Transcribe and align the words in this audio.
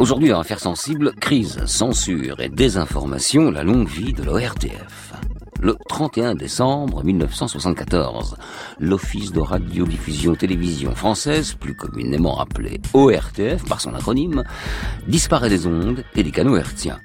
Aujourd'hui, 0.00 0.30
dans 0.30 0.40
Affaires 0.40 0.60
sensibles, 0.60 1.12
crise, 1.20 1.62
censure 1.66 2.40
et 2.40 2.48
désinformation, 2.48 3.50
la 3.50 3.62
longue 3.62 3.86
vie 3.86 4.14
de 4.14 4.22
l'ORTF. 4.22 5.12
Le 5.60 5.76
31 5.90 6.36
décembre 6.36 7.04
1974, 7.04 8.36
l'Office 8.78 9.30
de 9.30 9.40
radiodiffusion 9.40 10.36
télévision 10.36 10.94
française, 10.94 11.52
plus 11.52 11.74
communément 11.74 12.40
appelé 12.40 12.80
ORTF 12.94 13.62
par 13.68 13.82
son 13.82 13.92
acronyme, 13.92 14.42
disparaît 15.06 15.50
des 15.50 15.66
ondes 15.66 16.02
et 16.14 16.22
des 16.22 16.30
canaux 16.30 16.56
hertziens. 16.56 16.98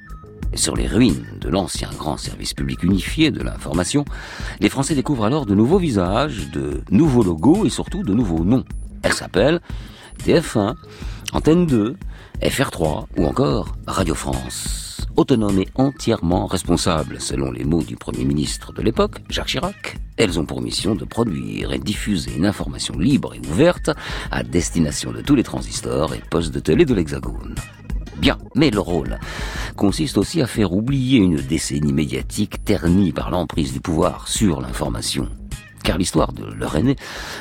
Et 0.53 0.57
sur 0.57 0.77
les 0.77 0.87
ruines 0.87 1.25
de 1.41 1.49
l'ancien 1.49 1.89
grand 1.97 2.15
service 2.15 2.53
public 2.53 2.81
unifié 2.81 3.29
de 3.29 3.43
l'information, 3.43 4.05
les 4.61 4.69
Français 4.69 4.95
découvrent 4.95 5.25
alors 5.25 5.45
de 5.45 5.53
nouveaux 5.53 5.79
visages, 5.79 6.49
de 6.51 6.81
nouveaux 6.91 7.23
logos 7.23 7.65
et 7.65 7.69
surtout 7.69 8.03
de 8.03 8.13
nouveaux 8.13 8.45
noms. 8.45 8.63
Elle 9.03 9.11
s'appelle 9.11 9.59
TF1, 10.23 10.75
Antenne 11.35 11.65
2, 11.65 11.97
FR3 12.43 13.07
ou 13.17 13.25
encore 13.25 13.75
Radio 13.87 14.15
France. 14.15 15.05
Autonomes 15.17 15.59
et 15.59 15.67
entièrement 15.75 16.45
responsables, 16.45 17.19
selon 17.19 17.51
les 17.51 17.65
mots 17.65 17.83
du 17.83 17.97
Premier 17.97 18.23
ministre 18.23 18.71
de 18.71 18.81
l'époque, 18.81 19.17
Jacques 19.27 19.47
Chirac, 19.47 19.97
elles 20.15 20.39
ont 20.39 20.45
pour 20.45 20.61
mission 20.61 20.95
de 20.95 21.03
produire 21.03 21.73
et 21.73 21.77
diffuser 21.77 22.31
une 22.37 22.45
information 22.45 22.97
libre 22.97 23.33
et 23.33 23.45
ouverte 23.49 23.89
à 24.31 24.43
destination 24.43 25.11
de 25.11 25.19
tous 25.19 25.35
les 25.35 25.43
transistors 25.43 26.13
et 26.13 26.21
postes 26.29 26.53
de 26.53 26.61
télé 26.61 26.85
de 26.85 26.93
l'Hexagone. 26.93 27.55
Bien, 28.15 28.37
mais 28.55 28.71
le 28.71 28.79
rôle 28.79 29.19
consiste 29.75 30.17
aussi 30.17 30.41
à 30.41 30.47
faire 30.47 30.71
oublier 30.71 31.17
une 31.17 31.35
décennie 31.35 31.91
médiatique 31.91 32.63
ternie 32.63 33.11
par 33.11 33.29
l'emprise 33.29 33.73
du 33.73 33.81
pouvoir 33.81 34.29
sur 34.29 34.61
l'information 34.61 35.27
car 35.85 35.97
l'histoire 35.99 36.33
de 36.33 36.45
leur 36.53 36.75
aîné, 36.75 36.95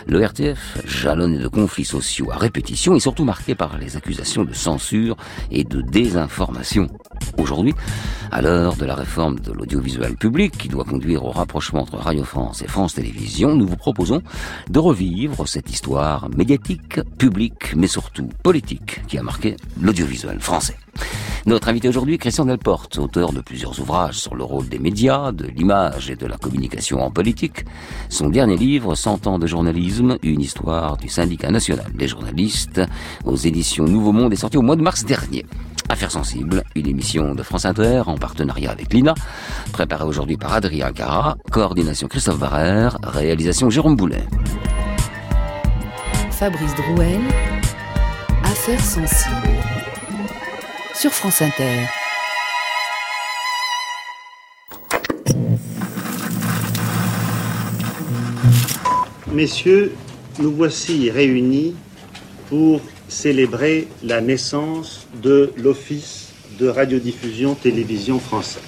le 0.06 0.22
RTF, 0.22 0.82
jalonné 0.84 1.38
de 1.38 1.48
conflits 1.48 1.86
sociaux 1.86 2.30
à 2.30 2.36
répétition, 2.36 2.94
est 2.94 3.00
surtout 3.00 3.24
marquée 3.24 3.54
par 3.54 3.78
les 3.78 3.96
accusations 3.96 4.44
de 4.44 4.52
censure 4.52 5.16
et 5.50 5.64
de 5.64 5.80
désinformation. 5.80 6.88
Aujourd'hui, 7.38 7.74
à 8.30 8.42
l'heure 8.42 8.76
de 8.76 8.84
la 8.84 8.94
réforme 8.94 9.38
de 9.38 9.52
l'audiovisuel 9.52 10.16
public 10.16 10.56
qui 10.56 10.68
doit 10.68 10.84
conduire 10.84 11.24
au 11.24 11.30
rapprochement 11.30 11.82
entre 11.82 11.96
Radio 11.96 12.24
France 12.24 12.62
et 12.62 12.68
France 12.68 12.94
Télévisions, 12.94 13.54
nous 13.54 13.66
vous 13.66 13.76
proposons 13.76 14.22
de 14.70 14.78
revivre 14.78 15.46
cette 15.46 15.70
histoire 15.70 16.28
médiatique, 16.36 17.00
publique, 17.18 17.74
mais 17.76 17.86
surtout 17.86 18.28
politique 18.42 19.02
qui 19.06 19.18
a 19.18 19.22
marqué 19.22 19.56
l'audiovisuel 19.80 20.40
français. 20.40 20.76
Notre 21.46 21.68
invité 21.68 21.88
aujourd'hui, 21.88 22.16
Christian 22.16 22.46
Delporte, 22.46 22.96
auteur 22.98 23.34
de 23.34 23.42
plusieurs 23.42 23.78
ouvrages 23.78 24.18
sur 24.18 24.34
le 24.34 24.44
rôle 24.44 24.66
des 24.66 24.78
médias, 24.78 25.30
de 25.30 25.44
l'image 25.44 26.08
et 26.08 26.16
de 26.16 26.26
la 26.26 26.38
communication 26.38 27.02
en 27.02 27.10
politique. 27.10 27.66
Son 28.08 28.30
dernier 28.30 28.56
livre, 28.56 28.94
100 28.94 29.26
ans 29.26 29.38
de 29.38 29.46
journalisme, 29.46 30.16
une 30.22 30.40
histoire 30.40 30.96
du 30.96 31.10
syndicat 31.10 31.50
national 31.50 31.92
des 31.94 32.08
journalistes, 32.08 32.80
aux 33.26 33.36
éditions 33.36 33.84
Nouveau 33.84 34.12
Monde, 34.12 34.32
est 34.32 34.36
sorti 34.36 34.56
au 34.56 34.62
mois 34.62 34.76
de 34.76 34.82
mars 34.82 35.04
dernier. 35.04 35.44
Affaires 35.88 36.10
sensibles, 36.10 36.64
une 36.74 36.86
émission 36.86 37.34
de 37.34 37.42
France 37.42 37.66
Inter 37.66 38.02
en 38.06 38.16
partenariat 38.16 38.70
avec 38.70 38.92
l'INA, 38.92 39.14
préparée 39.72 40.04
aujourd'hui 40.04 40.36
par 40.36 40.54
Adrien 40.54 40.92
Cara, 40.92 41.36
coordination 41.50 42.08
Christophe 42.08 42.38
Barrère, 42.38 42.96
réalisation 43.02 43.68
Jérôme 43.68 43.94
Boulet. 43.94 44.24
Fabrice 46.30 46.74
Drouel, 46.74 47.20
Affaires 48.44 48.80
sensibles 48.80 49.60
sur 50.94 51.12
France 51.12 51.42
Inter. 51.42 51.86
Messieurs, 59.32 59.94
nous 60.38 60.52
voici 60.52 61.10
réunis 61.10 61.74
pour 62.48 62.80
célébrer 63.08 63.88
la 64.02 64.20
naissance 64.20 65.06
de 65.22 65.52
l'Office 65.56 66.28
de 66.58 66.68
radiodiffusion 66.68 67.54
télévision 67.54 68.18
française. 68.18 68.62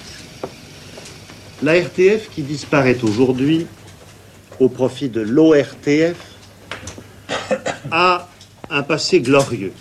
La 1.63 1.73
RTF 1.73 2.29
qui 2.33 2.43
disparaît 2.43 2.97
aujourd'hui 3.03 3.65
au 4.59 4.69
profit 4.69 5.09
de 5.09 5.21
l'ORTF 5.21 6.15
a 7.91 8.29
un 8.69 8.83
passé 8.83 9.21
glorieux. 9.21 9.73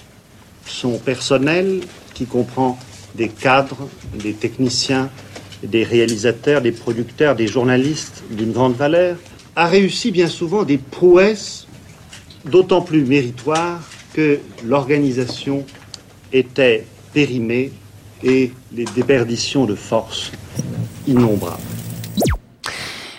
Son 0.66 0.98
personnel 0.98 1.80
qui 2.14 2.26
comprend 2.26 2.78
des 3.14 3.28
cadres, 3.28 3.88
des 4.14 4.32
techniciens, 4.32 5.10
des 5.62 5.84
réalisateurs, 5.84 6.60
des 6.60 6.72
producteurs, 6.72 7.34
des 7.34 7.46
journalistes 7.46 8.22
d'une 8.30 8.52
grande 8.52 8.76
valeur, 8.76 9.16
a 9.54 9.66
réussi 9.66 10.10
bien 10.10 10.28
souvent 10.28 10.64
des 10.64 10.78
prouesses 10.78 11.66
d'autant 12.44 12.82
plus 12.82 13.04
méritoires 13.04 13.82
que 14.16 14.40
l'organisation 14.64 15.66
était 16.32 16.86
périmée 17.12 17.70
et 18.22 18.50
les 18.72 18.86
déperditions 18.86 19.66
de 19.66 19.74
force 19.74 20.32
innombrables. 21.06 21.60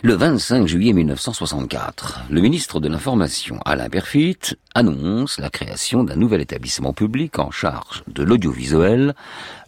Le 0.02 0.14
25 0.16 0.66
juillet 0.66 0.94
1964, 0.94 2.22
le 2.32 2.42
ministre 2.42 2.80
de 2.80 2.88
l'Information, 2.88 3.60
Alain 3.64 3.90
Perfit, 3.90 4.40
annonce 4.74 5.40
la 5.40 5.52
création 5.52 6.04
d'un 6.04 6.16
nouvel 6.16 6.42
établissement 6.42 6.94
public 6.94 7.38
en 7.38 7.52
charge 7.52 8.04
de 8.08 8.24
l'audiovisuel, 8.24 9.14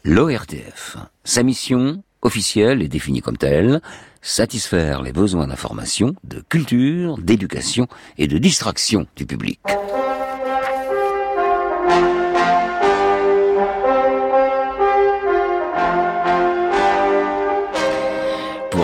l'ORTF. 0.04 0.98
Sa 1.24 1.44
mission, 1.44 2.02
officielle 2.24 2.82
et 2.82 2.88
définie 2.88 3.22
comme 3.22 3.38
telle, 3.38 3.82
satisfaire 4.24 5.04
les 5.04 5.14
besoins 5.14 5.48
d'information, 5.48 6.16
de 6.24 6.42
culture, 6.50 7.20
d'éducation 7.20 7.88
et 8.18 8.28
de 8.28 8.40
distraction 8.40 9.06
du 9.16 9.28
public. 9.28 9.60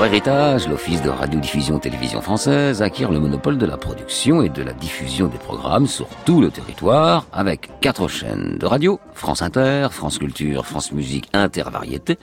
Héritage, 0.06 0.68
l'Office 0.68 1.02
de 1.02 1.10
radiodiffusion 1.10 1.80
télévision 1.80 2.22
française 2.22 2.84
acquiert 2.84 3.12
le 3.12 3.20
monopole 3.20 3.58
de 3.58 3.66
la 3.66 3.76
production 3.76 4.44
et 4.44 4.50
de 4.50 4.62
la 4.62 4.72
diffusion 4.72 5.26
des 5.26 5.40
programmes 5.40 5.88
sur 5.88 6.08
tout 6.26 6.42
le 6.42 6.52
territoire 6.52 7.26
avec 7.34 7.72
quatre 7.82 8.08
chaînes 8.08 8.58
de 8.60 8.66
radio, 8.68 9.00
France 9.14 9.42
Inter, 9.42 9.88
France 9.90 10.20
Culture, 10.20 10.68
France 10.68 10.92
Musique, 10.92 11.28
Intervariété, 11.34 12.20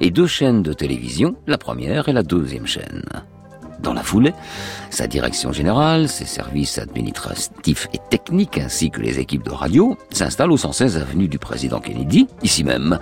et 0.00 0.10
deux 0.10 0.26
chaînes 0.26 0.62
de 0.62 0.72
télévision, 0.72 1.36
la 1.46 1.58
première 1.58 2.08
et 2.08 2.14
la 2.14 2.22
deuxième 2.22 2.66
chaîne. 2.66 3.04
Dans 3.80 3.92
la 3.92 4.02
foulée, 4.02 4.32
sa 4.88 5.06
direction 5.06 5.52
générale, 5.52 6.08
ses 6.08 6.24
services 6.24 6.78
administratifs 6.78 7.88
et 7.92 7.98
techniques 8.08 8.56
ainsi 8.56 8.90
que 8.90 9.02
les 9.02 9.18
équipes 9.18 9.44
de 9.44 9.50
radio 9.50 9.98
s'installent 10.10 10.52
au 10.52 10.56
116 10.56 10.96
avenue 10.96 11.28
du 11.28 11.38
Président 11.38 11.80
Kennedy, 11.80 12.28
ici 12.42 12.64
même, 12.64 12.98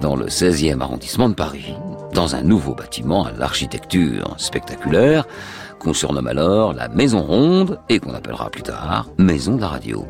dans 0.00 0.16
le 0.16 0.26
16e 0.26 0.80
arrondissement 0.80 1.28
de 1.28 1.34
Paris 1.34 1.74
dans 2.12 2.34
un 2.34 2.42
nouveau 2.42 2.74
bâtiment 2.74 3.24
à 3.24 3.32
l'architecture 3.32 4.34
spectaculaire 4.36 5.26
qu'on 5.78 5.94
surnomme 5.94 6.26
alors 6.26 6.72
la 6.72 6.88
Maison 6.88 7.22
Ronde 7.22 7.80
et 7.88 7.98
qu'on 7.98 8.14
appellera 8.14 8.50
plus 8.50 8.62
tard 8.62 9.06
Maison 9.18 9.56
de 9.56 9.60
la 9.60 9.68
Radio. 9.68 10.06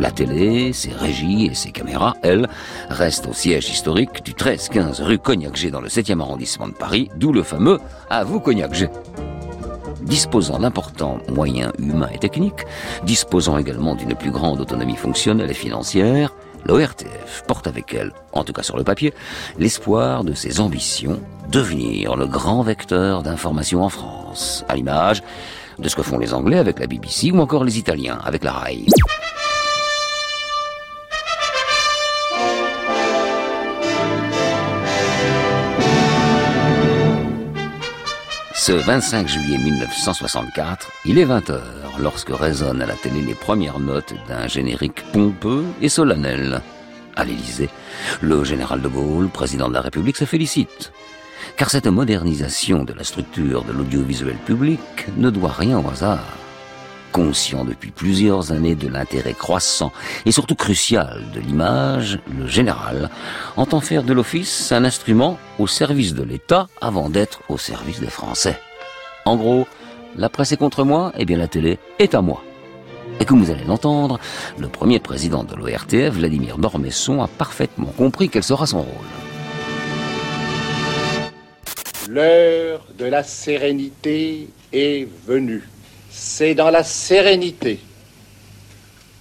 La 0.00 0.10
télé, 0.10 0.72
ses 0.72 0.90
régies 0.90 1.46
et 1.46 1.54
ses 1.54 1.70
caméras, 1.70 2.14
elles, 2.22 2.48
restent 2.88 3.28
au 3.28 3.32
siège 3.32 3.68
historique 3.68 4.24
du 4.24 4.32
13-15 4.32 5.02
rue 5.02 5.18
Cognac-G 5.18 5.70
dans 5.70 5.80
le 5.80 5.88
7e 5.88 6.20
arrondissement 6.20 6.68
de 6.68 6.72
Paris, 6.72 7.10
d'où 7.16 7.32
le 7.32 7.42
fameux 7.42 7.78
À 8.10 8.24
vous 8.24 8.40
Cognac-G 8.40 8.88
disposant 10.02 10.58
d'importants 10.58 11.18
moyens 11.28 11.72
humains 11.78 12.10
et 12.12 12.18
techniques, 12.18 12.66
disposant 13.04 13.56
également 13.56 13.94
d'une 13.94 14.14
plus 14.14 14.30
grande 14.30 14.60
autonomie 14.60 14.96
fonctionnelle 14.96 15.50
et 15.50 15.54
financière, 15.54 16.34
l'ORTF 16.64 17.44
porte 17.46 17.66
avec 17.66 17.94
elle, 17.94 18.12
en 18.32 18.44
tout 18.44 18.52
cas 18.52 18.62
sur 18.62 18.76
le 18.76 18.84
papier, 18.84 19.12
l'espoir 19.58 20.24
de 20.24 20.34
ses 20.34 20.60
ambitions, 20.60 21.20
devenir 21.48 22.16
le 22.16 22.26
grand 22.26 22.62
vecteur 22.62 23.22
d'information 23.22 23.82
en 23.82 23.88
France, 23.88 24.64
à 24.68 24.76
l'image 24.76 25.22
de 25.78 25.88
ce 25.88 25.96
que 25.96 26.02
font 26.02 26.18
les 26.18 26.34
Anglais 26.34 26.58
avec 26.58 26.78
la 26.78 26.86
BBC 26.86 27.30
ou 27.30 27.40
encore 27.40 27.64
les 27.64 27.78
Italiens 27.78 28.18
avec 28.24 28.44
la 28.44 28.52
RAI. 28.52 28.86
Ce 38.64 38.70
25 38.70 39.26
juillet 39.26 39.58
1964, 39.58 40.92
il 41.04 41.18
est 41.18 41.26
20h 41.26 41.58
lorsque 41.98 42.30
résonnent 42.30 42.80
à 42.80 42.86
la 42.86 42.94
télé 42.94 43.20
les 43.20 43.34
premières 43.34 43.80
notes 43.80 44.14
d'un 44.28 44.46
générique 44.46 45.02
pompeux 45.12 45.64
et 45.80 45.88
solennel. 45.88 46.62
À 47.16 47.24
l'Élysée, 47.24 47.70
le 48.20 48.44
général 48.44 48.80
de 48.80 48.86
Gaulle, 48.86 49.30
président 49.30 49.68
de 49.68 49.74
la 49.74 49.80
République, 49.80 50.16
se 50.16 50.26
félicite. 50.26 50.92
Car 51.56 51.70
cette 51.70 51.88
modernisation 51.88 52.84
de 52.84 52.92
la 52.92 53.02
structure 53.02 53.64
de 53.64 53.72
l'audiovisuel 53.72 54.36
public 54.36 55.08
ne 55.16 55.30
doit 55.30 55.50
rien 55.50 55.80
au 55.80 55.88
hasard. 55.90 56.38
Conscient 57.12 57.66
depuis 57.66 57.90
plusieurs 57.90 58.52
années 58.52 58.74
de 58.74 58.88
l'intérêt 58.88 59.34
croissant 59.34 59.92
et 60.24 60.32
surtout 60.32 60.54
crucial 60.54 61.22
de 61.34 61.40
l'image, 61.40 62.18
le 62.34 62.46
général 62.46 63.10
entend 63.56 63.80
faire 63.80 64.02
de 64.02 64.14
l'office 64.14 64.72
un 64.72 64.84
instrument 64.84 65.38
au 65.58 65.66
service 65.66 66.14
de 66.14 66.22
l'État 66.22 66.68
avant 66.80 67.10
d'être 67.10 67.42
au 67.50 67.58
service 67.58 68.00
des 68.00 68.08
Français. 68.08 68.58
En 69.26 69.36
gros, 69.36 69.66
la 70.16 70.30
presse 70.30 70.52
est 70.52 70.56
contre 70.56 70.84
moi, 70.84 71.12
eh 71.18 71.26
bien 71.26 71.36
la 71.36 71.48
télé 71.48 71.78
est 71.98 72.14
à 72.14 72.22
moi. 72.22 72.42
Et 73.20 73.26
comme 73.26 73.42
vous 73.42 73.50
allez 73.50 73.64
l'entendre, 73.64 74.18
le 74.58 74.68
premier 74.68 74.98
président 74.98 75.44
de 75.44 75.54
l'ORTF, 75.54 76.14
Vladimir 76.14 76.56
Dormesson, 76.56 77.20
a 77.20 77.28
parfaitement 77.28 77.92
compris 77.98 78.30
quel 78.30 78.42
sera 78.42 78.66
son 78.66 78.80
rôle. 78.80 79.06
L'heure 82.08 82.86
de 82.98 83.04
la 83.04 83.22
sérénité 83.22 84.48
est 84.72 85.06
venue. 85.26 85.62
C'est 86.12 86.54
dans 86.54 86.70
la 86.70 86.84
sérénité, 86.84 87.80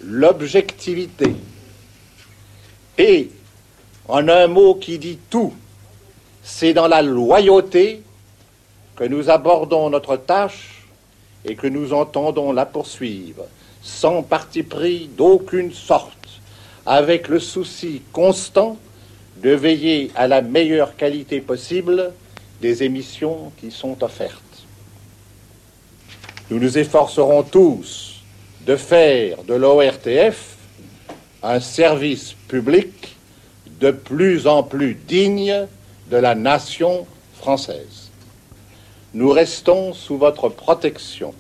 l'objectivité 0.02 1.34
et, 2.98 3.30
en 4.10 4.28
un 4.28 4.48
mot 4.48 4.76
qui 4.76 5.00
dit 5.00 5.18
tout, 5.30 5.54
c'est 6.44 6.74
dans 6.74 6.88
la 6.88 7.02
loyauté 7.02 8.02
que 8.98 9.06
nous 9.06 9.30
abordons 9.30 9.90
notre 9.90 10.18
tâche 10.18 10.86
et 11.46 11.56
que 11.56 11.68
nous 11.68 11.94
entendons 11.94 12.52
la 12.52 12.66
poursuivre, 12.66 13.46
sans 13.82 14.22
parti 14.22 14.62
pris 14.62 15.10
d'aucune 15.18 15.72
sorte, 15.72 16.42
avec 16.86 17.30
le 17.30 17.40
souci 17.40 18.02
constant 18.12 18.78
de 19.38 19.52
veiller 19.52 20.12
à 20.16 20.28
la 20.28 20.42
meilleure 20.42 20.98
qualité 20.98 21.40
possible 21.40 22.12
des 22.62 22.84
émissions 22.84 23.52
qui 23.60 23.72
sont 23.72 24.04
offertes. 24.04 24.51
Nous 26.52 26.60
nous 26.60 26.78
efforcerons 26.78 27.44
tous 27.44 28.24
de 28.66 28.76
faire 28.76 29.42
de 29.46 29.54
l'ORTF 29.54 30.58
un 31.42 31.62
service 31.62 32.36
public 32.50 33.16
de 33.80 33.92
plus 33.92 34.48
en 34.48 34.62
plus 34.62 34.96
digne 34.96 35.66
de 36.10 36.18
la 36.18 36.36
nation 36.36 37.08
française. 37.36 38.12
Nous 39.14 39.30
restons 39.30 39.94
sous 39.94 40.18
votre 40.18 40.50
protection 40.50 41.34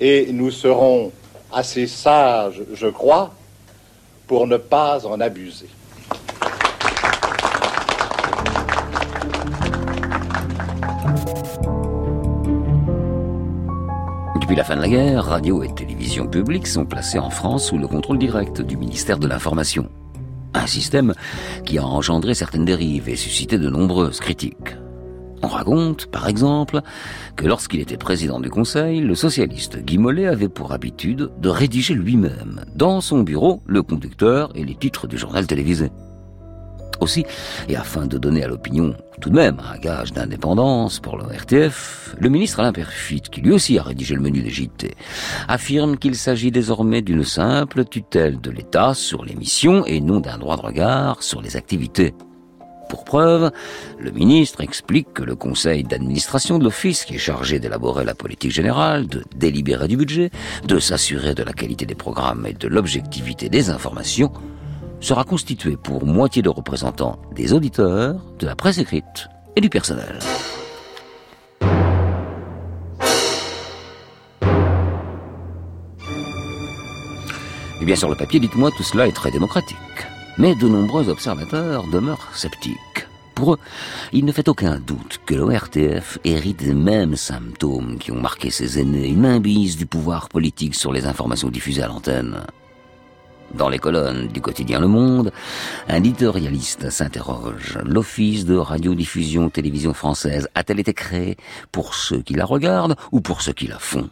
et 0.00 0.32
nous 0.32 0.50
serons 0.50 1.12
assez 1.52 1.86
sages, 1.86 2.62
je 2.74 2.88
crois, 2.88 3.32
pour 4.26 4.48
ne 4.48 4.56
pas 4.56 5.06
en 5.06 5.20
abuser. 5.20 5.68
Depuis 14.50 14.58
la 14.58 14.64
fin 14.64 14.74
de 14.74 14.80
la 14.80 14.88
guerre, 14.88 15.26
radio 15.26 15.62
et 15.62 15.72
télévision 15.72 16.26
publique 16.26 16.66
sont 16.66 16.84
placées 16.84 17.20
en 17.20 17.30
France 17.30 17.68
sous 17.68 17.78
le 17.78 17.86
contrôle 17.86 18.18
direct 18.18 18.60
du 18.60 18.76
ministère 18.76 19.20
de 19.20 19.28
l'Information. 19.28 19.88
Un 20.54 20.66
système 20.66 21.14
qui 21.64 21.78
a 21.78 21.86
engendré 21.86 22.34
certaines 22.34 22.64
dérives 22.64 23.08
et 23.08 23.14
suscité 23.14 23.58
de 23.58 23.70
nombreuses 23.70 24.18
critiques. 24.18 24.76
On 25.44 25.46
raconte, 25.46 26.06
par 26.06 26.26
exemple, 26.26 26.80
que 27.36 27.46
lorsqu'il 27.46 27.78
était 27.78 27.96
président 27.96 28.40
du 28.40 28.50
Conseil, 28.50 29.00
le 29.00 29.14
socialiste 29.14 29.84
Guy 29.84 29.98
Mollet 29.98 30.26
avait 30.26 30.48
pour 30.48 30.72
habitude 30.72 31.30
de 31.38 31.48
rédiger 31.48 31.94
lui-même, 31.94 32.64
dans 32.74 33.00
son 33.00 33.20
bureau, 33.20 33.62
le 33.66 33.84
conducteur 33.84 34.50
et 34.56 34.64
les 34.64 34.74
titres 34.74 35.06
du 35.06 35.16
journal 35.16 35.46
télévisé. 35.46 35.92
Aussi, 37.00 37.24
et 37.68 37.76
afin 37.76 38.06
de 38.06 38.18
donner 38.18 38.44
à 38.44 38.48
l'opinion 38.48 38.94
tout 39.20 39.30
de 39.30 39.34
même 39.34 39.58
un 39.72 39.78
gage 39.78 40.12
d'indépendance 40.12 41.00
pour 41.00 41.16
le 41.16 41.24
RTF, 41.24 42.14
le 42.18 42.28
ministre 42.28 42.60
Alain 42.60 42.72
Perfit, 42.72 43.22
qui 43.22 43.40
lui 43.40 43.52
aussi 43.52 43.78
a 43.78 43.82
rédigé 43.82 44.14
le 44.14 44.20
menu 44.20 44.42
des 44.42 44.50
JT, 44.50 44.94
affirme 45.48 45.96
qu'il 45.96 46.14
s'agit 46.14 46.50
désormais 46.50 47.02
d'une 47.02 47.24
simple 47.24 47.84
tutelle 47.84 48.40
de 48.40 48.50
l'État 48.50 48.94
sur 48.94 49.24
les 49.24 49.34
missions 49.34 49.84
et 49.86 50.00
non 50.00 50.20
d'un 50.20 50.38
droit 50.38 50.56
de 50.56 50.62
regard 50.62 51.22
sur 51.22 51.40
les 51.40 51.56
activités. 51.56 52.14
Pour 52.90 53.04
preuve, 53.04 53.52
le 54.00 54.10
ministre 54.10 54.62
explique 54.62 55.12
que 55.14 55.22
le 55.22 55.36
conseil 55.36 55.84
d'administration 55.84 56.58
de 56.58 56.64
l'office, 56.64 57.04
qui 57.04 57.14
est 57.14 57.18
chargé 57.18 57.60
d'élaborer 57.60 58.04
la 58.04 58.16
politique 58.16 58.50
générale, 58.50 59.06
de 59.06 59.22
délibérer 59.36 59.86
du 59.86 59.96
budget, 59.96 60.30
de 60.66 60.78
s'assurer 60.80 61.34
de 61.34 61.44
la 61.44 61.52
qualité 61.52 61.86
des 61.86 61.94
programmes 61.94 62.46
et 62.46 62.52
de 62.52 62.66
l'objectivité 62.66 63.48
des 63.48 63.70
informations, 63.70 64.32
sera 65.00 65.24
constitué 65.24 65.76
pour 65.76 66.06
moitié 66.06 66.42
de 66.42 66.48
représentants 66.48 67.18
des 67.34 67.52
auditeurs, 67.52 68.20
de 68.38 68.46
la 68.46 68.54
presse 68.54 68.78
écrite 68.78 69.28
et 69.56 69.60
du 69.60 69.68
personnel. 69.68 70.18
Et 77.80 77.84
bien 77.86 77.96
sur 77.96 78.10
le 78.10 78.14
papier, 78.14 78.38
dites-moi, 78.40 78.70
tout 78.76 78.82
cela 78.82 79.08
est 79.08 79.12
très 79.12 79.30
démocratique. 79.30 79.76
Mais 80.36 80.54
de 80.54 80.68
nombreux 80.68 81.08
observateurs 81.08 81.84
demeurent 81.90 82.28
sceptiques. 82.34 82.76
Pour 83.34 83.54
eux, 83.54 83.58
il 84.12 84.26
ne 84.26 84.32
fait 84.32 84.50
aucun 84.50 84.78
doute 84.78 85.18
que 85.24 85.34
l'ORTF 85.34 86.18
hérite 86.24 86.58
des 86.58 86.74
mêmes 86.74 87.16
symptômes 87.16 87.96
qui 87.98 88.12
ont 88.12 88.20
marqué 88.20 88.50
ses 88.50 88.78
aînés, 88.78 89.08
une 89.08 89.20
mainmise 89.20 89.78
du 89.78 89.86
pouvoir 89.86 90.28
politique 90.28 90.74
sur 90.74 90.92
les 90.92 91.06
informations 91.06 91.48
diffusées 91.48 91.82
à 91.82 91.88
l'antenne. 91.88 92.44
Dans 93.54 93.68
les 93.68 93.78
colonnes 93.78 94.28
du 94.28 94.40
quotidien 94.40 94.80
Le 94.80 94.86
Monde, 94.86 95.32
un 95.88 95.96
éditorialiste 95.96 96.90
s'interroge. 96.90 97.78
L'office 97.84 98.44
de 98.44 98.56
radiodiffusion 98.56 99.50
télévision 99.50 99.92
française 99.92 100.48
a-t-elle 100.54 100.80
été 100.80 100.94
créé 100.94 101.36
pour 101.72 101.94
ceux 101.94 102.22
qui 102.22 102.34
la 102.34 102.44
regardent 102.44 102.96
ou 103.10 103.20
pour 103.20 103.42
ceux 103.42 103.52
qui 103.52 103.66
la 103.66 103.78
font? 103.78 104.08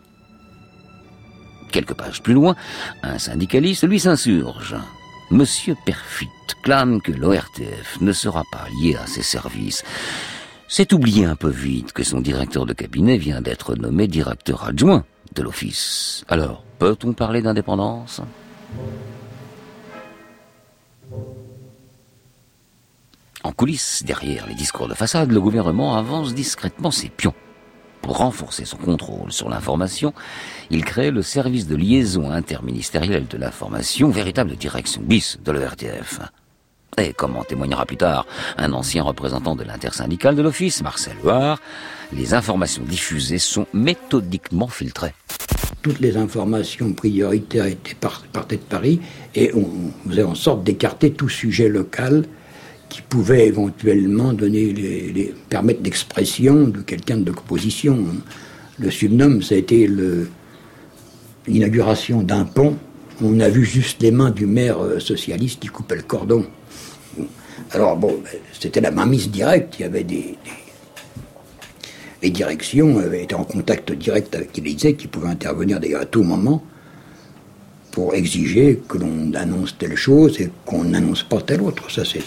Quelques 1.70 1.94
pages 1.94 2.22
plus 2.22 2.34
loin, 2.34 2.56
un 3.02 3.18
syndicaliste 3.18 3.86
lui 3.86 4.00
s'insurge. 4.00 4.76
Monsieur 5.30 5.76
Perfit 5.84 6.28
clame 6.62 7.00
que 7.00 7.12
l'ORTF 7.12 8.00
ne 8.00 8.12
sera 8.12 8.42
pas 8.50 8.66
lié 8.80 8.96
à 8.96 9.06
ses 9.06 9.22
services. 9.22 9.84
C'est 10.66 10.92
oublier 10.92 11.24
un 11.24 11.36
peu 11.36 11.48
vite 11.48 11.92
que 11.92 12.02
son 12.02 12.20
directeur 12.20 12.66
de 12.66 12.72
cabinet 12.72 13.16
vient 13.16 13.40
d'être 13.40 13.74
nommé 13.74 14.08
directeur 14.08 14.64
adjoint 14.64 15.04
de 15.34 15.42
l'office. 15.42 16.24
Alors, 16.28 16.64
peut-on 16.78 17.12
parler 17.12 17.42
d'indépendance? 17.42 18.20
En 23.44 23.52
coulisses, 23.52 24.02
derrière 24.04 24.46
les 24.46 24.54
discours 24.54 24.88
de 24.88 24.94
façade, 24.94 25.30
le 25.30 25.40
gouvernement 25.40 25.96
avance 25.96 26.34
discrètement 26.34 26.90
ses 26.90 27.08
pions. 27.08 27.34
Pour 28.02 28.18
renforcer 28.18 28.64
son 28.64 28.76
contrôle 28.76 29.32
sur 29.32 29.48
l'information, 29.48 30.12
il 30.70 30.84
crée 30.84 31.10
le 31.10 31.22
service 31.22 31.66
de 31.66 31.76
liaison 31.76 32.30
interministérielle 32.30 33.26
de 33.26 33.36
l'information, 33.38 34.08
véritable 34.08 34.56
direction 34.56 35.02
bis 35.02 35.38
de 35.44 35.52
l'ERTF. 35.52 36.20
Et 36.96 37.12
comme 37.12 37.36
en 37.36 37.44
témoignera 37.44 37.86
plus 37.86 37.96
tard 37.96 38.26
un 38.56 38.72
ancien 38.72 39.02
représentant 39.02 39.54
de 39.54 39.62
l'intersyndicale 39.62 40.34
de 40.34 40.42
l'office, 40.42 40.82
Marcel 40.82 41.16
Loire, 41.22 41.60
les 42.12 42.34
informations 42.34 42.82
diffusées 42.82 43.38
sont 43.38 43.66
méthodiquement 43.72 44.68
filtrées. 44.68 45.14
Toutes 45.82 46.00
les 46.00 46.16
informations 46.16 46.92
prioritaires 46.92 47.66
étaient 47.66 47.94
partaient 48.32 48.56
de 48.56 48.62
Paris 48.62 49.00
et 49.34 49.52
on 49.54 49.68
faisait 50.08 50.24
en 50.24 50.34
sorte 50.34 50.64
d'écarter 50.64 51.12
tout 51.12 51.28
sujet 51.28 51.68
local 51.68 52.24
qui 52.88 53.02
pouvait 53.02 53.46
éventuellement 53.46 54.32
donner 54.32 54.72
les, 54.72 55.34
permettre 55.48 55.80
l'expression 55.82 56.68
de 56.68 56.80
quelqu'un 56.80 57.18
de 57.18 57.26
l'opposition. 57.26 57.98
Le 58.78 58.90
subnum, 58.90 59.42
ça 59.42 59.54
a 59.54 59.58
été 59.58 59.88
l'inauguration 61.46 62.22
d'un 62.22 62.44
pont. 62.44 62.76
On 63.22 63.40
a 63.40 63.48
vu 63.48 63.64
juste 63.64 64.02
les 64.02 64.12
mains 64.12 64.30
du 64.30 64.46
maire 64.46 64.78
euh, 64.78 65.00
socialiste 65.00 65.60
qui 65.60 65.66
coupait 65.66 65.96
le 65.96 66.02
cordon. 66.02 66.46
Alors 67.72 67.96
bon, 67.96 68.20
ben, 68.22 68.38
c'était 68.52 68.80
la 68.80 68.92
mainmise 68.92 69.28
directe. 69.28 69.74
Il 69.78 69.82
y 69.82 69.84
avait 69.84 70.04
des, 70.04 70.38
les 72.22 72.30
directions 72.30 72.98
avaient 72.98 73.24
été 73.24 73.34
en 73.34 73.44
contact 73.44 73.92
direct 73.92 74.34
avec 74.34 74.56
l'Élysée, 74.56 74.94
qui 74.94 75.06
pouvaient 75.06 75.28
intervenir 75.28 75.80
d'ailleurs 75.80 76.02
à 76.02 76.06
tout 76.06 76.22
moment 76.22 76.62
pour 77.90 78.14
exiger 78.14 78.80
que 78.88 78.98
l'on 78.98 79.32
annonce 79.34 79.76
telle 79.76 79.96
chose 79.96 80.40
et 80.40 80.50
qu'on 80.64 80.84
n'annonce 80.84 81.22
pas 81.22 81.40
telle 81.40 81.62
autre. 81.62 81.90
Ça, 81.90 82.04
c'est 82.04 82.22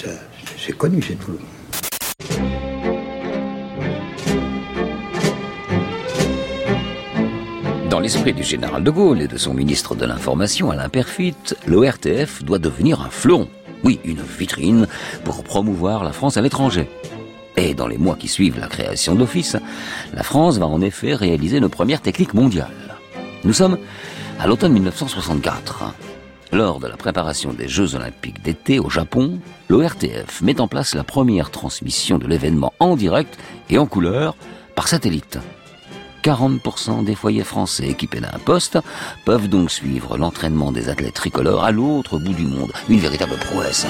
c'est 0.57 0.77
connu, 0.77 1.01
c'est 1.01 1.15
tout. 1.15 1.37
Dans 7.89 7.99
l'esprit 7.99 8.33
du 8.33 8.43
général 8.43 8.83
de 8.83 8.89
Gaulle 8.89 9.21
et 9.21 9.27
de 9.27 9.37
son 9.37 9.53
ministre 9.53 9.95
de 9.95 10.05
l'Information, 10.05 10.71
Alain 10.71 10.87
Perfit, 10.87 11.35
l'ORTF 11.67 12.41
doit 12.43 12.57
devenir 12.57 13.01
un 13.01 13.09
fleuron, 13.09 13.49
oui, 13.83 13.99
une 14.05 14.21
vitrine, 14.21 14.87
pour 15.25 15.43
promouvoir 15.43 16.03
la 16.03 16.13
France 16.13 16.37
à 16.37 16.41
l'étranger. 16.41 16.87
Et 17.57 17.73
dans 17.73 17.87
les 17.87 17.97
mois 17.97 18.15
qui 18.15 18.29
suivent 18.29 18.59
la 18.59 18.67
création 18.67 19.13
de 19.13 19.19
l'office, 19.19 19.57
la 20.13 20.23
France 20.23 20.57
va 20.57 20.67
en 20.67 20.81
effet 20.81 21.13
réaliser 21.15 21.57
une 21.57 21.67
première 21.67 22.01
technique 22.01 22.33
mondiale. 22.33 22.71
Nous 23.43 23.53
sommes 23.53 23.77
à 24.39 24.47
l'automne 24.47 24.73
1964. 24.73 25.93
Lors 26.53 26.81
de 26.81 26.87
la 26.87 26.97
préparation 26.97 27.53
des 27.53 27.69
Jeux 27.69 27.95
olympiques 27.95 28.41
d'été 28.41 28.77
au 28.77 28.89
Japon, 28.89 29.39
l'ORTF 29.69 30.41
met 30.41 30.59
en 30.59 30.67
place 30.67 30.95
la 30.95 31.05
première 31.05 31.49
transmission 31.49 32.17
de 32.17 32.27
l'événement 32.27 32.73
en 32.79 32.97
direct 32.97 33.37
et 33.69 33.77
en 33.77 33.85
couleur 33.85 34.35
par 34.75 34.89
satellite. 34.89 35.39
40% 36.23 37.05
des 37.05 37.15
foyers 37.15 37.45
français 37.45 37.87
équipés 37.87 38.19
d'un 38.19 38.37
poste 38.43 38.77
peuvent 39.25 39.47
donc 39.47 39.71
suivre 39.71 40.17
l'entraînement 40.17 40.73
des 40.73 40.89
athlètes 40.89 41.13
tricolores 41.13 41.63
à 41.63 41.71
l'autre 41.71 42.19
bout 42.19 42.33
du 42.33 42.45
monde. 42.45 42.73
Une 42.89 42.99
véritable 42.99 43.37
prouesse. 43.37 43.87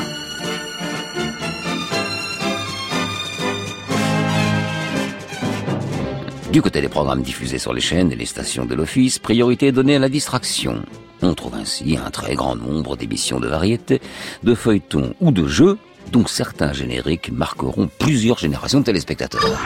Du 6.54 6.62
côté 6.62 6.80
des 6.80 6.90
programmes 6.90 7.24
diffusés 7.24 7.58
sur 7.58 7.74
les 7.74 7.82
chaînes 7.82 8.12
et 8.12 8.16
les 8.16 8.26
stations 8.26 8.66
de 8.66 8.76
l'office, 8.76 9.18
priorité 9.18 9.68
est 9.68 9.72
donnée 9.72 9.96
à 9.96 10.00
la 10.00 10.10
distraction. 10.10 10.84
On 11.24 11.36
trouve 11.36 11.56
ainsi 11.56 11.98
un 12.04 12.10
très 12.10 12.36
grand 12.36 12.56
nombre 12.56 12.98
d'émissions 12.98 13.40
de 13.40 13.48
variété, 13.48 14.02
de 14.44 14.56
feuilletons 14.56 15.14
ou 15.22 15.32
de 15.32 15.48
jeux, 15.48 15.78
dont 16.12 16.26
certains 16.26 16.74
génériques 16.74 17.32
marqueront 17.32 17.90
plusieurs 18.00 18.40
générations 18.40 18.80
de 18.80 18.86
téléspectateurs. 18.86 19.60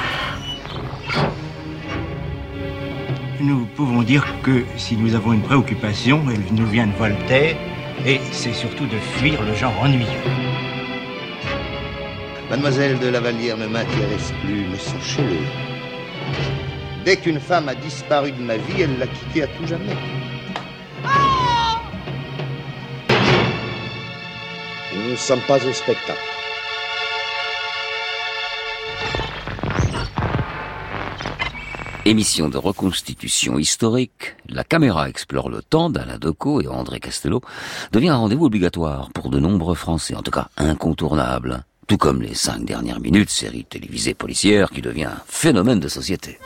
Nous 3.40 3.66
pouvons 3.76 4.02
dire 4.02 4.26
que 4.44 4.64
si 4.76 4.98
nous 4.98 5.16
avons 5.16 5.34
une 5.34 5.42
préoccupation, 5.42 6.24
elle 6.30 6.56
nous 6.56 6.68
vient 6.68 6.88
de 6.88 6.94
Voltaire, 6.94 7.56
et 8.06 8.20
c'est 8.32 8.54
surtout 8.54 8.86
de 8.86 8.98
fuir 9.18 9.42
le 9.44 9.54
genre 9.56 9.74
ennuyeux. 9.82 10.06
Mademoiselle 12.50 13.00
de 13.00 13.08
Lavallière 13.08 13.58
ne 13.58 13.68
m'intéresse 13.68 14.34
plus, 14.44 14.66
mais 14.70 14.78
sachez-le. 14.78 15.38
Dès 17.06 17.18
qu'une 17.18 17.40
femme 17.40 17.70
a 17.70 17.76
disparu 17.76 18.32
de 18.32 18.42
ma 18.42 18.58
vie, 18.58 18.82
elle 18.82 18.98
l'a 19.00 19.08
quittée 19.08 19.44
à 19.44 19.48
tout 19.48 19.66
jamais. 19.68 19.96
Ne 25.16 25.20
sommes 25.20 25.42
pas 25.48 25.66
au 25.66 25.72
spectacle. 25.72 26.20
Émission 32.04 32.50
de 32.50 32.58
reconstitution 32.58 33.58
historique, 33.58 34.36
la 34.50 34.64
caméra 34.64 35.10
explore 35.10 35.50
le 35.50 35.62
temps 35.62 35.90
d'Alain 35.90 36.20
Decaux 36.20 36.62
et 36.62 36.68
André 36.68 37.00
Castello 37.00 37.42
devient 37.94 38.10
un 38.10 38.18
rendez-vous 38.18 38.46
obligatoire 38.46 39.10
pour 39.14 39.30
de 39.30 39.40
nombreux 39.40 39.74
Français, 39.74 40.16
en 40.16 40.22
tout 40.22 40.32
cas 40.32 40.50
incontournable. 40.58 41.64
Tout 41.88 41.98
comme 41.98 42.22
les 42.22 42.36
cinq 42.36 42.66
dernières 42.66 43.00
minutes, 43.00 43.30
série 43.30 43.64
télévisée 43.64 44.14
policière 44.14 44.70
qui 44.70 44.82
devient 44.82 45.06
un 45.06 45.22
phénomène 45.28 45.80
de 45.80 45.88
société. 45.88 46.40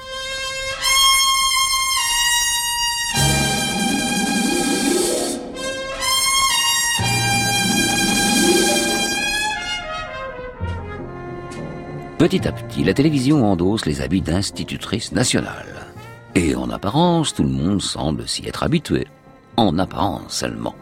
Petit 12.20 12.50
à 12.50 12.52
petit, 12.52 12.84
la 12.84 12.94
télévision 12.94 13.50
endosse 13.50 13.86
les 13.86 14.02
habits 14.02 14.20
d'institutrice 14.20 15.14
nationale. 15.14 15.88
Et 16.36 16.54
en 16.54 16.70
apparence, 16.70 17.34
tout 17.34 17.44
le 17.44 17.50
monde 17.50 17.82
semble 17.82 18.28
s'y 18.28 18.46
être 18.46 18.64
habitué. 18.64 19.08
En 19.56 19.80
apparence 19.80 20.34
seulement. 20.34 20.76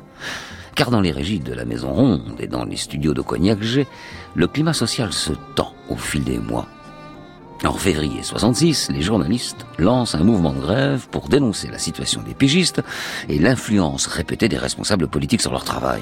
Car 0.74 0.90
dans 0.90 1.00
les 1.00 1.12
régies 1.12 1.40
de 1.40 1.54
la 1.54 1.64
Maison 1.64 1.94
Ronde 1.94 2.38
et 2.40 2.48
dans 2.48 2.66
les 2.66 2.76
studios 2.76 3.14
de 3.14 3.22
Cognac 3.22 3.62
G, 3.62 3.86
le 4.34 4.48
climat 4.48 4.74
social 4.74 5.14
se 5.14 5.34
tend 5.54 5.74
au 5.90 5.96
fil 5.96 6.24
des 6.24 6.40
mois. 6.40 6.66
En 7.64 7.74
février 7.74 8.24
66, 8.24 8.90
les 8.90 9.04
journalistes 9.04 9.68
lancent 9.78 10.16
un 10.16 10.24
mouvement 10.24 10.54
de 10.54 10.60
grève 10.60 11.08
pour 11.12 11.30
dénoncer 11.30 11.68
la 11.68 11.78
situation 11.78 12.24
des 12.24 12.34
pigistes 12.34 12.82
et 13.30 13.38
l'influence 13.38 14.08
répétée 14.08 14.50
des 14.50 14.58
responsables 14.58 15.08
politiques 15.08 15.42
sur 15.42 15.52
leur 15.52 15.66
travail 15.66 16.02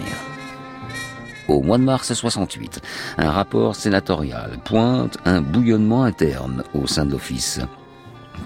au 1.48 1.62
mois 1.62 1.78
de 1.78 1.84
mars 1.84 2.14
68. 2.14 2.82
Un 3.18 3.32
rapport 3.32 3.76
sénatorial 3.76 4.58
pointe 4.64 5.18
un 5.26 5.42
bouillonnement 5.42 6.04
interne 6.04 6.64
au 6.74 6.88
sein 6.88 7.06
de 7.06 7.12
l'office. 7.12 7.60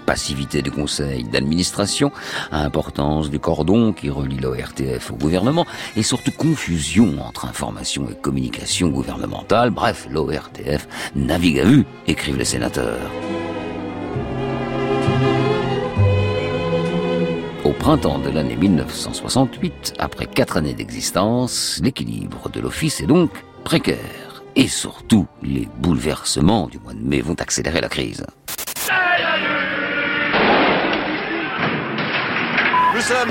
Passivité 0.06 0.62
du 0.62 0.70
conseil 0.70 1.24
d'administration, 1.24 2.12
importance 2.52 3.30
du 3.30 3.38
cordon 3.38 3.92
qui 3.92 4.08
relie 4.08 4.38
l'ORTF 4.38 5.10
au 5.10 5.16
gouvernement 5.16 5.66
et 5.96 6.02
surtout 6.02 6.32
confusion 6.32 7.20
entre 7.20 7.44
information 7.44 8.08
et 8.10 8.14
communication 8.14 8.88
gouvernementale. 8.88 9.70
Bref, 9.70 10.06
l'ORTF 10.10 10.88
navigue 11.14 11.60
à 11.60 11.64
vue, 11.64 11.84
écrivent 12.06 12.38
les 12.38 12.44
sénateurs. 12.44 12.98
Printemps 17.80 18.18
de 18.18 18.28
l'année 18.28 18.56
1968, 18.56 19.94
après 19.98 20.26
quatre 20.26 20.58
années 20.58 20.74
d'existence, 20.74 21.80
l'équilibre 21.82 22.50
de 22.50 22.60
l'office 22.60 23.00
est 23.00 23.06
donc 23.06 23.30
précaire. 23.64 24.42
Et 24.54 24.68
surtout, 24.68 25.26
les 25.42 25.66
bouleversements 25.78 26.66
du 26.66 26.78
mois 26.78 26.92
de 26.92 27.00
mai 27.00 27.22
vont 27.22 27.34
accélérer 27.40 27.80
la 27.80 27.88
crise. 27.88 28.22
Nous 32.94 33.00
sommes 33.00 33.30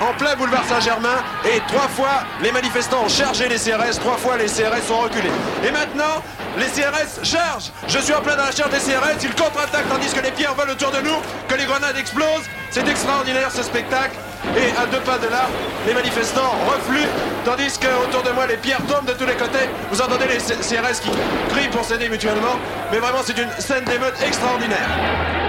en 0.00 0.12
plein 0.14 0.34
boulevard 0.36 0.64
Saint-Germain 0.64 1.22
et 1.44 1.60
trois 1.68 1.88
fois 1.88 2.24
les 2.42 2.52
manifestants 2.52 3.04
ont 3.04 3.08
chargé 3.08 3.48
les 3.48 3.56
CRS, 3.56 3.98
trois 4.00 4.16
fois 4.16 4.36
les 4.36 4.46
CRS 4.46 4.90
ont 4.90 5.00
reculé. 5.00 5.30
Et 5.66 5.70
maintenant, 5.70 6.22
les 6.58 6.66
CRS 6.66 7.22
chargent. 7.22 7.70
Je 7.86 7.98
suis 7.98 8.14
en 8.14 8.20
plein 8.20 8.36
dans 8.36 8.44
la 8.44 8.52
charge 8.52 8.70
des 8.70 8.78
CRS, 8.78 9.22
ils 9.22 9.34
contre-attaquent 9.34 9.88
tandis 9.88 10.12
que 10.12 10.20
les 10.20 10.30
pierres 10.30 10.54
volent 10.54 10.72
autour 10.72 10.90
de 10.90 11.00
nous, 11.00 11.16
que 11.48 11.54
les 11.54 11.64
grenades 11.64 11.96
explosent. 11.96 12.48
C'est 12.70 12.88
extraordinaire 12.88 13.50
ce 13.50 13.62
spectacle. 13.62 14.16
Et 14.56 14.70
à 14.80 14.86
deux 14.86 15.00
pas 15.00 15.18
de 15.18 15.28
là, 15.28 15.48
les 15.86 15.92
manifestants 15.92 16.54
refluent, 16.66 17.08
tandis 17.44 17.78
que 17.78 17.88
autour 18.08 18.22
de 18.22 18.30
moi, 18.30 18.46
les 18.46 18.56
pierres 18.56 18.80
tombent 18.88 19.06
de 19.06 19.12
tous 19.12 19.26
les 19.26 19.34
côtés. 19.34 19.68
Vous 19.90 20.00
entendez 20.00 20.24
les 20.28 20.38
CRS 20.38 21.00
qui 21.02 21.10
crient 21.50 21.68
pour 21.68 21.84
s'aider 21.84 22.08
mutuellement. 22.08 22.58
Mais 22.90 22.98
vraiment, 22.98 23.20
c'est 23.22 23.38
une 23.38 23.50
scène 23.58 23.84
d'émeute 23.84 24.14
extraordinaire. 24.24 25.39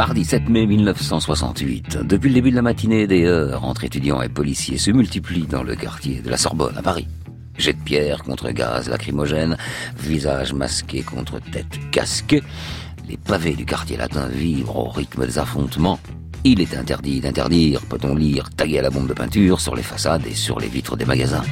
Mardi 0.00 0.24
7 0.24 0.48
mai 0.48 0.64
1968, 0.64 1.98
depuis 2.04 2.30
le 2.30 2.34
début 2.34 2.50
de 2.50 2.56
la 2.56 2.62
matinée, 2.62 3.06
des 3.06 3.26
heures 3.26 3.62
entre 3.64 3.84
étudiants 3.84 4.22
et 4.22 4.30
policiers 4.30 4.78
se 4.78 4.90
multiplient 4.90 5.46
dans 5.46 5.62
le 5.62 5.76
quartier 5.76 6.22
de 6.22 6.30
la 6.30 6.38
Sorbonne 6.38 6.78
à 6.78 6.80
Paris. 6.80 7.06
Jet 7.58 7.74
de 7.74 7.82
pierre 7.82 8.22
contre 8.22 8.50
gaz 8.50 8.88
lacrymogène, 8.88 9.58
visage 9.98 10.54
masqué 10.54 11.02
contre 11.02 11.38
tête 11.38 11.78
casquée. 11.90 12.42
Les 13.10 13.18
pavés 13.18 13.52
du 13.52 13.66
quartier 13.66 13.98
latin 13.98 14.26
vibrent 14.28 14.86
au 14.86 14.88
rythme 14.88 15.26
des 15.26 15.38
affrontements. 15.38 15.98
Il 16.44 16.62
est 16.62 16.74
interdit 16.78 17.20
d'interdire, 17.20 17.82
peut-on 17.82 18.14
lire, 18.14 18.48
tagué 18.56 18.78
à 18.78 18.82
la 18.82 18.88
bombe 18.88 19.08
de 19.08 19.12
peinture 19.12 19.60
sur 19.60 19.76
les 19.76 19.82
façades 19.82 20.26
et 20.26 20.34
sur 20.34 20.58
les 20.60 20.68
vitres 20.68 20.96
des 20.96 21.04
magasins. 21.04 21.44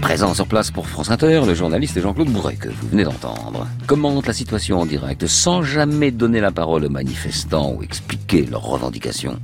Présent 0.00 0.34
sur 0.34 0.46
place 0.46 0.70
pour 0.70 0.88
France 0.88 1.10
Inter, 1.10 1.42
le 1.46 1.54
journaliste 1.54 2.00
Jean-Claude 2.00 2.28
Bourret, 2.28 2.56
que 2.56 2.68
vous 2.68 2.88
venez 2.88 3.04
d'entendre, 3.04 3.66
commente 3.86 4.26
la 4.26 4.32
situation 4.32 4.80
en 4.80 4.86
direct 4.86 5.26
sans 5.26 5.62
jamais 5.62 6.10
donner 6.10 6.40
la 6.40 6.52
parole 6.52 6.84
aux 6.84 6.90
manifestants 6.90 7.72
ou 7.72 7.82
expliquer 7.82 8.46
leurs 8.46 8.64
revendications. 8.64 9.38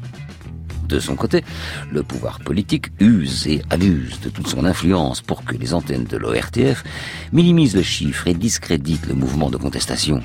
De 0.89 1.01
son 1.01 1.17
côté, 1.17 1.43
le 1.91 2.03
pouvoir 2.03 2.39
politique 2.41 2.89
use 3.01 3.47
et 3.47 3.63
abuse 3.71 4.21
de 4.21 4.29
toute 4.29 4.47
son 4.47 4.65
influence 4.65 5.21
pour 5.21 5.45
que 5.45 5.57
les 5.57 5.75
antennes 5.75 6.05
de 6.05 6.17
l'ORTF 6.17 6.85
minimisent 7.33 7.77
le 7.77 7.83
chiffre 7.83 8.29
et 8.29 8.35
discréditent 8.35 9.07
le 9.07 9.15
mouvement 9.15 9.51
de 9.51 9.57
contestation. 9.57 10.23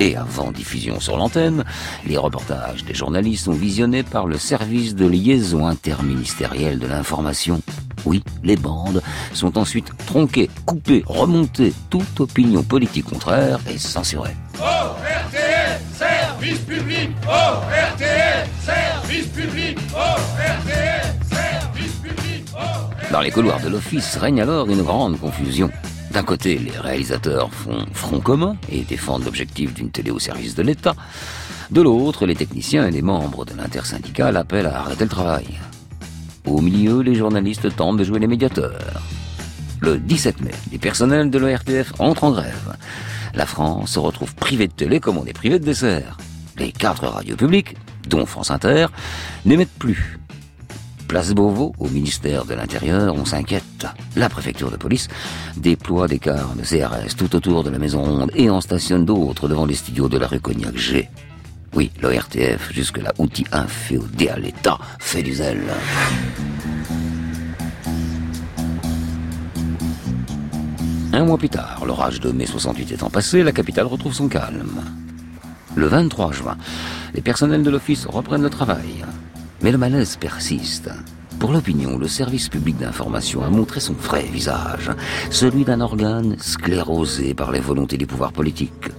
Et 0.00 0.16
avant 0.16 0.52
diffusion 0.52 1.00
sur 1.00 1.16
l'antenne, 1.16 1.64
les 2.06 2.16
reportages 2.16 2.84
des 2.84 2.94
journalistes 2.94 3.46
sont 3.46 3.52
visionnés 3.52 4.04
par 4.04 4.26
le 4.26 4.38
service 4.38 4.94
de 4.94 5.06
liaison 5.06 5.66
interministériel 5.66 6.78
de 6.78 6.86
l'information. 6.86 7.60
Oui, 8.04 8.22
les 8.44 8.56
bandes 8.56 9.02
sont 9.32 9.58
ensuite 9.58 9.90
tronquées, 10.06 10.50
coupées, 10.66 11.02
remontées, 11.04 11.72
toute 11.90 12.20
opinion 12.20 12.62
politique 12.62 13.06
contraire 13.06 13.58
est 13.68 13.78
censurée. 13.78 14.36
Service 15.98 16.60
public 16.60 17.10
service 18.64 19.26
public 19.26 19.78
service 21.28 21.92
public 22.04 22.44
Dans 23.10 23.20
les 23.20 23.32
couloirs 23.32 23.60
de 23.60 23.68
l'office 23.68 24.16
règne 24.16 24.42
alors 24.42 24.70
une 24.70 24.82
grande 24.82 25.18
confusion. 25.18 25.70
D'un 26.12 26.22
côté, 26.22 26.58
les 26.58 26.70
réalisateurs 26.70 27.52
font 27.52 27.84
front 27.92 28.20
commun 28.20 28.56
et 28.70 28.80
défendent 28.80 29.24
l'objectif 29.24 29.74
d'une 29.74 29.90
télé 29.90 30.10
au 30.10 30.18
service 30.18 30.54
de 30.54 30.62
l'État. 30.62 30.94
De 31.70 31.82
l'autre, 31.82 32.26
les 32.26 32.34
techniciens 32.34 32.86
et 32.86 32.90
les 32.90 33.02
membres 33.02 33.44
de 33.44 33.54
l'intersyndicale 33.54 34.36
appellent 34.36 34.66
à 34.66 34.80
arrêter 34.80 35.04
le 35.04 35.10
travail. 35.10 35.46
Au 36.46 36.62
milieu, 36.62 37.00
les 37.02 37.14
journalistes 37.14 37.74
tentent 37.76 37.98
de 37.98 38.04
jouer 38.04 38.20
les 38.20 38.26
médiateurs. 38.26 39.02
Le 39.80 39.98
17 39.98 40.40
mai, 40.40 40.50
les 40.72 40.78
personnels 40.78 41.30
de 41.30 41.38
l'ORTF 41.38 41.92
entrent 41.98 42.24
en 42.24 42.32
grève. 42.32 42.76
La 43.34 43.44
France 43.44 43.92
se 43.92 43.98
retrouve 43.98 44.34
privée 44.34 44.66
de 44.66 44.72
télé 44.72 45.00
comme 45.00 45.18
on 45.18 45.26
est 45.26 45.34
privé 45.34 45.58
de 45.58 45.64
dessert. 45.64 46.16
Les 46.56 46.72
quatre 46.72 47.06
radios 47.06 47.36
publiques, 47.36 47.76
dont 48.08 48.24
France 48.24 48.50
Inter, 48.50 48.86
n'émettent 49.44 49.78
plus. 49.78 50.17
Place 51.08 51.32
Beauvau, 51.32 51.74
au 51.78 51.88
ministère 51.88 52.44
de 52.44 52.52
l'Intérieur, 52.52 53.14
on 53.14 53.24
s'inquiète. 53.24 53.86
La 54.14 54.28
préfecture 54.28 54.70
de 54.70 54.76
police 54.76 55.08
déploie 55.56 56.06
des 56.06 56.18
cars 56.18 56.54
de 56.54 56.62
CRS 56.62 57.16
tout 57.16 57.34
autour 57.34 57.64
de 57.64 57.70
la 57.70 57.78
Maison 57.78 58.02
Ronde 58.02 58.30
et 58.34 58.50
en 58.50 58.60
stationne 58.60 59.06
d'autres 59.06 59.48
devant 59.48 59.64
les 59.64 59.74
studios 59.74 60.10
de 60.10 60.18
la 60.18 60.26
rue 60.26 60.38
Cognac 60.38 60.76
G. 60.76 61.08
Oui, 61.74 61.90
l'ORTF, 62.02 62.72
jusque-là 62.74 63.14
outil 63.16 63.46
inféodé 63.52 64.28
l'État, 64.36 64.78
fait 64.98 65.22
du 65.22 65.32
zèle. 65.32 65.64
Un 71.14 71.24
mois 71.24 71.38
plus 71.38 71.48
tard, 71.48 71.84
l'orage 71.86 72.20
de 72.20 72.30
mai 72.32 72.44
68 72.44 72.92
étant 72.92 73.08
passé, 73.08 73.42
la 73.42 73.52
capitale 73.52 73.86
retrouve 73.86 74.12
son 74.12 74.28
calme. 74.28 74.84
Le 75.74 75.86
23 75.86 76.32
juin, 76.32 76.58
les 77.14 77.22
personnels 77.22 77.62
de 77.62 77.70
l'office 77.70 78.04
reprennent 78.04 78.42
le 78.42 78.50
travail. 78.50 79.04
Mais 79.62 79.72
le 79.72 79.78
malaise 79.78 80.16
persiste. 80.16 80.90
Pour 81.38 81.52
l'opinion, 81.52 81.98
le 81.98 82.08
service 82.08 82.48
public 82.48 82.78
d'information 82.78 83.42
a 83.42 83.50
montré 83.50 83.80
son 83.80 83.92
vrai 83.92 84.22
visage, 84.22 84.90
celui 85.30 85.64
d'un 85.64 85.80
organe 85.80 86.36
sclérosé 86.38 87.34
par 87.34 87.52
les 87.52 87.60
volontés 87.60 87.96
des 87.96 88.06
pouvoirs 88.06 88.32
politiques. 88.32 88.90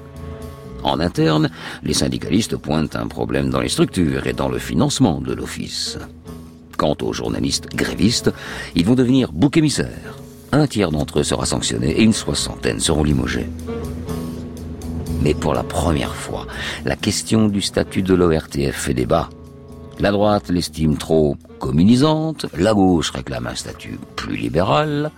En 0.84 1.00
interne, 1.00 1.50
les 1.84 1.94
syndicalistes 1.94 2.56
pointent 2.56 2.96
un 2.96 3.08
problème 3.08 3.50
dans 3.50 3.60
les 3.60 3.70
structures 3.70 4.28
et 4.28 4.34
dans 4.34 4.48
le 4.48 4.60
financement 4.60 5.20
de 5.20 5.34
l'office. 5.34 5.98
Quant 6.78 6.96
aux 7.02 7.12
journalistes 7.12 7.68
grévistes, 7.76 8.32
ils 8.76 8.86
vont 8.86 8.96
devenir 8.96 9.34
bouc 9.34 9.58
émissaires. 9.58 10.18
Un 10.54 10.66
tiers 10.68 10.92
d'entre 10.92 11.20
eux 11.20 11.24
sera 11.24 11.46
sanctionné 11.46 11.92
et 11.92 12.04
une 12.04 12.14
soixantaine 12.14 12.80
seront 12.80 13.04
limogés. 13.04 13.50
Mais 15.22 15.34
pour 15.34 15.54
la 15.54 15.64
première 15.64 16.16
fois, 16.16 16.48
la 16.86 16.96
question 16.96 17.50
du 17.50 17.62
statut 17.62 18.02
de 18.02 18.14
l'ORTF 18.14 18.76
fait 18.76 18.94
débat. 18.94 19.30
La 20.00 20.12
droite 20.12 20.50
l'estime 20.50 20.98
trop 20.98 21.36
communisante, 21.60 22.46
la 22.58 22.74
gauche 22.74 23.12
réclame 23.12 23.48
un 23.48 23.56
statut 23.56 24.00
plus 24.16 24.38
libéral. 24.38 25.12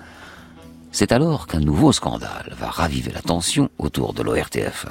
C'est 0.92 1.12
alors 1.12 1.46
qu'un 1.46 1.60
nouveau 1.60 1.92
scandale 1.92 2.56
va 2.58 2.68
raviver 2.68 3.12
la 3.12 3.22
tension 3.22 3.70
autour 3.78 4.14
de 4.14 4.24
l'ORTF. 4.24 4.88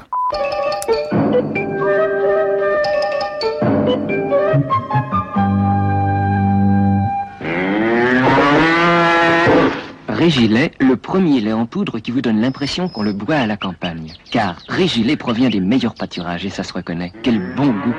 Régilet, 10.09 10.71
le 10.79 10.97
premier 10.97 11.41
lait 11.41 11.53
en 11.53 11.67
poudre 11.67 11.99
qui 11.99 12.13
vous 12.13 12.21
donne 12.21 12.41
l'impression 12.41 12.89
qu'on 12.89 13.03
le 13.03 13.13
boit 13.13 13.37
à 13.37 13.47
la 13.47 13.57
campagne. 13.57 14.13
Car 14.31 14.57
Régilet 14.69 15.17
provient 15.17 15.51
des 15.51 15.61
meilleurs 15.61 15.95
pâturages 15.95 16.47
et 16.47 16.51
ça 16.51 16.63
se 16.63 16.73
reconnaît. 16.73 17.13
Quel 17.25 17.55
bon 17.57 17.73
goût 17.73 17.95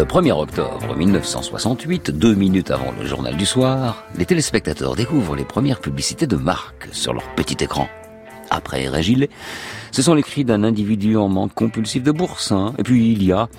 Le 0.00 0.06
1er 0.06 0.32
octobre 0.32 0.96
1968, 0.96 2.10
deux 2.12 2.34
minutes 2.34 2.70
avant 2.70 2.90
le 2.98 3.04
journal 3.04 3.36
du 3.36 3.44
soir, 3.44 4.06
les 4.16 4.24
téléspectateurs 4.24 4.96
découvrent 4.96 5.36
les 5.36 5.44
premières 5.44 5.78
publicités 5.78 6.26
de 6.26 6.36
marque 6.36 6.88
sur 6.90 7.12
leur 7.12 7.34
petit 7.34 7.62
écran. 7.62 7.86
Après 8.48 8.88
Régilet, 8.88 9.28
ce 9.92 10.00
sont 10.00 10.14
les 10.14 10.22
cris 10.22 10.46
d'un 10.46 10.64
individu 10.64 11.18
en 11.18 11.28
manque 11.28 11.52
compulsif 11.52 12.02
de 12.02 12.12
bourse. 12.12 12.50
hein. 12.50 12.72
Et 12.78 12.82
puis 12.82 13.12
il 13.12 13.22
y 13.22 13.30
a 13.30 13.50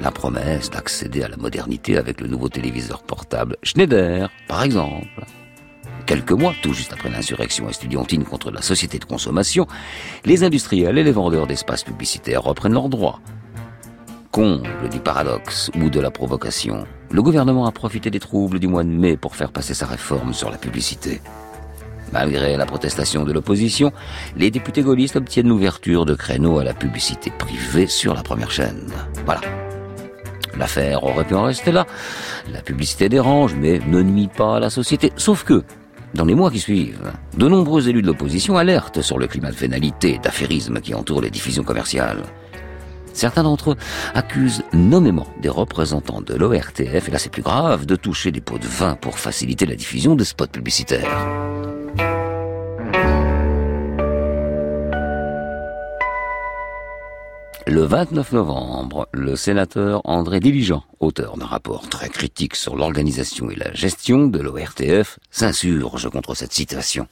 la 0.00 0.10
promesse 0.10 0.70
d'accéder 0.70 1.22
à 1.22 1.28
la 1.28 1.36
modernité 1.36 1.98
avec 1.98 2.22
le 2.22 2.28
nouveau 2.28 2.48
téléviseur 2.48 3.02
portable 3.02 3.58
Schneider, 3.62 4.30
par 4.48 4.62
exemple. 4.62 5.26
Quelques 6.06 6.32
mois, 6.32 6.54
tout 6.62 6.72
juste 6.72 6.94
après 6.94 7.10
l'insurrection 7.10 7.68
estudiantine 7.68 8.24
contre 8.24 8.50
la 8.50 8.62
société 8.62 8.98
de 8.98 9.04
consommation, 9.04 9.66
les 10.24 10.44
industriels 10.44 10.96
et 10.96 11.04
les 11.04 11.12
vendeurs 11.12 11.46
d'espaces 11.46 11.84
publicitaires 11.84 12.42
reprennent 12.42 12.72
leurs 12.72 12.88
droits. 12.88 13.20
Comble 14.32 14.88
du 14.92 15.00
paradoxe 15.00 15.72
ou 15.74 15.90
de 15.90 15.98
la 15.98 16.12
provocation, 16.12 16.86
le 17.10 17.20
gouvernement 17.20 17.66
a 17.66 17.72
profité 17.72 18.10
des 18.10 18.20
troubles 18.20 18.60
du 18.60 18.68
mois 18.68 18.84
de 18.84 18.88
mai 18.88 19.16
pour 19.16 19.34
faire 19.34 19.50
passer 19.50 19.74
sa 19.74 19.86
réforme 19.86 20.34
sur 20.34 20.52
la 20.52 20.56
publicité. 20.56 21.20
Malgré 22.12 22.56
la 22.56 22.64
protestation 22.64 23.24
de 23.24 23.32
l'opposition, 23.32 23.90
les 24.36 24.52
députés 24.52 24.82
gaullistes 24.82 25.16
obtiennent 25.16 25.48
l'ouverture 25.48 26.06
de 26.06 26.14
créneaux 26.14 26.60
à 26.60 26.64
la 26.64 26.74
publicité 26.74 27.32
privée 27.36 27.88
sur 27.88 28.14
la 28.14 28.22
première 28.22 28.52
chaîne. 28.52 28.92
Voilà. 29.24 29.40
L'affaire 30.56 31.02
aurait 31.02 31.24
pu 31.24 31.34
en 31.34 31.42
rester 31.42 31.72
là. 31.72 31.88
La 32.52 32.62
publicité 32.62 33.08
dérange, 33.08 33.56
mais 33.56 33.80
ne 33.80 34.00
nuit 34.00 34.28
pas 34.28 34.58
à 34.58 34.60
la 34.60 34.70
société. 34.70 35.12
Sauf 35.16 35.42
que, 35.42 35.64
dans 36.14 36.24
les 36.24 36.36
mois 36.36 36.52
qui 36.52 36.60
suivent, 36.60 37.10
de 37.36 37.48
nombreux 37.48 37.88
élus 37.88 38.02
de 38.02 38.06
l'opposition 38.06 38.56
alertent 38.56 39.02
sur 39.02 39.18
le 39.18 39.26
climat 39.26 39.50
de 39.50 39.56
vénalité 39.56 40.14
et 40.14 40.18
d'affairisme 40.18 40.80
qui 40.80 40.94
entoure 40.94 41.20
les 41.20 41.30
diffusions 41.30 41.64
commerciales. 41.64 42.22
Certains 43.20 43.42
d'entre 43.42 43.72
eux 43.72 43.76
accusent 44.14 44.62
nommément 44.72 45.26
des 45.42 45.50
représentants 45.50 46.22
de 46.22 46.32
l'ORTF, 46.32 47.06
et 47.06 47.10
là 47.10 47.18
c'est 47.18 47.30
plus 47.30 47.42
grave, 47.42 47.84
de 47.84 47.94
toucher 47.94 48.32
des 48.32 48.40
pots 48.40 48.56
de 48.56 48.66
vin 48.66 48.94
pour 48.94 49.18
faciliter 49.18 49.66
la 49.66 49.74
diffusion 49.74 50.16
de 50.16 50.24
spots 50.24 50.46
publicitaires. 50.46 51.28
Le 57.66 57.82
29 57.82 58.32
novembre, 58.32 59.06
le 59.12 59.36
sénateur 59.36 60.00
André 60.04 60.40
Diligent, 60.40 60.82
auteur 60.98 61.36
d'un 61.36 61.44
rapport 61.44 61.90
très 61.90 62.08
critique 62.08 62.56
sur 62.56 62.74
l'organisation 62.74 63.50
et 63.50 63.54
la 63.54 63.70
gestion 63.74 64.28
de 64.28 64.38
l'ORTF, 64.38 65.18
s'insurge 65.30 66.08
contre 66.08 66.34
cette 66.34 66.54
situation. 66.54 67.06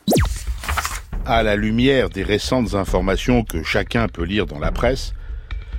À 1.27 1.43
la 1.43 1.55
lumière 1.55 2.09
des 2.09 2.23
récentes 2.23 2.73
informations 2.73 3.45
que 3.45 3.63
chacun 3.63 4.09
peut 4.09 4.25
lire 4.25 4.47
dans 4.47 4.59
la 4.59 4.73
presse, 4.73 5.13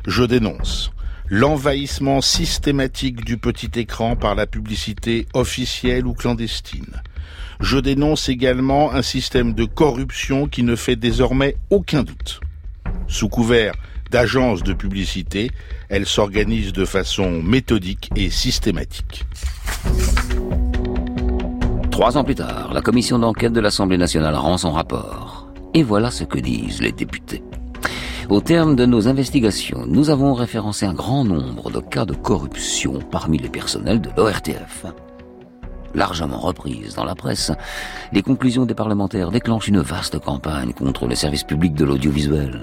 je 0.08 0.24
dénonce 0.24 0.92
l'envahissement 1.30 2.22
systématique 2.22 3.24
du 3.24 3.38
petit 3.38 3.72
écran 3.80 4.16
par 4.16 4.36
la 4.36 4.48
publicité 4.48 5.28
officielle 5.34 6.08
ou 6.08 6.14
clandestine. 6.14 7.02
Je 7.60 7.78
dénonce 7.78 8.30
également 8.30 8.94
un 8.94 9.02
système 9.02 9.54
de 9.54 9.66
corruption 9.66 10.48
qui 10.48 10.64
ne 10.64 10.76
fait 10.76 10.96
désormais 10.96 11.56
aucun 11.70 12.04
doute. 12.04 12.40
Sous 13.08 13.30
couvert 13.30 13.74
d'agence 14.12 14.64
de 14.64 14.74
publicité, 14.74 15.52
elle 15.90 16.06
s'organise 16.06 16.74
de 16.74 16.86
façon 16.86 17.44
méthodique 17.44 18.10
et 18.16 18.30
systématique. 18.30 19.26
Trois 21.92 22.18
ans 22.18 22.24
plus 22.24 22.36
tard, 22.36 22.74
la 22.74 22.82
commission 22.82 23.20
d'enquête 23.20 23.54
de 23.54 23.60
l'Assemblée 23.60 23.98
nationale 23.98 24.36
rend 24.36 24.58
son 24.58 24.72
rapport. 24.72 25.52
Et 25.74 25.84
voilà 25.84 26.10
ce 26.10 26.24
que 26.24 26.40
disent 26.40 26.82
les 26.82 26.92
députés. 26.92 27.44
Au 28.30 28.42
terme 28.42 28.76
de 28.76 28.86
nos 28.86 29.08
investigations, 29.08 29.86
nous 29.88 30.12
avons 30.12 30.36
référencé 30.36 30.86
un 30.86 30.94
grand 30.94 31.24
nombre 31.24 31.72
de 31.72 31.80
cas 31.80 32.06
de 32.06 32.13
corruption 32.13 33.00
parmi 33.10 33.39
les 33.39 33.50
personnels 33.50 34.00
de 34.00 34.12
l'ORTF. 34.15 34.86
Largement 35.96 36.38
reprises 36.38 36.94
dans 36.94 37.06
la 37.06 37.15
presse, 37.15 37.52
les 38.12 38.22
conclusions 38.22 38.68
des 38.68 38.76
parlementaires 38.76 39.32
déclenchent 39.32 39.70
une 39.70 39.82
vaste 39.82 40.20
campagne 40.20 40.74
contre 40.74 41.08
les 41.08 41.15
services 41.15 41.44
publics 41.44 41.74
de 41.74 41.86
l'audiovisuel. 41.86 42.62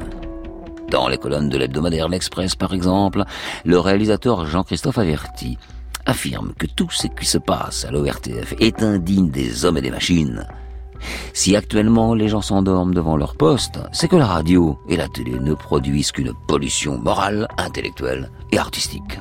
Dans 0.88 1.08
les 1.08 1.18
colonnes 1.18 1.48
de 1.48 1.58
l'hebdomadaire 1.58 2.08
L'Express, 2.08 2.54
par 2.54 2.72
exemple, 2.72 3.24
le 3.64 3.80
réalisateur 3.80 4.46
Jean-Christophe 4.46 4.98
Averti 4.98 5.58
affirme 6.06 6.52
que 6.56 6.66
tout 6.66 6.90
ce 6.90 7.08
qui 7.08 7.26
se 7.26 7.38
passe 7.38 7.84
à 7.84 7.90
l'ORTF 7.90 8.54
est 8.60 8.84
indigne 8.84 9.30
des 9.30 9.64
hommes 9.64 9.78
et 9.78 9.82
des 9.82 9.90
machines. 9.90 10.46
Si 11.32 11.56
actuellement 11.56 12.14
les 12.14 12.28
gens 12.28 12.42
s'endorment 12.42 12.94
devant 12.94 13.16
leur 13.16 13.34
poste, 13.36 13.78
c'est 13.92 14.08
que 14.08 14.16
la 14.16 14.26
radio 14.26 14.78
et 14.88 14.96
la 14.96 15.08
télé 15.08 15.38
ne 15.38 15.54
produisent 15.54 16.12
qu'une 16.12 16.32
pollution 16.48 16.98
morale, 16.98 17.48
intellectuelle 17.58 18.30
et 18.52 18.58
artistique. 18.58 19.18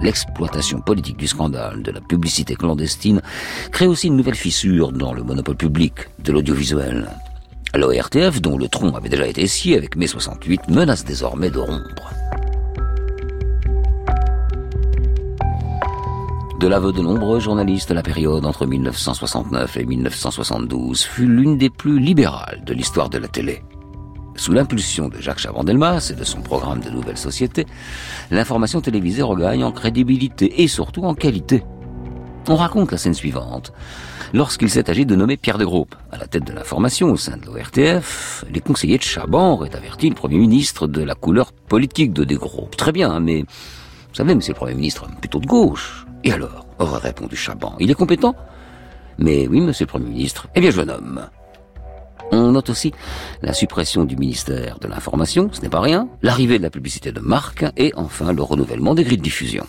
L'exploitation 0.00 0.80
politique 0.80 1.16
du 1.16 1.26
scandale 1.26 1.82
de 1.82 1.90
la 1.90 2.00
publicité 2.00 2.56
clandestine 2.56 3.22
crée 3.72 3.86
aussi 3.86 4.08
une 4.08 4.16
nouvelle 4.16 4.34
fissure 4.34 4.92
dans 4.92 5.14
le 5.14 5.22
monopole 5.22 5.56
public 5.56 5.94
de 6.18 6.32
l'audiovisuel. 6.32 7.08
L'ORTF, 7.74 8.40
dont 8.40 8.58
le 8.58 8.68
tronc 8.68 8.94
avait 8.94 9.08
déjà 9.08 9.26
été 9.26 9.46
scié 9.46 9.76
avec 9.76 9.96
mai 9.96 10.06
68, 10.06 10.68
menace 10.68 11.04
désormais 11.04 11.50
de 11.50 11.58
rompre. 11.58 12.12
De 16.64 16.68
l'aveu 16.70 16.92
de 16.92 17.02
nombreux 17.02 17.40
journalistes, 17.40 17.90
la 17.90 18.02
période 18.02 18.46
entre 18.46 18.64
1969 18.64 19.76
et 19.76 19.84
1972 19.84 21.02
fut 21.02 21.26
l'une 21.26 21.58
des 21.58 21.68
plus 21.68 22.00
libérales 22.00 22.62
de 22.64 22.72
l'histoire 22.72 23.10
de 23.10 23.18
la 23.18 23.28
télé. 23.28 23.62
Sous 24.36 24.52
l'impulsion 24.52 25.08
de 25.10 25.20
Jacques 25.20 25.40
Chaban-Delmas 25.40 26.10
et 26.10 26.14
de 26.14 26.24
son 26.24 26.40
programme 26.40 26.80
de 26.80 26.88
nouvelles 26.88 27.18
sociétés, 27.18 27.66
l'information 28.30 28.80
télévisée 28.80 29.20
regagne 29.20 29.62
en 29.62 29.72
crédibilité 29.72 30.62
et 30.62 30.66
surtout 30.66 31.04
en 31.04 31.14
qualité. 31.14 31.62
On 32.48 32.56
raconte 32.56 32.92
la 32.92 32.98
scène 32.98 33.12
suivante. 33.12 33.74
Lorsqu'il 34.32 34.70
s'est 34.70 34.88
agi 34.88 35.04
de 35.04 35.16
nommer 35.16 35.36
Pierre 35.36 35.58
de 35.58 35.66
Groupe 35.66 35.94
à 36.12 36.16
la 36.16 36.26
tête 36.26 36.46
de 36.46 36.54
l'information 36.54 37.10
au 37.10 37.18
sein 37.18 37.36
de 37.36 37.44
l'ORTF, 37.44 38.42
les 38.50 38.60
conseillers 38.60 38.96
de 38.96 39.02
Chaban 39.02 39.52
auraient 39.52 39.76
averti 39.76 40.08
le 40.08 40.14
Premier 40.14 40.38
ministre 40.38 40.86
de 40.86 41.02
la 41.02 41.14
couleur 41.14 41.52
politique 41.52 42.14
de 42.14 42.24
De 42.24 42.36
Groupe. 42.36 42.74
Très 42.74 42.92
bien, 42.92 43.20
mais 43.20 43.44
vous 44.14 44.18
savez, 44.18 44.36
monsieur 44.36 44.52
le 44.52 44.58
Premier 44.58 44.74
ministre, 44.74 45.08
plutôt 45.20 45.40
de 45.40 45.46
gauche. 45.46 46.06
Et 46.22 46.30
alors? 46.30 46.68
Aurait 46.78 47.00
répondu 47.00 47.34
Chaban. 47.34 47.74
Il 47.80 47.90
est 47.90 47.94
compétent 47.94 48.36
Mais 49.18 49.48
oui, 49.48 49.60
monsieur 49.60 49.86
le 49.86 49.90
Premier 49.90 50.08
ministre. 50.08 50.46
Eh 50.54 50.60
bien, 50.60 50.70
je 50.70 50.78
le 50.78 50.84
nomme. 50.84 51.26
On 52.30 52.52
note 52.52 52.70
aussi 52.70 52.92
la 53.42 53.52
suppression 53.52 54.04
du 54.04 54.16
ministère 54.16 54.78
de 54.78 54.86
l'Information, 54.86 55.50
ce 55.50 55.60
n'est 55.62 55.68
pas 55.68 55.80
rien, 55.80 56.06
l'arrivée 56.22 56.58
de 56.58 56.62
la 56.62 56.70
publicité 56.70 57.10
de 57.10 57.18
marque 57.18 57.64
et 57.76 57.92
enfin 57.96 58.32
le 58.32 58.42
renouvellement 58.42 58.94
des 58.94 59.02
grilles 59.02 59.18
de 59.18 59.22
diffusion. 59.22 59.66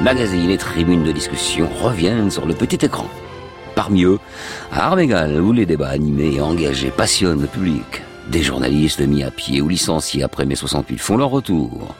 Les 0.00 0.04
magazines 0.04 0.48
et 0.48 0.56
tribunes 0.56 1.04
de 1.04 1.12
discussion 1.12 1.68
reviennent 1.82 2.30
sur 2.30 2.46
le 2.46 2.54
petit 2.54 2.86
écran. 2.86 3.06
Parmi 3.74 4.04
eux, 4.04 4.18
à 4.72 4.86
armes 4.86 5.00
égales, 5.00 5.38
où 5.42 5.52
les 5.52 5.66
débats 5.66 5.90
animés 5.90 6.36
et 6.36 6.40
engagés 6.40 6.90
passionnent 6.90 7.42
le 7.42 7.46
public. 7.46 8.00
Des 8.28 8.42
journalistes 8.42 9.06
mis 9.06 9.22
à 9.22 9.30
pied 9.30 9.60
ou 9.60 9.68
licenciés 9.68 10.22
après 10.22 10.46
mai 10.46 10.54
68 10.54 10.98
font 10.98 11.18
leur 11.18 11.28
retour. 11.28 11.94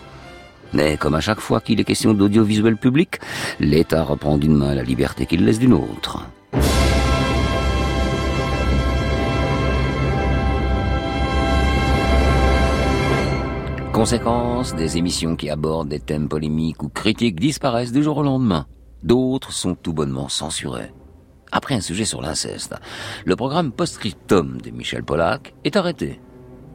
Mais 0.73 0.97
comme 0.97 1.15
à 1.15 1.21
chaque 1.21 1.41
fois 1.41 1.61
qu'il 1.61 1.79
est 1.79 1.85
question 1.85 2.15
d'audiovisuel 2.15 2.79
public, 2.79 3.21
l'État 3.61 4.03
reprend 4.03 4.39
d'une 4.39 4.57
main 4.57 4.75
la 4.75 4.83
liberté 4.83 5.27
qu'il 5.27 5.45
laisse 5.45 5.59
d'une 5.59 5.75
autre. 5.75 6.27
Conséquence, 14.01 14.75
des 14.75 14.97
émissions 14.97 15.37
qui 15.37 15.51
abordent 15.51 15.91
des 15.91 16.01
thèmes 16.01 16.27
polémiques 16.27 16.83
ou 16.83 16.89
critiques 16.89 17.39
disparaissent 17.39 17.93
du 17.93 18.03
jour 18.03 18.17
au 18.17 18.23
lendemain. 18.23 18.65
D'autres 19.03 19.53
sont 19.53 19.75
tout 19.75 19.93
bonnement 19.93 20.31
censurées. 20.31 20.95
Après 21.53 21.75
un 21.75 21.83
sujet 21.83 22.07
sur 22.07 22.23
l'inceste, 22.23 22.75
le 23.27 23.37
programme 23.37 23.73
Postscriptum 23.73 24.59
de 24.63 24.71
Michel 24.71 25.05
Pollack 25.05 25.55
est 25.65 25.77
arrêté. 25.77 26.19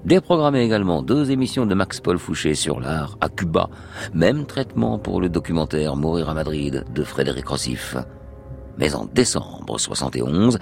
Déprogrammé 0.06 0.60
également 0.62 1.02
deux 1.02 1.32
émissions 1.32 1.66
de 1.66 1.74
Max 1.74 2.00
Paul 2.00 2.20
Fouché 2.20 2.54
sur 2.54 2.80
l'art 2.80 3.18
à 3.22 3.30
Cuba. 3.30 3.72
Même 4.14 4.46
traitement 4.46 5.00
pour 5.00 5.20
le 5.20 5.28
documentaire 5.28 5.96
Mourir 5.96 6.30
à 6.30 6.36
Madrid 6.36 6.86
de 6.94 7.04
Frédéric 7.04 7.48
Rossif. 7.48 7.96
Mais 8.78 8.94
en 8.94 9.06
décembre 9.06 9.80
71, 9.80 10.60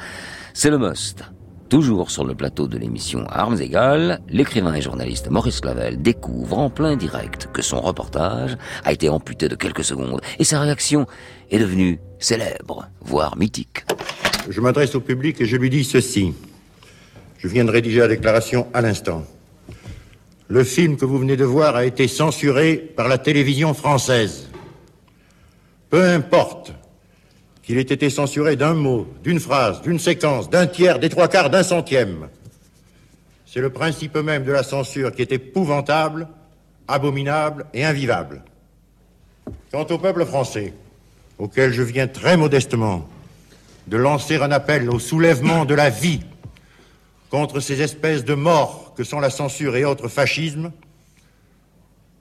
c'est 0.54 0.70
le 0.70 0.78
must. 0.78 1.26
Toujours 1.70 2.12
sur 2.12 2.24
le 2.24 2.36
plateau 2.36 2.68
de 2.68 2.78
l'émission 2.78 3.26
Armes 3.30 3.60
égales, 3.60 4.22
l'écrivain 4.30 4.76
et 4.76 4.82
journaliste 4.82 5.30
Maurice 5.30 5.60
Clavel 5.62 6.02
découvre 6.02 6.60
en 6.60 6.70
plein 6.70 6.96
direct 6.96 7.50
que 7.52 7.62
son 7.62 7.82
reportage 7.82 8.58
a 8.84 8.92
été 8.92 9.10
amputé 9.10 9.48
de 9.48 9.56
quelques 9.56 9.84
secondes 9.84 10.22
et 10.38 10.44
sa 10.44 10.60
réaction 10.60 11.08
est 11.50 11.60
devenue 11.60 12.00
célèbre, 12.20 12.88
voire 13.02 13.38
mythique. 13.38 13.86
Je 14.50 14.62
m'adresse 14.62 14.94
au 14.96 15.00
public 15.00 15.42
et 15.42 15.46
je 15.46 15.58
lui 15.58 15.70
dis 15.70 15.84
ceci. 15.84 16.34
Je 17.38 17.48
viens 17.48 17.66
de 17.66 17.72
rédiger 17.72 18.00
la 18.00 18.08
déclaration 18.08 18.68
à 18.74 18.82
l'instant. 18.82 19.24
Le 20.48 20.64
film 20.64 20.98
que 20.98 21.06
vous 21.06 21.18
venez 21.18 21.38
de 21.38 21.46
voir 21.46 21.76
a 21.76 21.86
été 21.86 22.08
censuré 22.08 22.76
par 22.76 23.08
la 23.08 23.18
télévision 23.18 23.74
française. 23.74 24.50
Peu 25.90 26.04
importe 26.04 26.74
qu'il 27.64 27.78
ait 27.78 27.82
été 27.82 28.10
censuré 28.10 28.56
d'un 28.58 28.74
mot, 28.74 29.08
d'une 29.24 29.40
phrase, 29.40 29.82
d'une 29.82 30.00
séquence, 30.00 30.50
d'un 30.50 30.68
tiers, 30.68 31.00
des 31.00 31.10
trois 31.10 31.30
quarts, 31.30 31.50
d'un 31.50 31.64
centième. 31.64 32.28
C'est 33.46 33.62
le 33.62 33.70
principe 33.70 34.18
même 34.18 34.44
de 34.44 34.52
la 34.52 34.64
censure 34.64 35.14
qui 35.14 35.22
est 35.22 35.32
épouvantable, 35.32 36.28
abominable 36.88 37.66
et 37.74 37.86
invivable. 37.86 38.44
Quant 39.72 39.86
au 39.90 39.98
peuple 39.98 40.26
français, 40.26 40.74
auquel 41.38 41.72
je 41.72 41.82
viens 41.82 42.08
très 42.08 42.36
modestement 42.36 43.08
de 43.88 43.98
lancer 43.98 44.36
un 44.38 44.52
appel 44.52 44.90
au 44.90 45.00
soulèvement 45.00 45.66
de 45.66 45.74
la 45.74 45.90
vie 45.90 46.22
contre 47.30 47.60
ces 47.60 47.82
espèces 47.82 48.26
de 48.26 48.34
morts 48.34 48.94
que 48.96 49.04
sont 49.04 49.20
la 49.20 49.30
censure 49.30 49.76
et 49.76 49.86
autres 49.86 50.08
fascismes, 50.10 50.72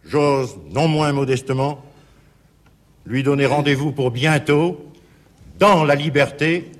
j'ose, 0.04 0.56
non 0.70 0.88
moins 0.88 1.12
modestement, 1.12 1.84
lui 3.04 3.22
donner 3.22 3.46
rendez-vous 3.46 3.92
pour 3.92 4.10
bientôt, 4.10 4.91
dans 5.58 5.84
la 5.84 5.94
liberté, 5.94 6.70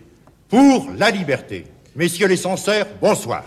pour 0.49 0.91
la 0.97 1.11
liberté. 1.11 1.67
Messieurs 1.97 2.29
les 2.29 2.37
censeurs, 2.37 2.87
bonsoir. 3.01 3.45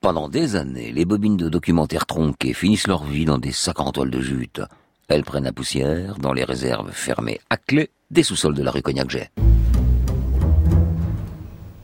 Pendant 0.00 0.28
des 0.28 0.54
années, 0.54 0.92
les 0.92 1.06
bobines 1.06 1.38
de 1.38 1.48
documentaires 1.48 2.04
tronqués 2.04 2.52
finissent 2.52 2.86
leur 2.86 3.04
vie 3.04 3.24
dans 3.24 3.38
des 3.38 3.52
sacs 3.52 3.80
en 3.80 3.90
toile 3.90 4.10
de 4.10 4.20
jute. 4.20 4.60
Elles 5.08 5.24
prennent 5.24 5.44
la 5.44 5.52
poussière 5.52 6.16
dans 6.18 6.34
les 6.34 6.44
réserves 6.44 6.92
fermées 6.92 7.40
à 7.48 7.56
clé 7.56 7.88
des 8.10 8.22
sous-sols 8.22 8.54
de 8.54 8.62
la 8.62 8.70
rue 8.70 8.82
Cognac-Jet. 8.82 9.30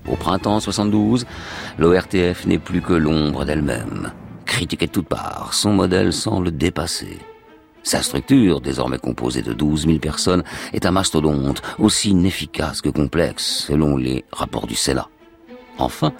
Au 0.06 0.16
printemps 0.16 0.60
72, 0.60 1.24
l'ORTF 1.78 2.44
n'est 2.44 2.58
plus 2.58 2.82
que 2.82 2.92
l'ombre 2.92 3.44
d'elle-même. 3.44 4.12
Critiquée 4.50 4.88
de 4.88 4.92
toutes 4.92 5.08
parts, 5.08 5.54
son 5.54 5.72
modèle 5.72 6.12
semble 6.12 6.50
dépassé. 6.50 7.20
Sa 7.84 8.02
structure, 8.02 8.60
désormais 8.60 8.98
composée 8.98 9.42
de 9.42 9.52
12 9.52 9.86
000 9.86 9.98
personnes, 10.00 10.42
est 10.72 10.86
un 10.86 10.90
mastodonte 10.90 11.62
aussi 11.78 12.10
inefficace 12.10 12.80
que 12.82 12.88
complexe, 12.88 13.64
selon 13.68 13.96
les 13.96 14.24
rapports 14.32 14.66
du 14.66 14.74
Sénat. 14.74 15.08
Enfin, 15.78 16.12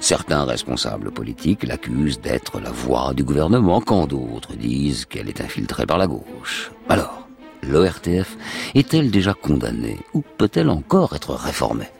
certains 0.00 0.44
responsables 0.44 1.12
politiques 1.12 1.62
l'accusent 1.62 2.20
d'être 2.20 2.58
la 2.58 2.70
voix 2.70 3.12
du 3.12 3.22
gouvernement 3.22 3.82
quand 3.82 4.06
d'autres 4.06 4.54
disent 4.54 5.04
qu'elle 5.04 5.28
est 5.28 5.42
infiltrée 5.42 5.84
par 5.84 5.98
la 5.98 6.06
gauche. 6.06 6.72
Alors, 6.88 7.28
l'ORTF 7.62 8.38
est-elle 8.74 9.10
déjà 9.10 9.34
condamnée 9.34 9.98
ou 10.14 10.22
peut-elle 10.38 10.70
encore 10.70 11.14
être 11.14 11.34
réformée? 11.34 11.90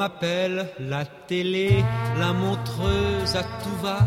M'appelle 0.00 0.66
la 0.78 1.04
télé, 1.04 1.84
la 2.18 2.32
montreuse 2.32 3.36
à 3.36 3.42
tout 3.42 3.76
va. 3.82 3.98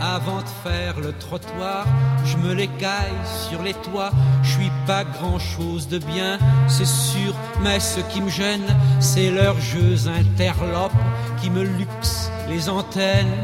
Avant 0.00 0.40
de 0.40 0.48
faire 0.64 0.98
le 0.98 1.12
trottoir, 1.12 1.84
je 2.24 2.38
me 2.38 2.54
les 2.54 2.68
caille 2.68 3.20
sur 3.46 3.62
les 3.62 3.74
toits. 3.74 4.12
Je 4.42 4.50
suis 4.52 4.72
pas 4.86 5.04
grand 5.04 5.38
chose 5.38 5.88
de 5.88 5.98
bien, 5.98 6.38
c'est 6.68 6.86
sûr, 6.86 7.34
mais 7.62 7.80
ce 7.80 8.00
qui 8.00 8.22
me 8.22 8.30
gêne, 8.30 8.74
c'est 8.98 9.30
leurs 9.30 9.60
jeux 9.60 10.08
interlopes 10.08 11.02
qui 11.42 11.50
me 11.50 11.64
luxent 11.64 12.30
les 12.48 12.70
antennes. 12.70 13.36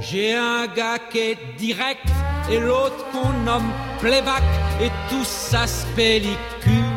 J'ai 0.00 0.34
un 0.34 0.66
gars 0.66 0.98
qui 1.10 1.18
est 1.18 1.38
direct 1.58 2.08
et 2.50 2.58
l'autre 2.58 3.04
qu'on 3.12 3.32
nomme 3.44 3.70
playback 4.00 4.42
et 4.80 4.90
tout 5.10 5.24
ça 5.24 5.66
se 5.66 5.84
pellicule 5.94 6.38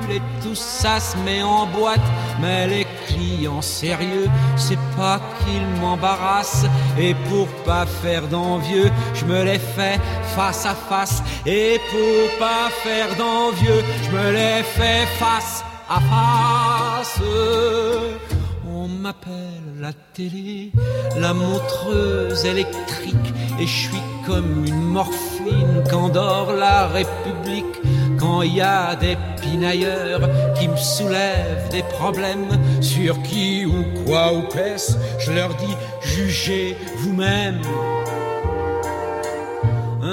et 0.09 0.21
tout 0.41 0.55
ça 0.55 1.01
se 1.01 1.17
met 1.17 1.43
en 1.43 1.65
boîte. 1.65 1.99
Mais 2.41 2.67
les 2.67 2.87
clients 3.07 3.61
sérieux, 3.61 4.27
c'est 4.55 4.79
pas 4.97 5.19
qu'ils 5.39 5.81
m'embarrassent 5.81 6.65
et 6.97 7.13
pour 7.29 7.47
pas 7.65 7.85
faire 7.85 8.27
d'envieux, 8.27 8.89
je 9.13 9.25
me 9.25 9.43
les 9.43 9.59
fais 9.59 9.99
face 10.35 10.65
à 10.65 10.73
face 10.73 11.21
et 11.45 11.79
pour 11.91 12.39
pas 12.39 12.69
faire 12.83 13.15
d'envieux, 13.15 13.83
je 14.03 14.09
me 14.09 14.31
les 14.31 14.63
fais 14.63 15.05
face 15.19 15.63
à 15.89 15.99
face. 15.99 17.19
On 18.67 18.87
m'appelle 18.87 19.61
la 19.79 19.93
télé, 20.13 20.71
la 21.17 21.33
montreuse 21.33 22.45
électrique, 22.45 23.33
et 23.59 23.67
je 23.67 23.77
suis 23.87 24.03
comme 24.25 24.65
une 24.65 24.81
morphine 24.81 25.83
qu'endort 25.89 26.53
la 26.53 26.87
République. 26.87 27.65
Quand 28.21 28.43
il 28.43 28.57
y 28.57 28.61
a 28.61 28.95
des 28.95 29.17
pinailleurs 29.41 30.29
qui 30.53 30.67
me 30.67 30.77
soulèvent 30.77 31.69
des 31.71 31.81
problèmes 31.81 32.49
sur 32.79 33.19
qui 33.23 33.65
ou 33.65 33.83
quoi 34.05 34.31
ou 34.31 34.43
qu'est-ce, 34.43 34.93
je 35.17 35.31
leur 35.31 35.55
dis 35.55 35.75
jugez 36.03 36.77
vous-même. 36.97 37.61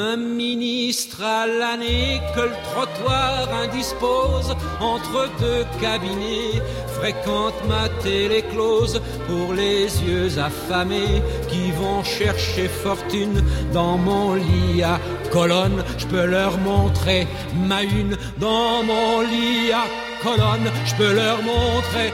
Un 0.01 0.17
ministre 0.17 1.25
à 1.25 1.45
l'année 1.45 2.21
que 2.33 2.43
le 2.43 2.57
trottoir 2.71 3.49
indispose 3.65 4.55
entre 4.81 5.29
deux 5.41 5.65
cabinets 5.81 6.63
fréquente 7.01 7.55
ma 7.69 7.89
télé 8.05 8.43
close 8.53 9.03
pour 9.27 9.55
les 9.55 9.87
yeux 10.05 10.39
affamés 10.39 11.21
qui 11.49 11.73
vont 11.73 12.05
chercher 12.05 12.69
fortune 12.69 13.43
dans 13.73 13.99
mon 13.99 14.35
lit 14.35 14.85
à 14.85 15.01
colonne. 15.33 15.83
Je 15.97 16.07
peux 16.07 16.27
leur 16.27 16.57
montrer 16.59 17.27
ma 17.67 17.83
une 17.83 18.17
dans 18.39 18.85
mon 18.85 19.23
lit 19.23 19.73
à 19.73 19.85
colonne. 20.23 20.71
Je 20.87 20.95
peux 20.95 21.13
leur 21.13 21.39
montrer 21.43 22.13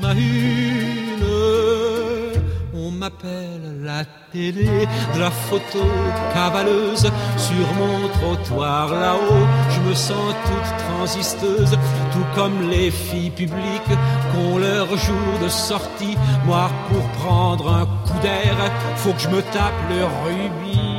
ma 0.00 0.14
une. 0.14 1.07
M'appelle 2.98 3.84
la 3.84 4.04
télé 4.32 4.88
de 5.14 5.20
la 5.20 5.30
photo 5.30 5.84
cavaleuse 6.34 7.08
sur 7.36 7.66
mon 7.78 8.08
trottoir 8.08 8.92
là-haut. 8.92 9.46
Je 9.70 9.80
me 9.88 9.94
sens 9.94 10.34
toute 10.46 10.76
transisteuse, 10.88 11.78
tout 12.12 12.26
comme 12.34 12.68
les 12.68 12.90
filles 12.90 13.30
publiques 13.30 13.96
qu'ont 14.32 14.58
leur 14.58 14.88
jour 14.96 15.38
de 15.40 15.48
sortie. 15.48 16.16
Moi, 16.44 16.68
pour 16.90 17.06
prendre 17.22 17.72
un 17.72 17.86
coup 17.86 18.18
d'air, 18.20 18.56
faut 18.96 19.12
que 19.12 19.20
je 19.20 19.28
me 19.28 19.42
tape 19.42 19.80
le 19.88 20.04
rubis. 20.24 20.98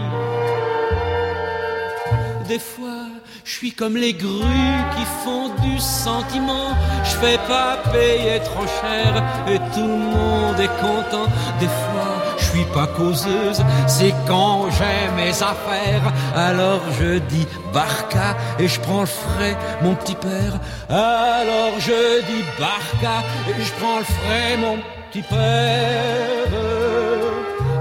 Des 2.48 2.60
fois, 2.60 3.10
je 3.50 3.52
suis 3.52 3.72
comme 3.72 3.98
les 3.98 4.14
grues 4.14 4.82
qui 4.96 5.06
font 5.24 5.50
du 5.64 5.80
sentiment. 5.80 6.70
Je 7.04 7.16
fais 7.18 7.40
pas 7.48 7.78
payer 7.92 8.40
trop 8.44 8.68
cher 8.82 9.24
et 9.48 9.58
tout 9.74 9.88
le 9.88 9.98
monde 9.98 10.60
est 10.60 10.76
content. 10.80 11.28
Des 11.60 11.68
fois, 11.68 11.88
suis 12.50 12.66
pas 12.66 12.88
causeuse, 12.88 13.62
c'est 13.88 14.14
quand 14.28 14.70
j'ai 14.78 15.00
mes 15.16 15.30
affaires. 15.30 16.08
Alors 16.36 16.82
je 17.00 17.20
dis 17.34 17.48
barca 17.74 18.36
et 18.60 18.68
je 18.68 18.80
prends 18.80 19.02
le 19.02 19.14
frais, 19.22 19.56
mon 19.82 19.96
petit 19.96 20.16
père. 20.16 20.56
Alors 20.90 21.74
je 21.80 22.22
dis 22.30 22.44
barca 22.60 23.16
et 23.50 23.62
je 23.62 23.72
prends 23.80 24.00
le 24.00 24.10
frais, 24.18 24.58
mon 24.58 24.78
petit 25.10 25.22
père. 25.22 26.52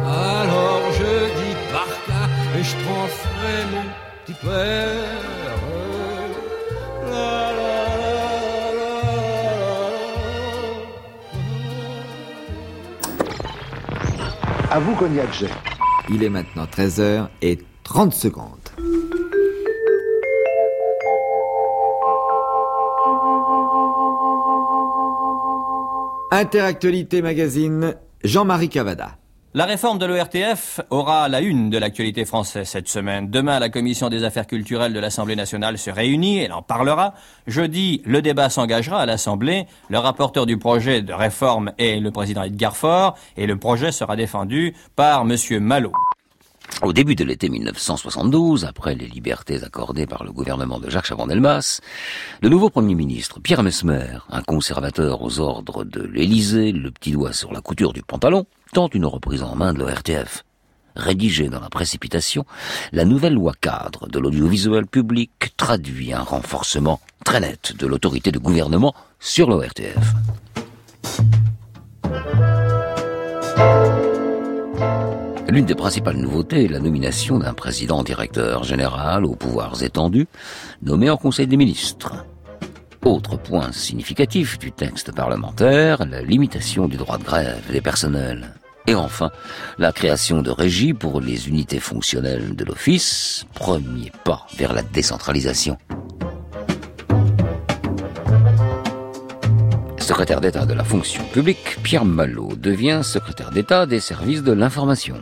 Alors 0.06 0.84
je 0.98 1.12
dis 1.40 1.54
barca 1.72 2.22
et 2.58 2.62
je 2.62 2.74
prends 2.84 3.04
le 3.04 3.16
frais, 3.22 3.62
mon 3.72 3.84
petite 4.24 4.42
mère. 4.44 5.37
À 14.70 14.80
vous, 14.80 14.94
Cognac. 14.96 15.44
Il 16.10 16.22
est 16.22 16.28
maintenant 16.28 16.66
13h 16.66 17.28
et 17.40 17.58
30 17.84 18.12
secondes. 18.12 18.48
Interactualité 26.30 27.22
Magazine, 27.22 27.94
Jean-Marie 28.24 28.68
Cavada. 28.68 29.16
La 29.54 29.64
réforme 29.64 29.98
de 29.98 30.04
l'ORTF 30.04 30.82
aura 30.90 31.26
la 31.30 31.40
une 31.40 31.70
de 31.70 31.78
l'actualité 31.78 32.26
française 32.26 32.68
cette 32.68 32.86
semaine. 32.86 33.30
Demain, 33.30 33.58
la 33.58 33.70
commission 33.70 34.10
des 34.10 34.22
affaires 34.22 34.46
culturelles 34.46 34.92
de 34.92 35.00
l'Assemblée 35.00 35.36
nationale 35.36 35.78
se 35.78 35.90
réunit, 35.90 36.40
elle 36.40 36.52
en 36.52 36.60
parlera. 36.60 37.14
Jeudi, 37.46 38.02
le 38.04 38.20
débat 38.20 38.50
s'engagera 38.50 39.00
à 39.00 39.06
l'Assemblée. 39.06 39.66
Le 39.88 39.98
rapporteur 39.98 40.44
du 40.44 40.58
projet 40.58 41.00
de 41.00 41.14
réforme 41.14 41.72
est 41.78 41.98
le 41.98 42.10
président 42.10 42.42
Edgar 42.42 42.76
Faure 42.76 43.16
et 43.38 43.46
le 43.46 43.56
projet 43.56 43.90
sera 43.90 44.16
défendu 44.16 44.74
par 44.96 45.24
monsieur 45.24 45.60
Malo. 45.60 45.92
Au 46.82 46.92
début 46.92 47.16
de 47.16 47.24
l'été 47.24 47.48
1972, 47.48 48.64
après 48.64 48.94
les 48.94 49.08
libertés 49.08 49.64
accordées 49.64 50.06
par 50.06 50.22
le 50.22 50.30
gouvernement 50.30 50.78
de 50.78 50.88
Jacques 50.88 51.06
Chaban-Delmas, 51.06 51.80
le 52.40 52.48
nouveau 52.48 52.70
Premier 52.70 52.94
ministre, 52.94 53.40
Pierre 53.40 53.64
Mesmer, 53.64 54.18
un 54.30 54.42
conservateur 54.42 55.22
aux 55.22 55.40
ordres 55.40 55.84
de 55.84 56.02
l'Élysée, 56.02 56.70
le 56.70 56.92
petit 56.92 57.10
doigt 57.10 57.32
sur 57.32 57.52
la 57.52 57.60
couture 57.60 57.92
du 57.92 58.02
pantalon, 58.02 58.46
tente 58.72 58.94
une 58.94 59.06
reprise 59.06 59.42
en 59.42 59.56
main 59.56 59.72
de 59.72 59.80
l'ORTF. 59.80 60.44
Rédigée 60.94 61.48
dans 61.48 61.60
la 61.60 61.68
précipitation, 61.68 62.44
la 62.92 63.04
nouvelle 63.04 63.34
loi 63.34 63.54
cadre 63.60 64.08
de 64.08 64.18
l'audiovisuel 64.18 64.86
public 64.86 65.30
traduit 65.56 66.12
un 66.12 66.22
renforcement 66.22 67.00
très 67.24 67.40
net 67.40 67.74
de 67.76 67.86
l'autorité 67.86 68.30
du 68.30 68.38
gouvernement 68.38 68.94
sur 69.18 69.48
l'ORTF. 69.48 69.96
L'une 75.50 75.64
des 75.64 75.74
principales 75.74 76.18
nouveautés 76.18 76.66
est 76.66 76.68
la 76.68 76.78
nomination 76.78 77.38
d'un 77.38 77.54
président 77.54 78.02
directeur 78.02 78.64
général 78.64 79.24
aux 79.24 79.34
pouvoirs 79.34 79.82
étendus, 79.82 80.26
nommé 80.82 81.08
en 81.08 81.16
Conseil 81.16 81.46
des 81.46 81.56
ministres. 81.56 82.26
Autre 83.02 83.38
point 83.38 83.72
significatif 83.72 84.58
du 84.58 84.72
texte 84.72 85.10
parlementaire, 85.10 86.04
la 86.04 86.20
limitation 86.20 86.86
du 86.86 86.98
droit 86.98 87.16
de 87.16 87.24
grève 87.24 87.62
des 87.72 87.80
personnels. 87.80 88.54
Et 88.86 88.94
enfin, 88.94 89.30
la 89.78 89.90
création 89.92 90.42
de 90.42 90.50
régies 90.50 90.92
pour 90.92 91.22
les 91.22 91.48
unités 91.48 91.80
fonctionnelles 91.80 92.54
de 92.54 92.66
l'Office, 92.66 93.46
premier 93.54 94.12
pas 94.24 94.46
vers 94.58 94.74
la 94.74 94.82
décentralisation. 94.82 95.78
Secrétaire 100.18 100.40
d'État 100.40 100.66
de 100.66 100.74
la 100.74 100.82
fonction 100.82 101.22
publique, 101.26 101.78
Pierre 101.84 102.04
Malo 102.04 102.56
devient 102.56 103.02
secrétaire 103.04 103.52
d'État 103.52 103.86
des 103.86 104.00
services 104.00 104.42
de 104.42 104.50
l'information. 104.50 105.14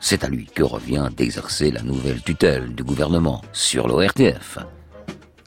C'est 0.00 0.24
à 0.24 0.28
lui 0.28 0.46
que 0.46 0.64
revient 0.64 1.06
d'exercer 1.16 1.70
la 1.70 1.82
nouvelle 1.82 2.20
tutelle 2.20 2.74
du 2.74 2.82
gouvernement 2.82 3.42
sur 3.52 3.86
l'ORTF. 3.86 4.58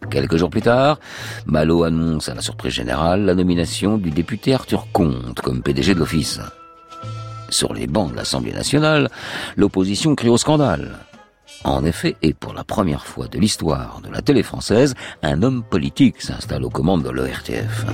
Quelques 0.09 0.37
jours 0.37 0.49
plus 0.49 0.61
tard, 0.61 1.01
Malo 1.45 1.83
annonce 1.83 2.29
à 2.29 2.33
la 2.33 2.39
surprise 2.39 2.71
générale 2.71 3.25
la 3.25 3.35
nomination 3.35 3.97
du 3.97 4.09
député 4.09 4.53
Arthur 4.53 4.87
Comte 4.93 5.41
comme 5.41 5.61
PDG 5.61 5.95
de 5.95 5.99
l'Office. 5.99 6.39
Sur 7.49 7.73
les 7.73 7.87
bancs 7.87 8.09
de 8.09 8.15
l'Assemblée 8.15 8.53
nationale, 8.53 9.09
l'opposition 9.57 10.15
crie 10.15 10.29
au 10.29 10.37
scandale. 10.37 10.97
En 11.65 11.83
effet, 11.83 12.15
et 12.21 12.33
pour 12.33 12.53
la 12.53 12.63
première 12.63 13.05
fois 13.05 13.27
de 13.27 13.37
l'histoire 13.37 13.99
de 14.01 14.09
la 14.09 14.21
télé 14.21 14.43
française, 14.43 14.95
un 15.23 15.43
homme 15.43 15.61
politique 15.61 16.21
s'installe 16.21 16.63
aux 16.63 16.69
commandes 16.69 17.03
de 17.03 17.09
l'ORTF. 17.09 17.85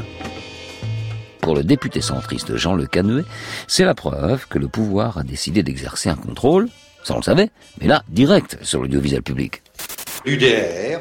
Pour 1.42 1.56
le 1.56 1.64
député 1.64 2.02
centriste 2.02 2.58
Jean 2.58 2.76
Le 2.76 2.86
Canuet, 2.86 3.24
c'est 3.68 3.86
la 3.86 3.96
preuve 3.96 4.48
que 4.48 4.60
le 4.60 4.68
pouvoir 4.68 5.18
a 5.18 5.24
décidé 5.24 5.64
d'exercer 5.64 6.10
un 6.10 6.16
contrôle, 6.16 6.70
ça 7.04 7.14
on 7.14 7.18
le 7.18 7.24
savait, 7.24 7.50
mais 7.80 7.88
là, 7.88 8.04
direct 8.10 8.58
sur 8.62 8.82
l'audiovisuel 8.82 9.24
public. 9.24 9.62
L'UDR, 10.26 11.00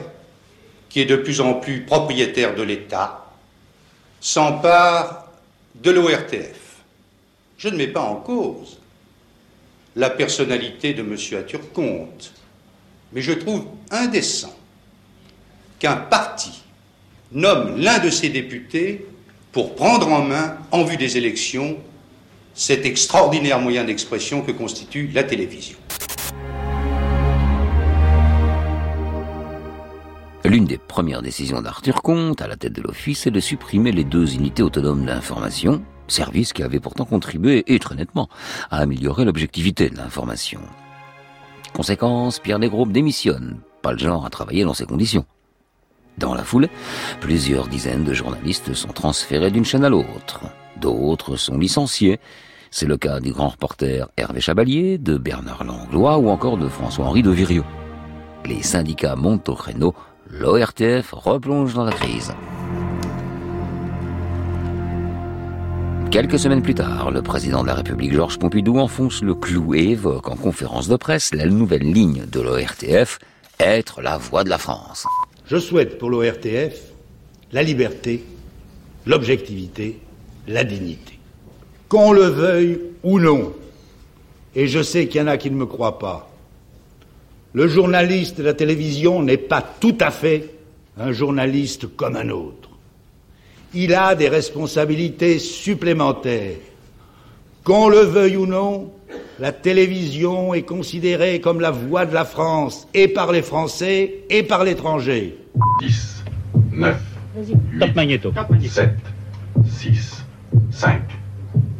qui 0.89 1.01
est 1.01 1.07
de 1.07 1.17
plus 1.17 1.41
en 1.41 1.55
plus 1.55 1.83
propriétaire 1.83 2.55
de 2.55 2.63
l'État, 2.63 3.27
s'empare 4.21 5.29
de 5.75 5.91
l'ORTF. 5.91 6.83
Je 7.57 7.69
ne 7.69 7.77
mets 7.77 7.89
pas 7.89 8.03
en 8.03 8.17
cause 8.17 8.79
la 9.97 10.11
personnalité 10.11 10.95
de 10.95 11.03
M. 11.03 11.17
Comte, 11.75 12.33
mais 13.13 13.21
je 13.21 13.33
trouve 13.33 13.67
indécent 13.91 14.57
qu'un 15.81 15.97
parti 15.97 16.63
nomme 17.33 17.77
l'un 17.77 17.99
de 17.99 18.11
ses 18.11 18.29
députés 18.29 19.07
pour 19.59 19.75
prendre 19.75 20.13
en 20.13 20.23
main, 20.23 20.57
en 20.71 20.85
vue 20.85 20.97
des 20.97 21.17
élections, 21.17 21.79
cet 22.55 22.87
extraordinaire 22.87 23.59
moyen 23.59 23.83
d'expression 23.83 24.41
que 24.41 24.53
constitue 24.53 25.11
la 25.13 25.25
télévision. 25.25 25.77
L'une 30.45 30.65
des 30.65 30.79
premières 30.79 31.23
décisions 31.23 31.61
d'Arthur 31.61 32.03
Comte, 32.03 32.41
à 32.41 32.47
la 32.47 32.55
tête 32.55 32.73
de 32.73 32.83
l'Office, 32.83 33.27
est 33.27 33.33
de 33.33 33.41
supprimer 33.41 33.91
les 33.91 34.05
deux 34.05 34.33
unités 34.37 34.63
autonomes 34.63 35.05
d'information, 35.05 35.83
service 36.07 36.53
qui 36.53 36.63
avait 36.63 36.79
pourtant 36.79 37.05
contribué, 37.05 37.65
et 37.67 37.81
très 37.81 37.97
nettement, 37.97 38.29
à 38.71 38.79
améliorer 38.79 39.25
l'objectivité 39.25 39.91
de 39.91 39.97
l'information. 39.97 40.61
Conséquence, 41.75 42.39
Pierre 42.39 42.61
Desgroupes 42.61 42.93
démissionne, 42.93 43.59
pas 43.83 43.91
le 43.91 43.99
genre 43.99 44.25
à 44.25 44.31
travailler 44.31 44.63
dans 44.63 44.75
ces 44.75 44.87
conditions. 44.87 45.27
Dans 46.19 46.35
la 46.35 46.43
foulée, 46.43 46.71
plusieurs 47.21 47.69
dizaines 47.69 48.05
de 48.05 48.13
journalistes 48.13 48.75
sont 48.75 48.89
transférés 48.89 49.53
d'une 49.53 49.65
chaîne 49.65 49.85
à 49.85 49.89
l'autre. 49.89 50.41
D'autres 50.81 51.37
sont 51.37 51.59
licenciés. 51.59 52.19
C'est 52.71 52.87
le 52.87 52.97
cas 52.97 53.21
du 53.21 53.33
grand 53.33 53.49
reporter 53.49 54.09
Hervé 54.17 54.41
Chabalier, 54.41 54.99
de 54.99 55.17
Bernard 55.17 55.65
Langlois 55.65 56.19
ou 56.19 56.29
encore 56.29 56.59
de 56.59 56.69
François-Henri 56.69 57.23
de 57.23 57.31
Viriot. 57.31 57.65
Les 58.47 58.63
syndicats 58.63 59.15
montent 59.15 59.49
au 59.49 59.55
créneau, 59.55 59.95
l'ORTF 60.31 61.13
replonge 61.13 61.75
dans 61.75 61.85
la 61.85 61.93
crise. 61.93 62.33
Quelques 66.11 66.39
semaines 66.39 66.63
plus 66.63 66.75
tard, 66.75 67.11
le 67.11 67.23
président 67.23 67.63
de 67.63 67.69
la 67.69 67.75
République 67.75 68.15
Georges 68.15 68.39
Pompidou 68.39 68.79
enfonce 68.79 69.23
le 69.23 69.35
clou 69.35 69.75
et 69.75 69.91
évoque 69.91 70.29
en 70.29 70.37
conférence 70.37 70.89
de 70.89 70.97
presse 70.97 71.33
la 71.35 71.47
nouvelle 71.47 71.93
ligne 71.93 72.25
de 72.27 72.41
l'ORTF, 72.41 73.19
être 73.61 74.01
la 74.01 74.17
voix 74.17 74.43
de 74.43 74.49
la 74.49 74.59
France. 74.59 75.07
Je 75.49 75.57
souhaite 75.57 75.99
pour 75.99 76.11
l'ORTF 76.11 76.93
la 77.53 77.63
liberté, 77.63 78.23
l'objectivité, 79.07 79.99
la 80.47 80.63
dignité. 80.63 81.19
Qu'on 81.89 82.13
le 82.13 82.27
veuille 82.27 82.81
ou 83.03 83.19
non, 83.19 83.55
et 84.55 84.69
je 84.69 84.83
sais 84.83 85.07
qu'il 85.07 85.23
y 85.23 85.25
en 85.25 85.27
a 85.27 85.39
qui 85.39 85.51
ne 85.51 85.57
me 85.57 85.65
croient 85.65 85.99
pas, 85.99 86.31
le 87.55 87.67
journaliste 87.67 88.37
de 88.37 88.43
la 88.43 88.53
télévision 88.53 89.23
n'est 89.23 89.39
pas 89.39 89.63
tout 89.63 89.97
à 90.01 90.11
fait 90.11 90.51
un 90.99 91.13
journaliste 91.13 91.87
comme 91.97 92.17
un 92.17 92.29
autre. 92.29 92.69
Il 93.73 93.95
a 93.95 94.15
des 94.15 94.29
responsabilités 94.29 95.39
supplémentaires. 95.39 96.57
Qu'on 97.65 97.89
le 97.89 98.01
veuille 98.01 98.37
ou 98.37 98.47
non, 98.47 98.93
la 99.39 99.53
télévision 99.53 100.53
est 100.53 100.63
considérée 100.63 101.41
comme 101.41 101.61
la 101.61 101.71
voix 101.71 102.05
de 102.05 102.13
la 102.13 102.27
France, 102.27 102.87
et 102.93 103.09
par 103.09 103.33
les 103.33 103.43
Français, 103.43 104.25
et 104.29 104.43
par 104.43 104.65
l'étranger. 104.65 105.38
10, 105.81 106.25
9, 106.73 107.01
8, 107.73 108.69
7, 108.69 108.91
6, 109.67 110.25
5, 110.71 111.03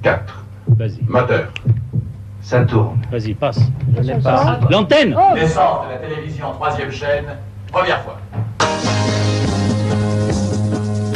4. 0.03 0.45
Vas-y. 0.69 0.99
Moteur. 1.09 1.53
Ça 2.41 2.65
tourne. 2.65 2.99
Vas-y, 3.11 3.35
passe. 3.35 3.61
Je 3.97 4.03
n'ai 4.03 4.19
pas. 4.21 4.61
L'antenne 4.71 5.17
Descente 5.35 5.87
de 5.87 5.93
la 5.93 5.99
télévision, 5.99 6.53
troisième 6.53 6.91
chaîne, 6.91 7.27
première 7.71 8.03
fois. 8.03 8.19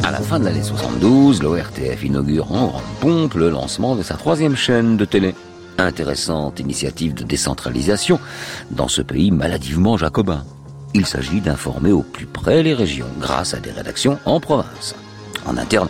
À 0.05 0.11
la 0.11 0.21
fin 0.21 0.39
de 0.39 0.45
l'année 0.45 0.63
72, 0.63 1.43
l'ORTF 1.43 2.05
inaugure 2.05 2.53
en 2.53 2.67
grande 2.67 2.83
pompe 3.01 3.35
le 3.35 3.51
lancement 3.51 3.97
de 3.97 4.03
sa 4.03 4.15
troisième 4.15 4.57
chaîne 4.57 4.97
de 4.97 5.05
télé. 5.05 5.35
Intéressante 5.79 6.61
initiative 6.61 7.15
de 7.15 7.25
décentralisation 7.25 8.21
dans 8.71 8.89
ce 8.89 9.01
pays 9.01 9.31
maladivement 9.31 9.97
jacobin. 9.97 10.45
Il 10.95 11.07
s'agit 11.07 11.41
d'informer 11.41 11.91
au 11.91 12.03
plus 12.03 12.27
près 12.27 12.63
les 12.63 12.75
régions 12.75 13.09
grâce 13.19 13.55
à 13.55 13.61
des 13.61 13.71
rédactions 13.71 14.19
en 14.27 14.41
province. 14.41 14.95
En 15.47 15.57
interne, 15.57 15.89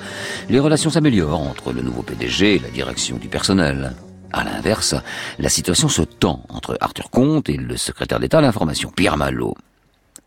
les 0.49 0.61
relations 0.61 0.91
s'améliorent 0.91 1.41
entre 1.41 1.73
le 1.73 1.83
nouveau 1.83 2.03
PDG 2.03 2.55
et 2.55 2.59
la 2.61 2.71
direction 2.71 3.17
du 3.17 3.29
personnel. 3.29 3.95
À 4.33 4.45
l'inverse, 4.45 4.95
la 5.38 5.49
situation 5.49 5.88
se 5.88 6.03
tend 6.03 6.45
entre 6.49 6.79
Arthur 6.81 7.11
Comte 7.11 7.49
et 7.49 7.57
le 7.57 7.77
secrétaire 7.77 8.21
d'État 8.21 8.38
à 8.38 8.43
l'information, 8.43 8.91
Pierre 8.95 9.17
Malo. 9.17 9.55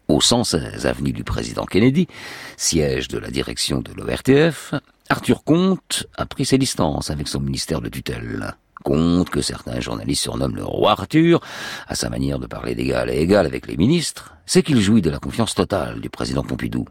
Au 0.09 0.19
116 0.19 0.85
avenue 0.85 1.13
du 1.13 1.23
président 1.23 1.65
Kennedy, 1.65 2.07
siège 2.57 3.07
de 3.07 3.17
la 3.17 3.31
direction 3.31 3.81
de 3.81 3.93
l'ORTF, 3.93 4.75
Arthur 5.09 5.43
Comte 5.43 6.05
a 6.17 6.25
pris 6.25 6.45
ses 6.45 6.57
distances 6.57 7.09
avec 7.09 7.27
son 7.29 7.39
ministère 7.39 7.81
de 7.81 7.89
tutelle. 7.89 8.55
Comte, 8.83 9.31
que 9.31 9.41
certains 9.41 9.79
journalistes 9.79 10.21
surnomment 10.21 10.57
le 10.57 10.63
roi 10.63 10.91
Arthur, 10.91 11.39
à 11.87 11.95
sa 11.95 12.09
manière 12.09 12.37
de 12.37 12.45
parler 12.45 12.75
d'égal 12.75 13.09
à 13.09 13.13
égal 13.13 13.47
avec 13.47 13.65
les 13.65 13.77
ministres, 13.77 14.34
c'est 14.45 14.63
qu'il 14.63 14.81
jouit 14.81 15.01
de 15.01 15.09
la 15.09 15.19
confiance 15.19 15.55
totale 15.55 15.99
du 16.01 16.09
président 16.09 16.43
Pompidou. 16.43 16.85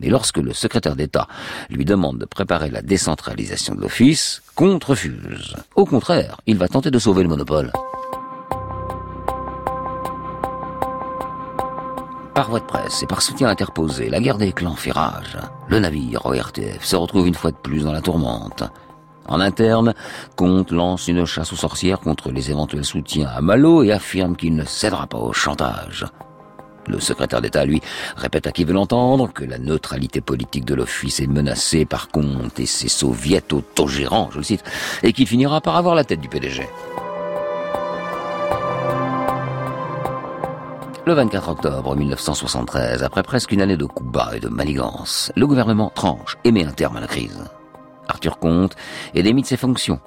Mais 0.00 0.08
lorsque 0.08 0.38
le 0.38 0.52
secrétaire 0.52 0.96
d'État 0.96 1.28
lui 1.68 1.84
demande 1.84 2.18
de 2.18 2.24
préparer 2.24 2.70
la 2.70 2.82
décentralisation 2.82 3.74
de 3.74 3.82
l'office, 3.82 4.42
Comte 4.54 4.84
refuse. 4.84 5.56
Au 5.76 5.84
contraire, 5.84 6.40
il 6.46 6.56
va 6.56 6.68
tenter 6.68 6.90
de 6.90 6.98
sauver 6.98 7.22
le 7.22 7.28
monopole. 7.28 7.70
Par 12.34 12.48
voie 12.48 12.60
de 12.60 12.64
presse 12.64 13.02
et 13.02 13.06
par 13.06 13.20
soutien 13.20 13.48
interposé, 13.48 14.08
la 14.08 14.20
guerre 14.20 14.38
des 14.38 14.52
clans 14.52 14.76
fait 14.76 14.92
rage. 14.92 15.36
Le 15.68 15.78
navire 15.78 16.24
ORTF 16.24 16.82
se 16.82 16.96
retrouve 16.96 17.26
une 17.26 17.34
fois 17.34 17.50
de 17.50 17.56
plus 17.56 17.84
dans 17.84 17.92
la 17.92 18.00
tourmente. 18.00 18.62
En 19.26 19.40
interne, 19.40 19.94
Comte 20.36 20.70
lance 20.72 21.08
une 21.08 21.26
chasse 21.26 21.52
aux 21.52 21.56
sorcières 21.56 22.00
contre 22.00 22.30
les 22.30 22.50
éventuels 22.50 22.84
soutiens 22.84 23.28
à 23.28 23.42
Malo 23.42 23.82
et 23.82 23.92
affirme 23.92 24.36
qu'il 24.36 24.54
ne 24.54 24.64
cédera 24.64 25.06
pas 25.06 25.18
au 25.18 25.32
chantage. 25.32 26.06
Le 26.90 26.98
secrétaire 26.98 27.40
d'État, 27.40 27.64
lui, 27.64 27.80
répète 28.16 28.48
à 28.48 28.52
qui 28.52 28.64
veut 28.64 28.72
l'entendre 28.72 29.32
que 29.32 29.44
la 29.44 29.58
neutralité 29.58 30.20
politique 30.20 30.64
de 30.64 30.74
l'office 30.74 31.20
est 31.20 31.28
menacée 31.28 31.84
par 31.84 32.08
Comte 32.08 32.58
et 32.58 32.66
ses 32.66 32.88
soviets 32.88 33.52
autogérants, 33.52 34.28
je 34.32 34.38
le 34.38 34.42
cite, 34.42 34.64
et 35.04 35.12
qu'il 35.12 35.28
finira 35.28 35.60
par 35.60 35.76
avoir 35.76 35.94
la 35.94 36.02
tête 36.02 36.20
du 36.20 36.28
PDG. 36.28 36.66
Le 41.06 41.14
24 41.14 41.48
octobre 41.48 41.94
1973, 41.94 43.04
après 43.04 43.22
presque 43.22 43.52
une 43.52 43.62
année 43.62 43.76
de 43.76 43.84
coups 43.84 44.10
bas 44.10 44.32
et 44.34 44.40
de 44.40 44.48
manigance, 44.48 45.32
le 45.36 45.46
gouvernement 45.46 45.92
tranche 45.94 46.38
et 46.42 46.50
met 46.50 46.64
un 46.64 46.72
terme 46.72 46.96
à 46.96 47.00
la 47.00 47.06
crise. 47.06 47.44
Arthur 48.08 48.38
Comte 48.38 48.74
est 49.14 49.22
démis 49.22 49.42
de 49.42 49.46
ses 49.46 49.56
fonctions. 49.56 50.00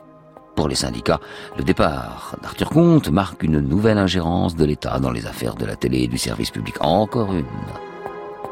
Pour 0.55 0.67
les 0.67 0.75
syndicats, 0.75 1.19
le 1.57 1.63
départ 1.63 2.35
d'Arthur 2.41 2.69
Comte 2.69 3.09
marque 3.09 3.43
une 3.43 3.59
nouvelle 3.59 3.97
ingérence 3.97 4.55
de 4.55 4.65
l'État 4.65 4.99
dans 4.99 5.11
les 5.11 5.25
affaires 5.25 5.55
de 5.55 5.65
la 5.65 5.75
télé 5.75 6.03
et 6.03 6.07
du 6.07 6.17
service 6.17 6.51
public. 6.51 6.75
Encore 6.79 7.33
une. 7.33 7.45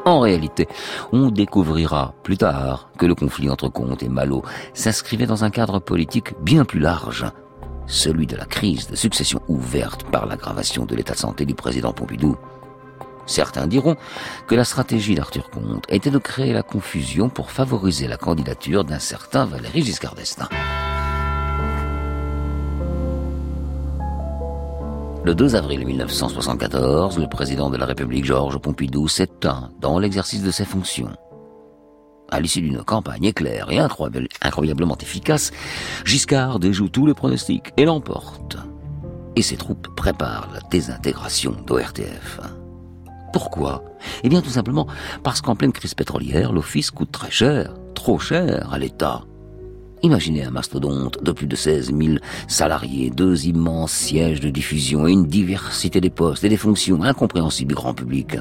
En 0.04 0.18
réalité, 0.18 0.66
on 1.12 1.30
découvrira 1.30 2.14
plus 2.24 2.36
tard 2.36 2.90
que 2.98 3.06
le 3.06 3.14
conflit 3.14 3.48
entre 3.48 3.68
Comte 3.68 4.02
et 4.02 4.08
Malo 4.08 4.42
s'inscrivait 4.74 5.26
dans 5.26 5.44
un 5.44 5.50
cadre 5.50 5.78
politique 5.78 6.34
bien 6.40 6.64
plus 6.64 6.80
large, 6.80 7.24
celui 7.86 8.26
de 8.26 8.36
la 8.36 8.46
crise 8.46 8.88
de 8.88 8.96
succession 8.96 9.40
ouverte 9.46 10.02
par 10.04 10.26
l'aggravation 10.26 10.86
de 10.86 10.96
l'état 10.96 11.14
de 11.14 11.18
santé 11.18 11.44
du 11.44 11.54
président 11.54 11.92
Pompidou. 11.92 12.36
Certains 13.26 13.68
diront 13.68 13.96
que 14.48 14.56
la 14.56 14.64
stratégie 14.64 15.14
d'Arthur 15.14 15.50
Comte 15.50 15.84
était 15.88 16.10
de 16.10 16.18
créer 16.18 16.52
la 16.52 16.64
confusion 16.64 17.28
pour 17.28 17.52
favoriser 17.52 18.08
la 18.08 18.16
candidature 18.16 18.82
d'un 18.82 18.98
certain 18.98 19.44
Valéry 19.44 19.84
Giscard 19.84 20.16
d'Estaing. 20.16 20.48
Le 25.24 25.36
2 25.36 25.54
avril 25.54 25.86
1974, 25.86 27.16
le 27.16 27.28
président 27.28 27.70
de 27.70 27.76
la 27.76 27.86
République 27.86 28.24
Georges 28.24 28.58
Pompidou 28.58 29.06
s'éteint 29.06 29.70
dans 29.80 30.00
l'exercice 30.00 30.42
de 30.42 30.50
ses 30.50 30.64
fonctions. 30.64 31.12
À 32.32 32.40
l'issue 32.40 32.60
d'une 32.60 32.82
campagne 32.82 33.26
éclair 33.26 33.70
et 33.70 33.78
incroyablement 33.78 34.98
efficace, 34.98 35.52
Giscard 36.04 36.58
déjoue 36.58 36.88
tous 36.88 37.06
les 37.06 37.14
pronostics 37.14 37.72
et 37.76 37.84
l'emporte. 37.84 38.56
Et 39.36 39.42
ses 39.42 39.56
troupes 39.56 39.94
préparent 39.94 40.48
la 40.52 40.60
désintégration 40.68 41.54
d'ORTF. 41.68 42.40
Pourquoi? 43.32 43.84
Eh 44.24 44.28
bien 44.28 44.42
tout 44.42 44.50
simplement 44.50 44.88
parce 45.22 45.40
qu'en 45.40 45.54
pleine 45.54 45.72
crise 45.72 45.94
pétrolière, 45.94 46.52
l'office 46.52 46.90
coûte 46.90 47.12
très 47.12 47.30
cher, 47.30 47.74
trop 47.94 48.18
cher 48.18 48.72
à 48.72 48.78
l'État. 48.78 49.22
Imaginez 50.04 50.42
un 50.42 50.50
mastodonte 50.50 51.22
de 51.22 51.30
plus 51.30 51.46
de 51.46 51.54
16 51.54 51.92
000 51.96 52.16
salariés, 52.48 53.10
deux 53.10 53.46
immenses 53.46 53.92
sièges 53.92 54.40
de 54.40 54.50
diffusion 54.50 55.06
et 55.06 55.12
une 55.12 55.26
diversité 55.26 56.00
des 56.00 56.10
postes 56.10 56.42
et 56.42 56.48
des 56.48 56.56
fonctions 56.56 57.04
incompréhensibles 57.04 57.68
du 57.68 57.74
grand 57.76 57.94
public. 57.94 58.36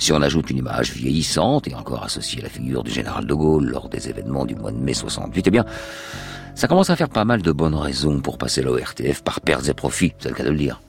Si 0.00 0.12
on 0.12 0.20
ajoute 0.20 0.50
une 0.50 0.58
image 0.58 0.92
vieillissante 0.92 1.68
et 1.68 1.74
encore 1.76 2.02
associée 2.02 2.40
à 2.40 2.44
la 2.44 2.48
figure 2.48 2.82
du 2.82 2.90
général 2.90 3.26
de 3.26 3.34
Gaulle 3.34 3.66
lors 3.66 3.88
des 3.88 4.08
événements 4.08 4.44
du 4.44 4.56
mois 4.56 4.72
de 4.72 4.78
mai 4.78 4.94
68, 4.94 5.46
eh 5.46 5.50
bien, 5.52 5.64
ça 6.56 6.66
commence 6.66 6.90
à 6.90 6.96
faire 6.96 7.08
pas 7.08 7.24
mal 7.24 7.42
de 7.42 7.52
bonnes 7.52 7.76
raisons 7.76 8.20
pour 8.20 8.36
passer 8.36 8.60
l'ORTF 8.62 9.22
par 9.22 9.40
pertes 9.40 9.68
et 9.68 9.74
profits, 9.74 10.14
c'est 10.18 10.30
le 10.30 10.34
cas 10.34 10.44
de 10.44 10.50
le 10.50 10.58
dire. 10.58 10.80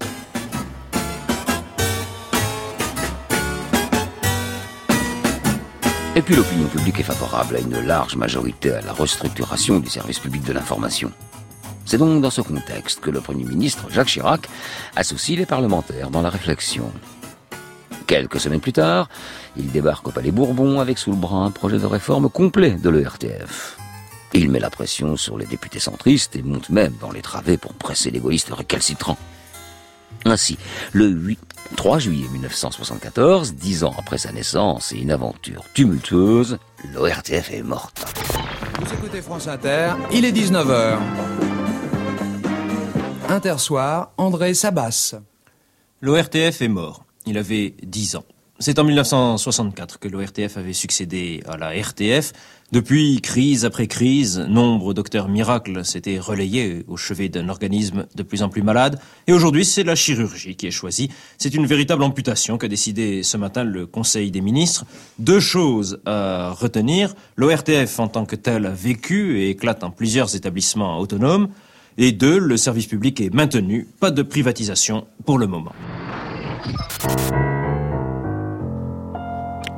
Et 6.16 6.22
puis 6.22 6.36
l'opinion 6.36 6.68
publique 6.68 7.00
est 7.00 7.04
favorable 7.04 7.56
à 7.56 7.60
une 7.60 7.80
large 7.80 8.16
majorité 8.16 8.72
à 8.72 8.82
la 8.82 8.94
restructuration 8.94 9.80
du 9.80 9.90
service 9.90 10.20
public 10.20 10.44
de 10.44 10.54
l'information. 10.54 11.12
C'est 11.86 11.98
donc 11.98 12.22
dans 12.22 12.30
ce 12.30 12.42
contexte 12.42 13.00
que 13.00 13.10
le 13.10 13.20
Premier 13.20 13.46
ministre, 13.46 13.88
Jacques 13.90 14.10
Chirac, 14.10 14.48
associe 14.96 15.40
les 15.40 15.48
parlementaires 15.48 16.12
dans 16.12 16.22
la 16.22 16.30
réflexion. 16.30 16.92
Quelques 18.06 18.40
semaines 18.40 18.60
plus 18.60 18.74
tard, 18.74 19.10
il 19.58 19.72
débarque 19.72 20.08
au 20.08 20.12
Palais 20.12 20.30
Bourbon 20.30 20.80
avec 20.80 21.00
sous 21.00 21.10
le 21.10 21.18
bras 21.18 21.46
un 21.46 21.50
projet 21.52 21.80
de 21.80 21.86
réforme 21.88 22.30
complet 22.30 22.72
de 22.72 22.92
l'ERTF. 22.92 23.78
Il 24.34 24.52
met 24.52 24.60
la 24.60 24.70
pression 24.70 25.18
sur 25.18 25.40
les 25.40 25.48
députés 25.48 25.80
centristes 25.80 26.36
et 26.36 26.44
monte 26.44 26.70
même 26.70 26.94
dans 27.02 27.12
les 27.12 27.22
travées 27.24 27.58
pour 27.58 27.74
presser 27.74 28.12
les 28.12 28.20
gaullistes 28.20 28.54
récalcitrants. 28.54 29.18
Ainsi, 30.26 30.60
le 30.92 31.08
8, 31.08 31.40
3 31.76 32.00
juillet 32.00 32.28
1974, 32.32 33.54
dix 33.56 33.84
ans 33.84 33.94
après 33.98 34.18
sa 34.18 34.32
naissance 34.32 34.92
et 34.92 34.98
une 34.98 35.12
aventure 35.12 35.64
tumultueuse, 35.74 36.58
l'ORTF 36.94 37.52
est 37.52 37.64
morte. 37.64 38.06
Vous 38.80 38.94
écoutez 38.94 39.22
France 39.22 39.48
Inter, 39.48 39.94
il 40.12 40.26
est 40.26 40.32
19h. 40.32 40.98
Intersoir, 43.30 44.12
André 44.18 44.54
Sabas. 44.54 45.16
L'ORTF 46.02 46.62
est 46.62 46.68
mort. 46.68 47.06
Il 47.26 47.38
avait 47.38 47.74
10 47.84 48.18
ans. 48.18 48.26
C'est 48.64 48.80
en 48.80 48.86
1964 48.86 50.00
que 50.00 50.08
l'ORTF 50.08 50.56
avait 50.56 50.72
succédé 50.72 51.44
à 51.50 51.58
la 51.58 51.72
RTF. 51.78 52.32
Depuis, 52.72 53.20
crise 53.20 53.66
après 53.66 53.88
crise, 53.88 54.40
nombre 54.40 54.94
docteurs 54.94 55.28
miracles 55.28 55.84
s'étaient 55.84 56.18
relayés 56.18 56.86
au 56.88 56.96
chevet 56.96 57.28
d'un 57.28 57.50
organisme 57.50 58.06
de 58.16 58.24
plus 58.24 58.42
en 58.42 58.48
plus 58.48 58.62
malade. 58.62 59.02
Et 59.28 59.34
aujourd'hui, 59.34 59.66
c'est 59.66 59.84
la 59.84 59.96
chirurgie 59.96 60.56
qui 60.56 60.68
est 60.68 60.72
choisie. 60.72 61.10
C'est 61.38 61.54
une 61.54 61.66
véritable 61.66 62.04
amputation 62.04 62.58
qu'a 62.58 62.70
décidé 62.70 63.22
ce 63.22 63.36
matin 63.36 63.66
le 63.66 63.86
Conseil 63.86 64.32
des 64.32 64.40
ministres. 64.40 64.86
Deux 65.20 65.42
choses 65.42 66.00
à 66.06 66.52
retenir. 66.58 67.16
L'ORTF 67.36 68.00
en 68.00 68.08
tant 68.08 68.24
que 68.24 68.38
tel 68.38 68.66
a 68.66 68.72
vécu 68.72 69.42
et 69.42 69.50
éclate 69.50 69.84
en 69.84 69.92
plusieurs 69.92 70.38
établissements 70.38 71.00
autonomes. 71.00 71.50
Et 71.98 72.14
deux, 72.14 72.40
le 72.40 72.56
service 72.56 72.88
public 72.88 73.20
est 73.20 73.34
maintenu. 73.34 73.90
Pas 74.00 74.10
de 74.10 74.22
privatisation 74.22 75.06
pour 75.26 75.38
le 75.38 75.48
moment. 75.48 75.74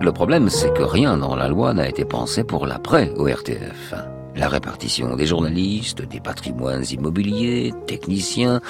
Le 0.02 0.12
problème, 0.12 0.50
c'est 0.50 0.74
que 0.74 0.84
rien 0.84 1.18
dans 1.18 1.36
la 1.36 1.48
loi 1.48 1.74
n'a 1.74 1.88
été 1.88 2.06
pensé 2.06 2.44
pour 2.44 2.68
l'après 2.68 3.12
au 3.16 3.26
RTF. 3.28 3.94
La 4.36 4.50
répartition 4.50 5.16
des 5.16 5.26
journalistes, 5.26 6.02
des 6.02 6.20
patrimoines 6.20 6.84
immobiliers, 6.92 7.74
techniciens, 7.88 8.62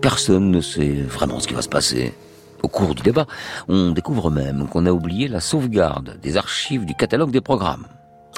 personne 0.00 0.50
ne 0.50 0.60
sait 0.60 1.02
vraiment 1.02 1.40
ce 1.40 1.48
qui 1.48 1.54
va 1.54 1.62
se 1.62 1.68
passer. 1.68 2.14
Au 2.62 2.68
cours 2.68 2.94
du 2.94 3.02
débat, 3.02 3.26
on 3.68 3.90
découvre 3.90 4.30
même 4.30 4.68
qu'on 4.68 4.86
a 4.86 4.92
oublié 4.92 5.28
la 5.28 5.40
sauvegarde 5.40 6.18
des 6.22 6.36
archives 6.36 6.84
du 6.84 6.94
catalogue 6.94 7.32
des 7.32 7.40
programmes. 7.40 7.86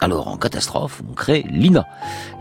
Alors, 0.03 0.27
en 0.27 0.37
catastrophe, 0.37 1.01
on 1.09 1.15
crée 1.15 1.45
l'INA, 1.49 1.87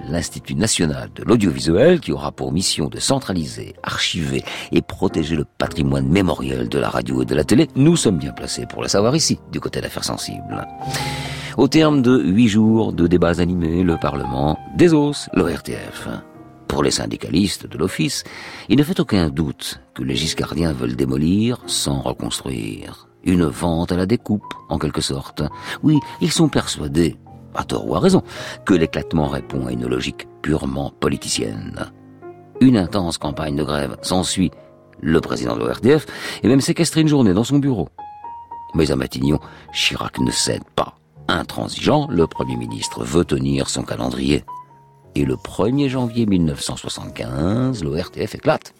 l'Institut 0.09 0.55
national 0.55 1.11
de 1.13 1.21
l'audiovisuel, 1.21 1.99
qui 1.99 2.11
aura 2.11 2.31
pour 2.31 2.51
mission 2.51 2.87
de 2.87 2.99
centraliser, 2.99 3.75
archiver 3.83 4.43
et 4.71 4.81
protéger 4.81 5.35
le 5.35 5.45
patrimoine 5.45 6.07
mémoriel 6.07 6.69
de 6.69 6.79
la 6.79 6.89
radio 6.89 7.21
et 7.21 7.25
de 7.25 7.35
la 7.35 7.43
télé. 7.43 7.67
Nous 7.75 7.95
sommes 7.95 8.17
bien 8.17 8.31
placés 8.31 8.65
pour 8.65 8.81
le 8.81 8.87
savoir 8.87 9.15
ici, 9.15 9.39
du 9.51 9.59
côté 9.59 9.79
d'affaires 9.79 10.03
sensibles. 10.03 10.67
Au 11.55 11.67
terme 11.67 12.01
de 12.01 12.19
huit 12.19 12.47
jours 12.47 12.93
de 12.93 13.05
débats 13.05 13.39
animés, 13.39 13.83
le 13.83 13.97
Parlement 13.97 14.57
désosse 14.75 15.29
l'ORTF. 15.35 16.07
Pour 16.67 16.81
les 16.81 16.89
syndicalistes 16.89 17.67
de 17.67 17.77
l'Office, 17.77 18.23
il 18.69 18.79
ne 18.79 18.83
fait 18.83 18.99
aucun 18.99 19.29
doute 19.29 19.81
que 19.93 20.01
les 20.01 20.15
giscardiens 20.15 20.73
veulent 20.73 20.95
démolir 20.95 21.61
sans 21.67 22.01
reconstruire. 22.01 23.07
Une 23.23 23.45
vente 23.45 23.91
à 23.91 23.97
la 23.97 24.07
découpe, 24.07 24.51
en 24.67 24.79
quelque 24.79 25.01
sorte. 25.01 25.43
Oui, 25.83 25.99
ils 26.21 26.31
sont 26.31 26.49
persuadés 26.49 27.17
à 27.55 27.63
tort 27.63 27.87
ou 27.87 27.95
à 27.95 27.99
raison, 27.99 28.23
que 28.65 28.73
l'éclatement 28.73 29.27
répond 29.27 29.67
à 29.67 29.71
une 29.71 29.87
logique 29.87 30.27
purement 30.41 30.91
politicienne. 30.99 31.91
Une 32.59 32.77
intense 32.77 33.17
campagne 33.17 33.55
de 33.55 33.63
grève 33.63 33.97
s'ensuit. 34.01 34.51
Le 34.99 35.19
président 35.19 35.55
de 35.55 35.61
l'ORDF 35.61 36.05
est 36.43 36.47
même 36.47 36.61
séquestré 36.61 37.01
une 37.01 37.07
journée 37.07 37.33
dans 37.33 37.43
son 37.43 37.57
bureau. 37.57 37.89
Mais 38.75 38.91
à 38.91 38.95
Matignon, 38.95 39.39
Chirac 39.73 40.19
ne 40.19 40.31
cède 40.31 40.63
pas. 40.75 40.95
Intransigeant, 41.27 42.07
le 42.09 42.27
Premier 42.27 42.57
ministre 42.57 43.03
veut 43.03 43.25
tenir 43.25 43.69
son 43.69 43.83
calendrier. 43.83 44.43
Et 45.15 45.25
le 45.25 45.35
1er 45.35 45.89
janvier 45.89 46.25
1975, 46.25 47.83
l'ORTF 47.83 48.35
éclate. 48.35 48.73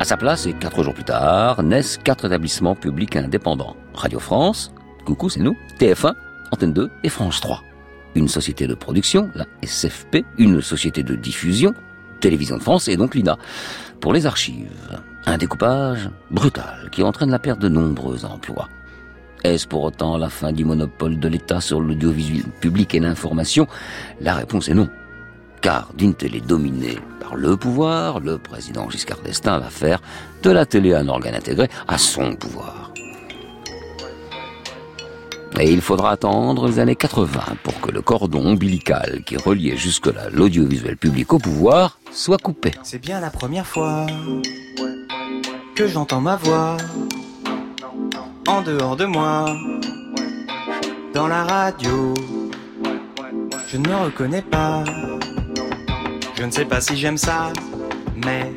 À 0.00 0.04
sa 0.04 0.16
place, 0.16 0.46
et 0.46 0.52
quatre 0.52 0.84
jours 0.84 0.94
plus 0.94 1.02
tard, 1.02 1.60
naissent 1.64 1.98
quatre 1.98 2.26
établissements 2.26 2.76
publics 2.76 3.16
indépendants. 3.16 3.76
Radio 3.94 4.20
France, 4.20 4.72
coucou 5.04 5.28
c'est 5.28 5.40
nous, 5.40 5.56
TF1 5.80 6.14
Antenne 6.52 6.72
2 6.72 6.88
et 7.02 7.08
France 7.08 7.40
3. 7.40 7.64
Une 8.14 8.28
société 8.28 8.68
de 8.68 8.74
production, 8.74 9.28
la 9.34 9.44
SFP, 9.62 10.24
une 10.38 10.62
société 10.62 11.02
de 11.02 11.16
diffusion, 11.16 11.74
Télévision 12.20 12.56
de 12.56 12.62
France 12.62 12.86
et 12.86 12.96
donc 12.96 13.16
l'INA. 13.16 13.38
Pour 14.00 14.12
les 14.12 14.26
archives, 14.26 15.00
un 15.26 15.36
découpage 15.36 16.10
brutal 16.30 16.90
qui 16.92 17.02
entraîne 17.02 17.30
la 17.30 17.40
perte 17.40 17.60
de 17.60 17.68
nombreux 17.68 18.24
emplois. 18.24 18.68
Est-ce 19.42 19.66
pour 19.66 19.82
autant 19.82 20.16
la 20.16 20.28
fin 20.28 20.52
du 20.52 20.64
monopole 20.64 21.18
de 21.18 21.28
l'État 21.28 21.60
sur 21.60 21.80
l'audiovisuel 21.80 22.44
public 22.60 22.94
et 22.94 23.00
l'information? 23.00 23.66
La 24.20 24.34
réponse 24.34 24.68
est 24.68 24.74
non. 24.74 24.88
Car 25.60 25.90
d'une 25.94 26.14
télé 26.14 26.40
dominée 26.40 26.98
par 27.20 27.34
le 27.34 27.56
pouvoir, 27.56 28.20
le 28.20 28.38
président 28.38 28.88
Giscard 28.88 29.20
d'Estaing 29.20 29.58
va 29.58 29.70
faire 29.70 30.00
de 30.42 30.50
la 30.50 30.66
télé 30.66 30.94
un 30.94 31.08
organe 31.08 31.34
intégré 31.34 31.68
à 31.86 31.98
son 31.98 32.34
pouvoir. 32.36 32.92
Et 35.60 35.72
il 35.72 35.80
faudra 35.80 36.12
attendre 36.12 36.68
les 36.68 36.78
années 36.78 36.94
80 36.94 37.40
pour 37.64 37.80
que 37.80 37.90
le 37.90 38.00
cordon 38.00 38.46
ombilical 38.46 39.22
qui 39.26 39.36
reliait 39.36 39.76
jusque-là 39.76 40.30
l'audiovisuel 40.30 40.96
public 40.96 41.32
au 41.32 41.38
pouvoir 41.38 41.98
soit 42.12 42.38
coupé. 42.38 42.70
C'est 42.84 43.00
bien 43.00 43.18
la 43.18 43.30
première 43.30 43.66
fois 43.66 44.06
que 45.74 45.88
j'entends 45.88 46.20
ma 46.20 46.36
voix 46.36 46.76
en 48.46 48.62
dehors 48.62 48.96
de 48.96 49.04
moi, 49.04 49.46
dans 51.12 51.26
la 51.26 51.44
radio. 51.44 52.14
Je 53.68 53.76
ne 53.76 53.88
me 53.88 53.96
reconnais 53.96 54.42
pas, 54.42 54.84
je 56.38 56.44
ne 56.44 56.52
sais 56.52 56.64
pas 56.64 56.80
si 56.80 56.96
j'aime 56.96 57.18
ça, 57.18 57.52
mais 58.14 58.52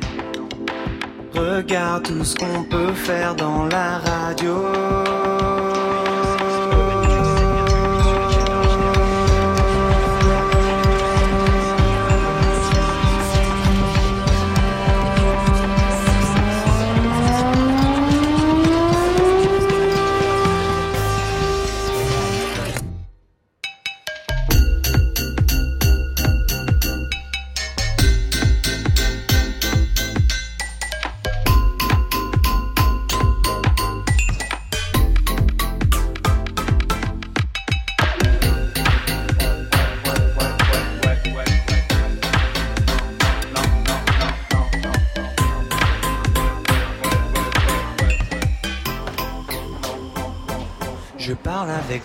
regarde 1.34 2.04
tout 2.04 2.24
ce 2.24 2.36
qu'on 2.36 2.62
peut 2.62 2.92
faire 2.92 3.34
dans 3.34 3.64
la 3.64 3.98
radio. 3.98 5.71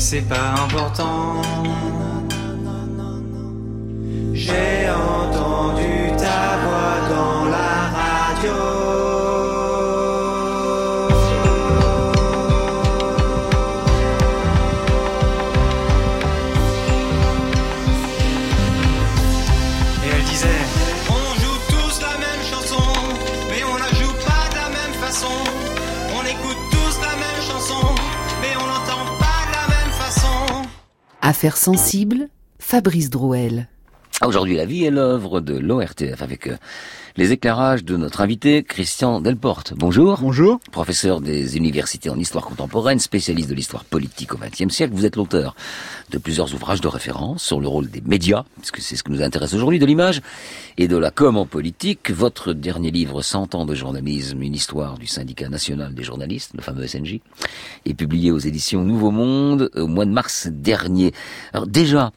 C'est 0.00 0.20
pas 0.22 0.54
important. 0.64 1.42
J'ai 4.32 4.88
entendu 4.88 6.16
ta 6.16 6.56
voix 6.62 7.08
dans 7.10 7.44
la 7.50 7.90
radio. 7.98 8.77
Affaires 31.38 31.56
sensibles, 31.56 32.30
Fabrice 32.58 33.10
Drouel. 33.10 33.68
Aujourd'hui, 34.26 34.56
la 34.56 34.64
vie 34.64 34.84
et 34.86 34.90
l'œuvre 34.90 35.38
de 35.38 35.56
l'ORTF 35.56 36.20
avec 36.20 36.48
euh, 36.48 36.56
les 37.18 37.32
éclairages 37.32 37.84
de 37.84 37.96
notre 37.96 38.20
invité 38.20 38.62
Christian 38.62 39.20
Delporte. 39.20 39.74
Bonjour. 39.76 40.20
Bonjour. 40.20 40.60
Professeur 40.70 41.20
des 41.20 41.56
universités 41.56 42.10
en 42.10 42.16
histoire 42.16 42.44
contemporaine, 42.44 43.00
spécialiste 43.00 43.50
de 43.50 43.56
l'histoire 43.56 43.84
politique 43.84 44.34
au 44.34 44.38
XXe 44.38 44.72
siècle. 44.72 44.94
Vous 44.94 45.04
êtes 45.04 45.16
l'auteur 45.16 45.56
de 46.10 46.18
plusieurs 46.18 46.54
ouvrages 46.54 46.80
de 46.80 46.86
référence 46.86 47.42
sur 47.42 47.60
le 47.60 47.66
rôle 47.66 47.90
des 47.90 48.02
médias, 48.02 48.44
puisque 48.58 48.78
c'est 48.78 48.94
ce 48.94 49.02
qui 49.02 49.10
nous 49.10 49.20
intéresse 49.20 49.52
aujourd'hui, 49.52 49.80
de 49.80 49.86
l'image 49.86 50.22
et 50.76 50.86
de 50.86 50.96
la 50.96 51.10
com 51.10 51.36
en 51.36 51.44
politique. 51.44 52.12
Votre 52.12 52.52
dernier 52.52 52.92
livre, 52.92 53.20
100 53.20 53.56
ans 53.56 53.66
de 53.66 53.74
journalisme, 53.74 54.40
une 54.40 54.54
histoire 54.54 54.96
du 54.96 55.08
syndicat 55.08 55.48
national 55.48 55.96
des 55.96 56.04
journalistes, 56.04 56.52
le 56.54 56.62
fameux 56.62 56.86
SNJ, 56.86 57.18
est 57.84 57.94
publié 57.94 58.30
aux 58.30 58.38
éditions 58.38 58.84
Nouveau 58.84 59.10
Monde 59.10 59.70
au 59.74 59.88
mois 59.88 60.04
de 60.04 60.12
mars 60.12 60.46
dernier. 60.52 61.12
Alors 61.52 61.66
déjà, 61.66 62.12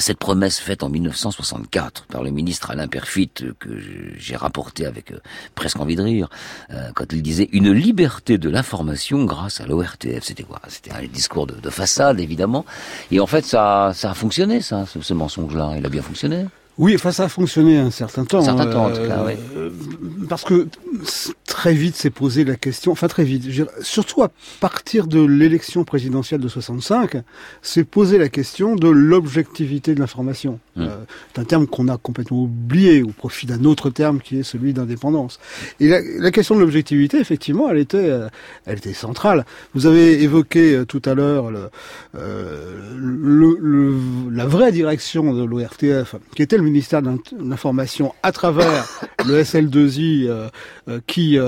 cette 0.00 0.18
promesse 0.18 0.58
faite 0.58 0.82
en 0.82 0.88
1964 0.88 2.06
par 2.06 2.22
le 2.22 2.30
ministre 2.30 2.70
Alain 2.70 2.88
Perfit, 2.88 3.30
euh, 3.42 3.54
que 3.58 3.70
j'ai 4.16 4.36
rapporté 4.36 4.86
avec 4.86 5.12
euh, 5.12 5.18
presque 5.54 5.78
envie 5.80 5.96
de 5.96 6.02
rire, 6.02 6.28
euh, 6.70 6.90
quand 6.94 7.12
il 7.12 7.22
disait 7.22 7.48
une 7.52 7.72
liberté 7.72 8.38
de 8.38 8.48
l'information 8.48 9.24
grâce 9.24 9.60
à 9.60 9.66
l'ORTF. 9.66 10.22
C'était 10.22 10.42
quoi? 10.42 10.60
C'était 10.68 10.92
un 10.92 11.06
discours 11.06 11.46
de, 11.46 11.54
de, 11.54 11.70
façade, 11.70 12.20
évidemment. 12.20 12.64
Et 13.10 13.20
en 13.20 13.26
fait, 13.26 13.44
ça, 13.44 13.92
ça 13.94 14.10
a 14.10 14.14
fonctionné, 14.14 14.60
ça, 14.60 14.84
ce 14.86 15.14
mensonge-là. 15.14 15.74
Il 15.76 15.86
a 15.86 15.88
bien 15.88 16.02
fonctionné. 16.02 16.46
Oui, 16.76 16.94
enfin 16.96 17.12
ça 17.12 17.24
a 17.24 17.28
fonctionné 17.28 17.78
un 17.78 17.90
certain 17.90 18.24
temps. 18.24 18.40
Un 18.40 18.44
certain 18.44 18.66
temps, 18.66 18.86
en 18.86 18.90
tout 18.90 19.06
cas, 19.06 19.24
oui. 19.24 19.34
Euh, 19.56 19.70
parce 20.28 20.44
que 20.44 20.66
très 21.46 21.72
vite 21.72 21.94
s'est 21.94 22.10
posé 22.10 22.44
la 22.44 22.56
question, 22.56 22.92
enfin 22.92 23.06
très 23.06 23.24
vite, 23.24 23.48
je, 23.48 23.62
surtout 23.80 24.22
à 24.22 24.30
partir 24.60 25.06
de 25.06 25.24
l'élection 25.24 25.84
présidentielle 25.84 26.40
de 26.40 26.48
65, 26.48 27.22
s'est 27.62 27.84
posé 27.84 28.18
la 28.18 28.28
question 28.28 28.74
de 28.74 28.88
l'objectivité 28.88 29.94
de 29.94 30.00
l'information. 30.00 30.58
Mmh. 30.76 30.82
Euh, 30.82 31.04
c'est 31.32 31.40
un 31.40 31.44
terme 31.44 31.66
qu'on 31.66 31.88
a 31.88 31.96
complètement 31.96 32.42
oublié 32.42 33.02
au 33.02 33.08
profit 33.08 33.46
d'un 33.46 33.64
autre 33.64 33.90
terme 33.90 34.20
qui 34.20 34.40
est 34.40 34.42
celui 34.42 34.72
d'indépendance. 34.72 35.38
Et 35.78 35.88
la, 35.88 36.00
la, 36.00 36.30
question 36.32 36.56
de 36.56 36.60
l'objectivité, 36.60 37.18
effectivement, 37.18 37.70
elle 37.70 37.78
était, 37.78 38.10
euh, 38.10 38.28
elle 38.66 38.78
était 38.78 38.92
centrale. 38.92 39.44
Vous 39.74 39.86
avez 39.86 40.22
évoqué 40.22 40.74
euh, 40.74 40.84
tout 40.84 41.02
à 41.04 41.14
l'heure 41.14 41.50
le, 41.50 41.70
le, 42.12 43.56
le, 43.60 43.94
la 44.32 44.46
vraie 44.46 44.72
direction 44.72 45.32
de 45.32 45.44
l'ORTF, 45.44 46.16
qui 46.34 46.42
était 46.42 46.56
le 46.56 46.62
ministère 46.64 47.02
de 47.02 47.10
l'Information 47.38 48.14
à 48.22 48.32
travers 48.32 48.84
le 49.26 49.42
SL2I 49.42 50.26
euh, 50.26 50.48
euh, 50.88 51.00
qui, 51.06 51.38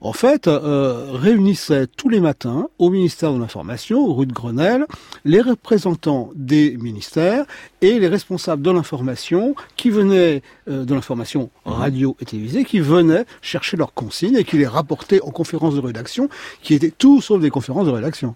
en 0.00 0.12
fait, 0.12 0.48
réunissait 0.48 1.86
tous 1.86 2.08
les 2.08 2.20
matins 2.20 2.68
au 2.78 2.90
ministère 2.90 3.32
de 3.32 3.38
l'Information, 3.38 4.12
rue 4.14 4.26
de 4.26 4.32
Grenelle, 4.32 4.86
les 5.24 5.40
représentants 5.40 6.30
des 6.34 6.76
ministères 6.78 7.44
et 7.80 7.98
les 7.98 8.08
responsables 8.08 8.62
de 8.62 8.67
l'information 8.72 9.54
qui 9.76 9.90
venaient 9.90 10.42
de 10.66 10.94
l'information 10.94 11.50
radio 11.64 12.16
et 12.20 12.24
télévisée, 12.24 12.64
qui 12.64 12.80
venaient 12.80 13.24
chercher 13.42 13.76
leurs 13.76 13.94
consignes 13.94 14.36
et 14.36 14.44
qui 14.44 14.58
les 14.58 14.66
rapportaient 14.66 15.20
aux 15.20 15.30
conférences 15.30 15.74
de 15.74 15.80
rédaction, 15.80 16.28
qui 16.62 16.74
étaient 16.74 16.92
tout 16.96 17.20
sauf 17.20 17.40
des 17.40 17.50
conférences 17.50 17.86
de 17.86 17.92
rédaction. 17.92 18.34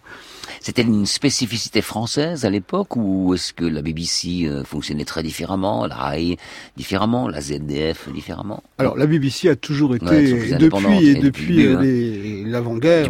C'était 0.60 0.82
une 0.82 1.06
spécificité 1.06 1.82
française 1.82 2.44
à 2.44 2.50
l'époque 2.50 2.96
ou 2.96 3.34
est-ce 3.34 3.52
que 3.52 3.64
la 3.64 3.82
BBC 3.82 4.44
euh, 4.44 4.64
fonctionnait 4.64 5.04
très 5.04 5.22
différemment, 5.22 5.86
la 5.86 5.96
RAI 5.96 6.36
différemment, 6.76 7.28
la 7.28 7.40
ZDF 7.40 8.08
différemment? 8.12 8.62
Alors 8.78 8.96
la 8.96 9.06
BBC 9.06 9.48
a 9.48 9.56
toujours 9.56 9.94
été 9.94 10.06
ouais, 10.06 10.56
depuis 10.58 11.08
et 11.08 11.14
depuis, 11.14 11.56
depuis 11.56 12.44
l'avant-guerre 12.46 13.08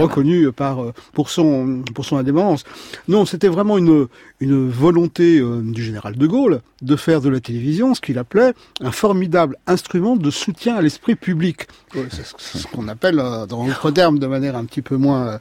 reconnue 0.00 0.52
par 0.52 0.82
euh, 0.82 0.92
pour 1.12 1.30
son 1.30 1.82
pour 1.94 2.04
son 2.04 2.16
indépendance. 2.16 2.64
Non, 3.08 3.26
c'était 3.26 3.48
vraiment 3.48 3.78
une 3.78 4.08
une 4.40 4.68
volonté 4.68 5.38
euh, 5.38 5.60
du 5.62 5.82
général 5.82 6.16
de 6.16 6.26
Gaulle 6.26 6.62
de 6.82 6.96
faire 6.96 7.20
de 7.20 7.28
la 7.28 7.40
télévision 7.40 7.94
ce 7.94 8.00
qu'il 8.00 8.18
appelait 8.18 8.54
un 8.80 8.90
formidable 8.90 9.56
instrument 9.66 10.16
de 10.16 10.30
soutien 10.30 10.76
à 10.76 10.82
l'esprit 10.82 11.14
public. 11.14 11.68
C'est 12.10 12.58
ce 12.58 12.66
qu'on 12.66 12.88
appelle, 12.88 13.16
dans 13.16 13.66
d'autres 13.66 13.90
termes, 13.90 14.18
de 14.18 14.26
manière 14.26 14.56
un 14.56 14.64
petit 14.64 14.82
peu 14.82 14.96
moins 14.96 15.38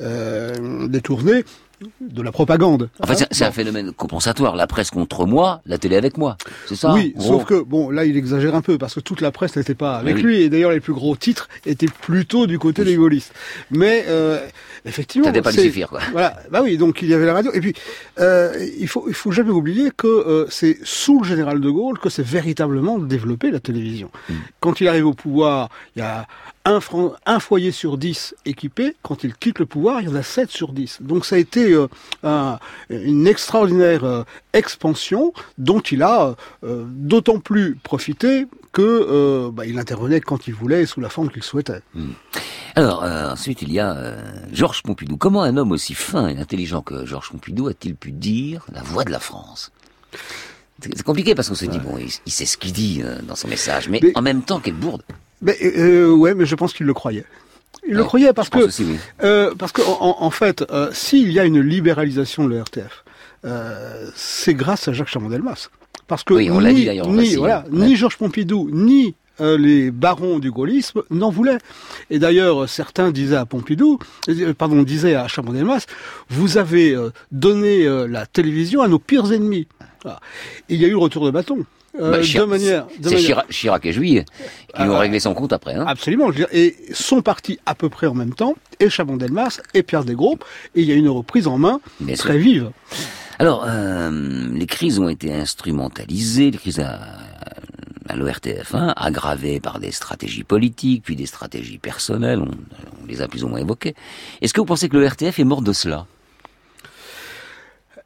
euh, 0.00 0.54
détournée, 0.88 1.44
de 2.00 2.22
la 2.22 2.32
propagande. 2.32 2.88
Enfin, 3.00 3.14
c'est- 3.14 3.28
c'est 3.32 3.44
un 3.44 3.52
phénomène 3.52 3.92
compensatoire. 3.92 4.56
La 4.56 4.66
presse 4.66 4.88
contre 4.90 5.26
moi, 5.26 5.60
la 5.66 5.76
télé 5.76 5.96
avec 5.96 6.16
moi. 6.16 6.38
C'est 6.66 6.74
ça 6.74 6.94
Oui, 6.94 7.14
sauf 7.18 7.44
que 7.44 7.60
bon, 7.62 7.90
là 7.90 8.06
il 8.06 8.16
exagère 8.16 8.54
un 8.54 8.62
peu 8.62 8.78
parce 8.78 8.94
que 8.94 9.00
toute 9.00 9.20
la 9.20 9.30
presse 9.30 9.56
n'était 9.56 9.74
pas 9.74 9.96
avec 9.96 10.16
Oui. 10.16 10.22
lui 10.22 10.40
et 10.40 10.48
d'ailleurs 10.48 10.70
les 10.70 10.80
plus 10.80 10.94
gros 10.94 11.14
titres 11.16 11.50
étaient 11.66 11.86
plutôt 12.00 12.46
du 12.46 12.58
côté 12.58 12.82
des 12.82 12.96
gaullistes. 12.96 13.34
Mais 13.70 14.06
euh, 14.08 14.40
effectivement, 14.86 15.26
T'avais 15.26 15.42
pas 15.42 15.52
suffire, 15.52 15.90
quoi. 15.90 16.00
Voilà, 16.12 16.38
bah 16.50 16.60
oui, 16.64 16.78
donc 16.78 17.02
il 17.02 17.08
y 17.08 17.14
avait 17.14 17.26
la 17.26 17.34
radio 17.34 17.52
et 17.52 17.60
puis 17.60 17.74
euh, 18.20 18.54
il 18.80 18.88
faut 18.88 19.04
il 19.08 19.14
faut 19.14 19.30
jamais 19.32 19.50
oublier 19.50 19.90
que 19.94 20.06
euh, 20.06 20.46
c'est 20.48 20.78
sous 20.82 21.20
le 21.20 21.28
général 21.28 21.60
de 21.60 21.68
Gaulle 21.68 21.98
que 21.98 22.08
c'est 22.08 22.24
véritablement 22.24 22.98
développé 22.98 23.50
la 23.50 23.60
télévision. 23.60 24.08
Mm. 24.30 24.34
Quand 24.60 24.80
il 24.80 24.88
arrive 24.88 25.06
au 25.06 25.12
pouvoir, 25.14 25.68
il 25.94 25.98
y 25.98 26.02
a 26.02 26.26
un, 26.66 27.40
foyer 27.40 27.70
sur 27.72 27.96
10 27.96 28.34
équipé. 28.44 28.94
Quand 29.02 29.24
il 29.24 29.34
quitte 29.34 29.58
le 29.60 29.66
pouvoir, 29.66 30.00
il 30.00 30.08
y 30.08 30.12
en 30.12 30.16
a 30.16 30.22
7 30.22 30.50
sur 30.50 30.72
10. 30.72 30.98
Donc 31.00 31.24
ça 31.24 31.36
a 31.36 31.38
été 31.38 31.72
euh, 31.72 31.86
un- 32.24 32.58
une 32.90 33.26
extraordinaire 33.26 34.04
euh, 34.04 34.24
expansion 34.52 35.32
dont 35.58 35.80
il 35.80 36.02
a 36.02 36.34
euh, 36.64 36.84
d'autant 36.88 37.38
plus 37.38 37.76
profité 37.76 38.46
que 38.72 39.48
bah, 39.50 39.64
il 39.64 39.78
intervenait 39.78 40.20
quand 40.20 40.48
il 40.48 40.54
voulait 40.54 40.82
et 40.82 40.86
sous 40.86 41.00
la 41.00 41.08
forme 41.08 41.30
qu'il 41.30 41.42
souhaitait. 41.42 41.80
Alors, 42.74 43.02
euh, 43.04 43.30
ensuite, 43.32 43.62
il 43.62 43.72
y 43.72 43.80
a 43.80 44.16
Georges 44.52 44.82
Pompidou. 44.82 45.16
Comment 45.16 45.42
un 45.42 45.56
homme 45.56 45.72
aussi 45.72 45.94
fin 45.94 46.28
et 46.28 46.36
intelligent 46.38 46.82
que 46.82 47.06
Georges 47.06 47.30
Pompidou 47.30 47.68
a-t-il 47.68 47.94
pu 47.96 48.12
dire 48.12 48.66
la 48.72 48.82
voix 48.82 49.04
de 49.04 49.10
la 49.10 49.18
France? 49.20 49.72
C'est 50.82 51.02
compliqué 51.04 51.34
parce 51.34 51.48
qu'on 51.48 51.54
se 51.54 51.64
dit, 51.64 51.78
bon, 51.78 51.96
il, 51.96 52.10
il 52.26 52.32
sait 52.32 52.44
ce 52.44 52.58
qu'il 52.58 52.72
dit 52.72 53.02
dans 53.26 53.34
son 53.34 53.48
message, 53.48 53.88
mais, 53.88 54.00
en 54.14 54.20
même 54.20 54.42
temps, 54.42 54.60
quelle 54.60 54.74
bourde 54.74 55.02
Mais 55.42 55.56
euh, 55.62 56.10
ouais, 56.10 56.34
mais 56.34 56.46
je 56.46 56.54
pense 56.54 56.72
qu'il 56.72 56.86
le 56.86 56.94
croyait. 56.94 57.24
Il 57.88 57.94
le 57.94 58.04
croyait 58.04 58.32
parce 58.32 58.48
que 58.48 58.58
aussi, 58.58 58.84
oui. 58.84 58.96
euh, 59.22 59.54
parce 59.56 59.70
que 59.72 59.82
en, 59.82 60.16
en 60.20 60.30
fait, 60.30 60.64
euh, 60.70 60.88
s'il 60.92 61.30
y 61.30 61.38
a 61.38 61.44
une 61.44 61.60
libéralisation 61.60 62.44
de 62.44 62.50
l'ERTF, 62.54 63.04
euh, 63.44 64.10
c'est 64.16 64.54
grâce 64.54 64.88
à 64.88 64.92
Jacques 64.92 65.08
Chaban-Delmas. 65.08 65.68
Parce 66.08 66.24
que 66.24 66.34
Oui, 66.34 66.50
on 66.50 66.58
l'a 66.60 66.72
ni, 66.72 66.84
dit 66.88 67.36
voilà, 67.36 67.64
ouais. 67.70 67.86
ni 67.86 67.96
Georges 67.96 68.16
Pompidou, 68.16 68.70
ni 68.72 69.14
euh, 69.40 69.58
les 69.58 69.90
barons 69.90 70.38
du 70.38 70.50
gaullisme 70.50 71.02
n'en 71.10 71.30
voulaient. 71.30 71.58
Et 72.10 72.18
d'ailleurs, 72.18 72.68
certains 72.68 73.10
disaient 73.12 73.36
à 73.36 73.44
Pompidou, 73.46 73.98
euh, 74.28 74.54
pardon, 74.54 74.82
disaient 74.82 75.14
à 75.14 75.28
Chaban-Delmas, 75.28 75.86
vous 76.30 76.58
avez 76.58 76.92
euh, 76.94 77.10
donné 77.30 77.84
euh, 77.86 78.06
la 78.08 78.26
télévision 78.26 78.82
à 78.82 78.88
nos 78.88 78.98
pires 78.98 79.32
ennemis. 79.32 79.68
Voilà. 80.02 80.20
Et 80.68 80.74
il 80.74 80.80
y 80.80 80.84
a 80.84 80.88
eu 80.88 80.92
le 80.92 80.98
retour 80.98 81.24
de 81.26 81.30
bâton. 81.30 81.64
Euh, 82.00 82.10
Bah, 82.10 82.18
de 82.20 82.44
manière, 82.44 82.86
C'est 83.02 83.16
Chirac, 83.16 83.48
Chirac 83.48 83.86
et 83.86 83.92
Juillet 83.92 84.24
qui 84.74 84.82
ont 84.82 84.94
Ah, 84.94 84.98
réglé 84.98 85.18
son 85.20 85.34
compte 85.34 85.52
après. 85.52 85.74
Hein. 85.74 85.84
Absolument. 85.86 86.26
je 86.26 86.38
veux 86.38 86.46
dire, 86.46 86.48
et 86.52 86.76
sont 86.92 87.22
partis 87.22 87.58
à 87.66 87.74
peu 87.74 87.88
près 87.88 88.06
en 88.06 88.14
même 88.14 88.34
temps, 88.34 88.54
et 88.80 88.88
Chaban-Delmas 88.90 89.60
et 89.74 89.82
Pierre 89.82 90.04
Desgroupes, 90.04 90.44
et 90.74 90.82
il 90.82 90.86
y 90.88 90.92
a 90.92 90.94
une 90.94 91.08
reprise 91.08 91.46
en 91.46 91.56
main 91.58 91.80
Bien 92.00 92.14
très 92.16 92.32
sûr. 92.34 92.40
vive. 92.42 92.70
Alors, 93.38 93.64
euh, 93.66 94.48
les 94.52 94.66
crises 94.66 94.98
ont 94.98 95.08
été 95.08 95.32
instrumentalisées, 95.32 96.50
les 96.50 96.58
crises 96.58 96.80
à, 96.80 97.00
à 98.08 98.16
l'ORTF1, 98.16 98.92
aggravées 98.96 99.60
par 99.60 99.78
des 99.78 99.90
stratégies 99.92 100.44
politiques, 100.44 101.02
puis 101.04 101.16
des 101.16 101.26
stratégies 101.26 101.78
personnelles, 101.78 102.40
on, 102.40 102.50
on 103.02 103.06
les 103.06 103.20
a 103.22 103.28
plus 103.28 103.44
ou 103.44 103.48
moins 103.48 103.58
évoquées. 103.60 103.94
Est-ce 104.40 104.52
que 104.54 104.60
vous 104.60 104.66
pensez 104.66 104.88
que 104.88 104.96
l'ORTF 104.96 105.38
est 105.38 105.44
mort 105.44 105.62
de 105.62 105.72
cela? 105.72 106.06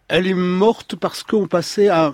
Elle 0.08 0.26
est 0.26 0.34
morte 0.34 0.96
parce 0.96 1.22
qu'on 1.22 1.46
passait 1.46 1.88
à 1.88 2.12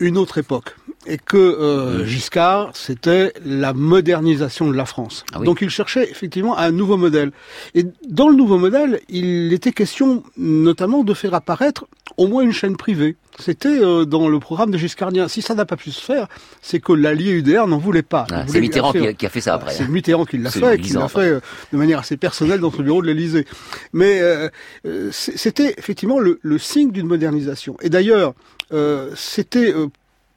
une 0.00 0.16
autre 0.16 0.38
époque. 0.38 0.74
Et 1.06 1.18
que 1.18 1.36
euh, 1.36 2.04
Giscard, 2.06 2.70
c'était 2.74 3.32
la 3.44 3.72
modernisation 3.74 4.70
de 4.70 4.74
la 4.74 4.86
France. 4.86 5.24
Ah 5.32 5.40
oui. 5.40 5.46
Donc 5.46 5.60
il 5.60 5.68
cherchait 5.70 6.10
effectivement 6.10 6.56
un 6.56 6.70
nouveau 6.70 6.96
modèle. 6.96 7.32
Et 7.74 7.84
dans 8.08 8.28
le 8.28 8.36
nouveau 8.36 8.58
modèle, 8.58 9.00
il 9.08 9.52
était 9.52 9.72
question 9.72 10.22
notamment 10.36 11.04
de 11.04 11.12
faire 11.12 11.34
apparaître 11.34 11.86
au 12.16 12.26
moins 12.26 12.42
une 12.42 12.52
chaîne 12.52 12.76
privée. 12.76 13.16
C'était 13.38 13.68
euh, 13.68 14.04
dans 14.04 14.28
le 14.28 14.38
programme 14.38 14.70
de 14.70 14.78
Giscardien. 14.78 15.28
Si 15.28 15.42
ça 15.42 15.54
n'a 15.54 15.64
pas 15.64 15.76
pu 15.76 15.90
se 15.90 16.00
faire, 16.00 16.28
c'est 16.62 16.80
que 16.80 16.92
l'allié 16.92 17.32
UDR 17.32 17.66
n'en 17.66 17.78
voulait 17.78 18.02
pas. 18.02 18.26
Ah, 18.30 18.44
C'est 18.46 18.60
Mitterrand 18.60 18.92
qui 18.92 19.06
a, 19.06 19.12
qui 19.12 19.26
a 19.26 19.28
fait 19.28 19.40
ça 19.40 19.54
après. 19.54 19.72
C'est 19.72 19.84
hein. 19.84 19.88
Mitterrand 19.90 20.24
qui 20.24 20.38
l'a 20.38 20.50
fait, 20.50 20.76
qui 20.76 20.82
Guisan, 20.84 21.00
l'a 21.00 21.08
fait 21.08 21.20
euh, 21.20 21.40
de 21.72 21.76
manière 21.76 21.98
assez 21.98 22.16
personnelle 22.16 22.60
dans 22.60 22.70
son 22.70 22.82
bureau 22.82 23.02
de 23.02 23.06
l'Élysée. 23.08 23.46
Mais 23.92 24.20
euh, 24.20 24.48
euh, 24.86 25.08
c'était 25.12 25.74
effectivement 25.76 26.18
le, 26.18 26.38
le 26.42 26.58
signe 26.58 26.92
d'une 26.92 27.08
modernisation. 27.08 27.76
Et 27.82 27.88
d'ailleurs, 27.90 28.34
euh, 28.72 29.10
c'était 29.14 29.72
euh, 29.72 29.88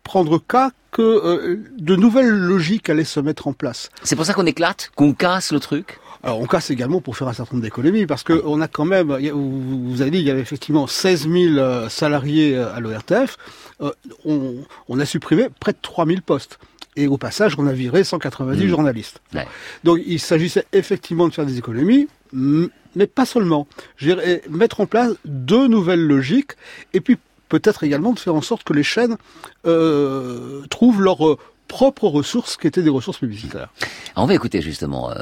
prendre 0.07 0.39
cas 0.39 0.71
que 0.91 1.01
euh, 1.01 1.57
de 1.77 1.95
nouvelles 1.95 2.29
logiques 2.29 2.89
allaient 2.89 3.03
se 3.03 3.19
mettre 3.19 3.47
en 3.47 3.53
place. 3.53 3.89
C'est 4.03 4.15
pour 4.15 4.25
ça 4.25 4.33
qu'on 4.33 4.45
éclate, 4.45 4.89
qu'on 4.95 5.13
casse 5.13 5.51
le 5.51 5.59
truc 5.59 5.99
Alors 6.23 6.39
on 6.39 6.47
casse 6.47 6.71
également 6.71 7.01
pour 7.01 7.15
faire 7.17 7.27
un 7.27 7.33
certain 7.33 7.55
nombre 7.55 7.65
d'économies, 7.65 8.05
parce 8.07 8.23
que 8.23 8.41
on 8.45 8.61
a 8.61 8.67
quand 8.67 8.85
même, 8.85 9.09
vous, 9.31 10.01
avez 10.01 10.09
dit, 10.11 10.19
il 10.19 10.23
y 10.23 10.31
avait 10.31 10.39
effectivement 10.41 10.87
16 10.87 11.29
000 11.29 11.35
euh, 11.57 11.89
salariés 11.89 12.55
euh, 12.55 12.73
à 12.73 12.79
l'ORTF, 12.79 13.37
Euh, 13.81 13.91
on, 14.25 14.55
on 14.89 14.99
a 14.99 15.05
supprimé 15.05 15.49
près 15.59 15.73
de 15.73 15.77
3 15.81 16.05
000 16.07 16.19
postes. 16.25 16.57
Et 16.95 17.05
au 17.05 17.17
passage, 17.17 17.53
on 17.59 17.67
a 17.67 17.73
viré 17.73 18.03
190 18.03 18.63
Mmh. 18.63 18.67
journalistes. 18.69 19.19
Ouais. 19.35 19.45
Donc 19.83 19.99
il 20.03 20.19
s'agissait 20.19 20.65
effectivement 20.73 21.27
de 21.27 21.33
faire 21.33 21.45
des 21.45 21.59
économies, 21.59 22.07
mais 22.33 23.05
pas 23.05 23.27
seulement. 23.27 23.67
Je 23.97 24.07
dirais 24.07 24.41
mettre 24.49 24.79
en 24.81 24.87
place 24.87 25.11
deux 25.25 25.67
nouvelles 25.67 26.01
logiques, 26.15 26.53
et 26.95 27.01
puis 27.01 27.17
peut-être 27.49 27.83
également 27.83 28.13
de 28.13 28.19
faire 28.19 28.35
en 28.35 28.41
sorte 28.41 28.63
que 28.63 28.73
les 28.73 28.83
chaînes 28.83 29.17
euh, 29.65 30.65
trouvent 30.69 31.01
leurs 31.01 31.27
euh, 31.27 31.37
propres 31.67 32.07
ressources, 32.07 32.57
qui 32.57 32.67
étaient 32.67 32.81
des 32.81 32.89
ressources 32.89 33.19
publicitaires. 33.19 33.69
On 34.15 34.25
va 34.25 34.33
écouter 34.33 34.61
justement 34.61 35.11
euh, 35.11 35.15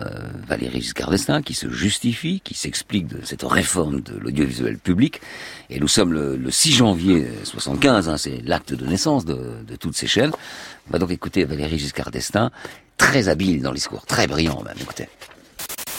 Valéry 0.48 0.82
Giscard 0.82 1.10
d'Estaing 1.10 1.42
qui 1.42 1.54
se 1.54 1.70
justifie, 1.70 2.40
qui 2.44 2.54
s'explique 2.54 3.08
de 3.08 3.26
cette 3.26 3.44
réforme 3.44 4.02
de 4.02 4.18
l'audiovisuel 4.18 4.78
public. 4.78 5.22
Et 5.70 5.80
nous 5.80 5.88
sommes 5.88 6.14
le, 6.14 6.38
le 6.38 6.52
6 6.52 6.72
janvier 6.72 7.28
75, 7.44 8.10
hein, 8.10 8.18
c'est 8.18 8.42
l'acte 8.46 8.74
de 8.74 8.86
naissance 8.86 9.26
de, 9.26 9.38
toutes 9.80 9.96
ces 9.96 10.08
chaînes. 10.08 10.32
On 10.88 10.94
va 10.94 11.00
donc 11.00 11.12
écouter 11.12 11.44
Valéry 11.46 11.80
Giscard 11.80 12.12
d'Estaing, 12.12 12.52
très 12.98 13.28
habile 13.28 13.62
dans 13.62 13.72
le 13.72 13.76
discours, 13.76 14.06
très 14.06 14.28
brillant 14.28 14.62
même. 14.64 14.78
Écoutez. 14.80 15.08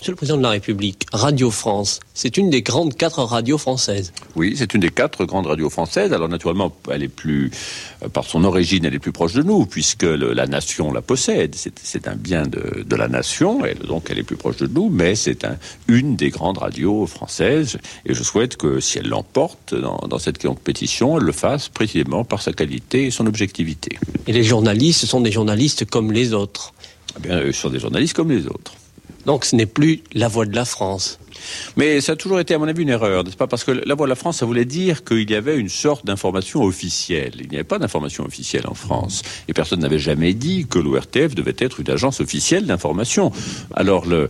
Monsieur 0.07 0.13
le 0.13 0.19
Président 0.19 0.37
de 0.39 0.43
la 0.45 0.51
République, 0.51 1.05
Radio 1.13 1.51
France, 1.51 1.99
c'est 2.15 2.37
une 2.37 2.49
des 2.49 2.63
grandes 2.63 2.95
quatre 2.95 3.25
radios 3.25 3.59
françaises. 3.59 4.13
Oui, 4.37 4.55
c'est 4.57 4.73
une 4.73 4.79
des 4.81 4.91
quatre 4.91 5.25
grandes 5.25 5.47
radios 5.47 5.69
françaises. 5.69 6.13
Alors 6.13 6.29
naturellement, 6.29 6.73
elle 6.93 7.03
est 7.03 7.09
plus, 7.09 7.51
euh, 8.05 8.09
par 8.09 8.23
son 8.23 8.45
origine, 8.45 8.85
elle 8.85 8.95
est 8.95 9.01
plus 9.01 9.11
proche 9.11 9.33
de 9.33 9.43
nous, 9.43 9.67
puisque 9.67 10.05
le- 10.05 10.33
la 10.33 10.47
nation 10.47 10.93
la 10.93 11.03
possède. 11.03 11.57
C'est- 11.57 12.07
un 12.07 12.15
bien 12.15 12.47
de, 12.47 12.85
de 12.87 12.95
la 12.95 13.09
nation, 13.09 13.65
et 13.67 13.75
donc 13.75 14.07
elle 14.09 14.21
est 14.21 14.23
plus 14.23 14.37
proche 14.37 14.59
de 14.59 14.69
nous, 14.69 14.91
mais 14.91 15.17
c'est 15.17 15.45
un- 15.45 15.57
une 15.89 16.15
des 16.15 16.31
grandes 16.31 16.59
radios 16.59 17.07
françaises. 17.09 17.79
Et 18.05 18.15
je 18.15 18.23
souhaite 18.23 18.57
que 18.57 18.79
si 18.79 18.99
elle 18.99 19.09
l'emporte 19.09 19.75
dans, 19.75 19.99
dans 20.09 20.21
cette 20.21 20.41
compétition, 20.41 21.19
elle 21.19 21.25
le 21.25 21.33
fasse 21.33 21.69
précisément 21.69 22.23
par 22.23 22.43
sa 22.43 22.53
qualité 22.53 23.07
et 23.07 23.11
son 23.11 23.27
objectivité. 23.27 23.99
Et 24.29 24.33
les 24.33 24.45
journalistes 24.45 25.05
sont 25.07 25.21
des 25.21 25.33
journalistes 25.33 25.85
comme 25.85 26.13
les 26.13 26.33
autres. 26.33 26.75
Eh 27.19 27.23
bien, 27.27 27.41
ce 27.47 27.51
sont 27.51 27.71
des 27.71 27.81
journalistes 27.81 28.15
comme 28.15 28.31
les 28.31 28.47
autres. 28.47 28.73
Donc 29.25 29.45
ce 29.45 29.57
n'est 29.57 29.67
plus 29.67 30.03
la 30.13 30.29
voix 30.29 30.47
de 30.47 30.55
la 30.55 30.65
France. 30.65 31.19
Mais 31.77 32.01
ça 32.01 32.13
a 32.13 32.17
toujours 32.17 32.41
été, 32.41 32.55
à 32.55 32.59
mon 32.59 32.69
avis, 32.69 32.83
une 32.83 32.89
erreur, 32.89 33.25
n'est-ce 33.25 33.37
pas? 33.37 33.47
Parce 33.47 33.65
que 33.65 33.71
la 33.71 33.95
Voix 33.95 34.07
de 34.07 34.11
la 34.11 34.17
France, 34.17 34.39
ça 34.39 34.47
voulait 34.47 34.65
dire 34.65 35.05
qu'il 35.05 35.31
y 35.31 35.35
avait 35.35 35.59
une 35.59 35.69
sorte 35.69 36.07
d'information 36.07 36.63
officielle. 36.63 37.33
Il 37.39 37.49
n'y 37.49 37.57
avait 37.57 37.65
pas 37.65 37.79
d'information 37.79 38.25
officielle 38.25 38.67
en 38.67 38.75
France. 38.75 39.23
Et 39.49 39.53
personne 39.53 39.81
n'avait 39.81 39.99
jamais 39.99 40.35
dit 40.35 40.67
que 40.69 40.79
l'ORTF 40.79 41.35
devait 41.35 41.57
être 41.59 41.81
une 41.81 41.91
agence 41.91 42.21
officielle 42.21 42.67
d'information. 42.67 43.33
Alors, 43.75 44.07
euh, 44.11 44.29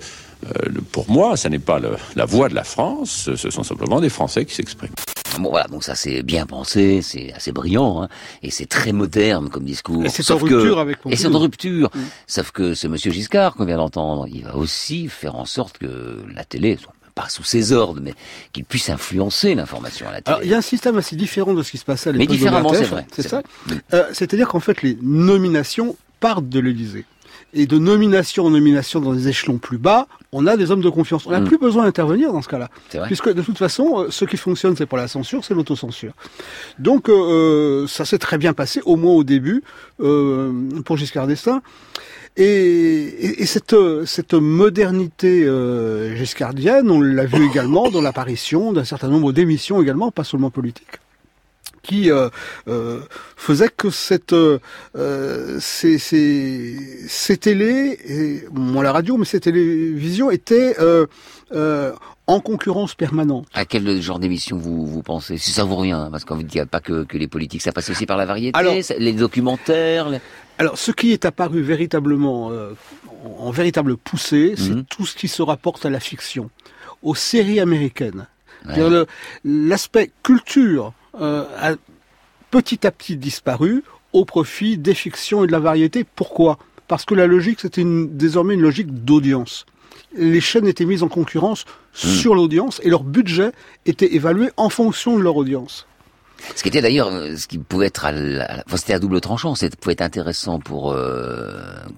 pour 0.93 1.11
moi, 1.11 1.37
ça 1.37 1.49
n'est 1.49 1.59
pas 1.59 1.81
la 2.17 2.25
Voix 2.25 2.49
de 2.49 2.55
la 2.55 2.65
France, 2.65 3.31
ce 3.35 3.51
sont 3.51 3.63
simplement 3.63 4.01
des 4.01 4.11
Français 4.11 4.45
qui 4.45 4.55
s'expriment. 4.55 4.93
Bon 5.41 5.51
voilà, 5.51 5.67
donc 5.67 5.85
ça 5.85 5.95
c'est 5.95 6.23
bien 6.23 6.47
pensé, 6.47 7.03
c'est 7.03 7.33
assez 7.33 7.53
brillant, 7.53 8.03
hein, 8.03 8.09
et 8.43 8.51
c'est 8.51 8.67
très 8.67 8.93
moderne 8.93 9.49
comme 9.51 9.65
discours. 9.65 10.05
Et 10.05 10.09
c'est 10.09 10.31
en 10.31 10.39
que- 10.39 10.45
rupture 10.55 10.79
avec 10.79 10.99
Et 11.11 11.17
c'est 11.17 11.27
en 11.29 11.39
rupture. 11.39 11.91
Sauf 12.27 12.51
que 12.53 12.75
ce 12.75 12.87
monsieur 12.89 13.13
Giscard 13.13 13.55
qu'on 13.55 13.65
vient 13.65 13.77
d'entendre, 13.77 14.27
il 14.29 14.45
va 14.45 14.57
aussi 14.57 15.09
faire 15.09 15.37
en 15.37 15.45
sorte 15.45 15.79
que 15.79 16.23
la 16.35 16.45
télé 16.45 16.77
soit 16.81 16.93
pas 17.15 17.29
sous 17.31 17.45
ses 17.45 17.73
ordres, 17.73 18.01
mais 18.03 18.13
qu'il 18.53 18.65
puisse 18.65 18.91
influencer 18.91 19.55
l'information 19.55 20.07
à 20.07 20.13
la 20.13 20.21
télé. 20.21 20.35
Alors, 20.35 20.45
il 20.45 20.51
y 20.51 20.55
a 20.55 20.59
un 20.59 20.63
système 20.63 20.99
assez 20.99 21.17
différent 21.17 21.55
de 21.55 21.63
ce 21.63 21.71
qui 21.71 21.79
se 21.79 21.85
passait 21.87 22.11
à 22.11 22.13
Mais 22.13 22.19
l'époque 22.19 22.35
de 22.35 22.39
différemment, 22.39 22.73
c'est 22.75 22.83
vrai, 22.85 23.07
C'est 23.11 23.23
ça 23.27 23.43
vrai. 23.67 23.77
Euh, 23.95 24.05
C'est-à-dire 24.13 24.49
qu'en 24.49 24.61
fait, 24.61 24.83
les 24.83 24.99
nominations 25.01 25.97
partent 26.21 26.49
de 26.49 26.61
l'Élysée. 26.61 27.05
Et 27.59 27.67
de 27.67 27.79
nomination 27.79 28.45
en 28.45 28.51
nomination 28.51 29.01
dans 29.01 29.15
des 29.15 29.29
échelons 29.29 29.57
plus 29.57 29.79
bas, 29.79 30.07
on 30.31 30.47
a 30.47 30.59
des 30.59 30.71
hommes 30.71 30.83
de 30.83 30.91
confiance. 30.91 31.25
On 31.27 31.31
n'a 31.31 31.41
Mm. 31.41 31.45
plus 31.47 31.57
besoin 31.59 31.85
d'intervenir 31.85 32.31
dans 32.33 32.43
ce 32.43 32.49
cas-là. 32.49 32.69
Puisque 33.07 33.33
de 33.33 33.41
toute 33.41 33.57
façon, 33.57 33.87
euh, 34.03 34.07
ce 34.11 34.27
qui 34.27 34.37
fonctionne, 34.37 34.77
c'est 34.77 34.85
pas 34.85 34.99
la 34.99 35.09
censure, 35.09 35.43
c'est 35.43 35.55
l'autocensure. 35.55 36.13
Donc, 36.79 37.09
euh, 37.09 37.87
ça 37.87 38.05
s'est 38.05 38.19
très 38.19 38.37
bien 38.37 38.53
passé, 38.53 38.83
au 38.85 38.97
moins 38.97 39.15
au 39.15 39.25
début, 39.25 39.63
euh, 40.01 40.53
pour 40.85 40.99
Giscard 40.99 41.27
d'Estaing. 41.27 41.63
Et, 42.37 42.45
et- 42.45 43.43
et 43.43 43.47
cette, 43.47 43.73
euh, 43.73 44.05
cette 44.05 44.35
modernité 44.35 45.45
euh, 45.47 46.15
giscardienne, 46.17 46.91
on 46.91 47.01
l'a 47.01 47.25
vu 47.25 47.47
également 47.47 47.89
dans 47.91 48.03
l'apparition 48.03 48.75
d'un 48.75 48.85
certain 48.85 49.09
nombre 49.09 49.33
d'émissions 49.33 49.81
également, 49.81 50.11
pas 50.11 50.25
seulement 50.25 50.51
politiques 50.51 50.99
qui 51.87 52.11
euh, 52.11 52.29
euh, 52.69 53.01
faisait 53.37 53.69
que 53.75 53.91
cette 53.91 54.33
euh, 54.33 54.59
euh, 54.97 55.59
ces, 55.61 55.99
ces, 55.99 56.77
ces 57.09 57.37
télés, 57.37 57.99
et, 58.07 58.45
bon 58.51 58.81
la 58.83 58.93
radio, 58.93 59.17
mais 59.17 59.25
ces 59.25 59.41
télévisions 59.41 60.31
étaient 60.31 60.75
en 62.29 62.41
concurrence 62.41 62.95
permanente. 62.95 63.47
À 63.55 63.65
quel 63.65 64.03
genre 64.03 64.19
d'émission 64.19 64.57
vous, 64.59 64.85
vous 64.87 65.03
pensez? 65.03 65.39
Si 65.39 65.53
ça 65.53 65.63
vaut 65.65 65.77
rien, 65.77 66.09
parce 66.11 66.25
qu'on 66.25 66.35
vous 66.37 66.43
dit 66.43 66.59
pas 66.69 66.81
que, 66.81 67.05
que 67.05 67.17
les 67.19 67.29
politiques, 67.29 67.63
ça 67.63 67.71
passe 67.73 67.89
aussi 67.89 68.05
par 68.05 68.17
la 68.17 68.27
variété, 68.27 68.59
Alors- 68.59 68.75
les 68.99 69.13
documentaires. 69.13 70.09
les- 70.09 70.21
Alors, 70.59 70.77
ce 70.77 70.91
qui 70.91 71.13
est 71.13 71.25
apparu 71.25 71.63
véritablement 71.63 72.47
en, 72.49 72.51
en 73.47 73.51
véritable 73.53 73.97
poussée, 73.97 74.55
Mhm. 74.59 74.65
c'est 74.65 74.89
tout 74.89 75.07
ce 75.07 75.15
qui 75.15 75.29
se 75.29 75.41
rapporte 75.43 75.87
à 75.87 75.91
la 75.91 76.01
fiction, 76.01 76.51
aux 77.03 77.15
séries 77.15 77.61
américaines. 77.61 78.27
Ouais. 78.67 79.05
L'aspect 79.45 80.11
culture 80.25 80.93
a 81.21 81.75
petit 82.51 82.87
à 82.87 82.91
petit 82.91 83.17
disparu 83.17 83.83
au 84.13 84.25
profit 84.25 84.79
des 84.79 84.95
fictions 84.95 85.45
et 85.45 85.47
de 85.47 85.53
la 85.53 85.59
variété. 85.61 86.05
Pourquoi? 86.05 86.59
Parce 86.89 87.05
que 87.05 87.15
la 87.15 87.27
logique, 87.27 87.61
c'était 87.61 87.83
une- 87.83 88.17
désormais 88.17 88.55
une 88.55 88.61
logique 88.63 89.05
d'audience. 89.05 89.67
Les 90.17 90.41
chaînes 90.41 90.67
étaient 90.67 90.85
mises 90.87 91.03
en 91.03 91.09
concurrence 91.09 91.65
Mhm. 92.05 92.11
sur 92.11 92.35
l'audience 92.35 92.81
et 92.85 92.91
leur 92.91 93.03
budget 93.03 93.51
était 93.87 94.15
évalué 94.15 94.51
en 94.57 94.69
fonction 94.69 95.17
de 95.19 95.23
leur 95.23 95.37
audience. 95.37 95.87
Ce 96.55 96.63
qui 96.63 96.69
était 96.69 96.83
d'ailleurs, 96.83 97.09
euh, 97.09 97.35
ce 97.35 97.47
qui 97.49 97.57
pouvait 97.59 97.87
être, 97.87 98.05
à 98.05 98.13
la- 98.13 98.63
enfin, 98.67 98.77
c'était 98.77 98.93
à 98.93 98.99
double 98.99 99.21
tranchant, 99.23 99.55
ça 99.55 99.69
pouvait 99.71 99.95
être 99.95 100.03
intéressant 100.03 100.61
pour 100.61 100.93
euh, 100.93 101.51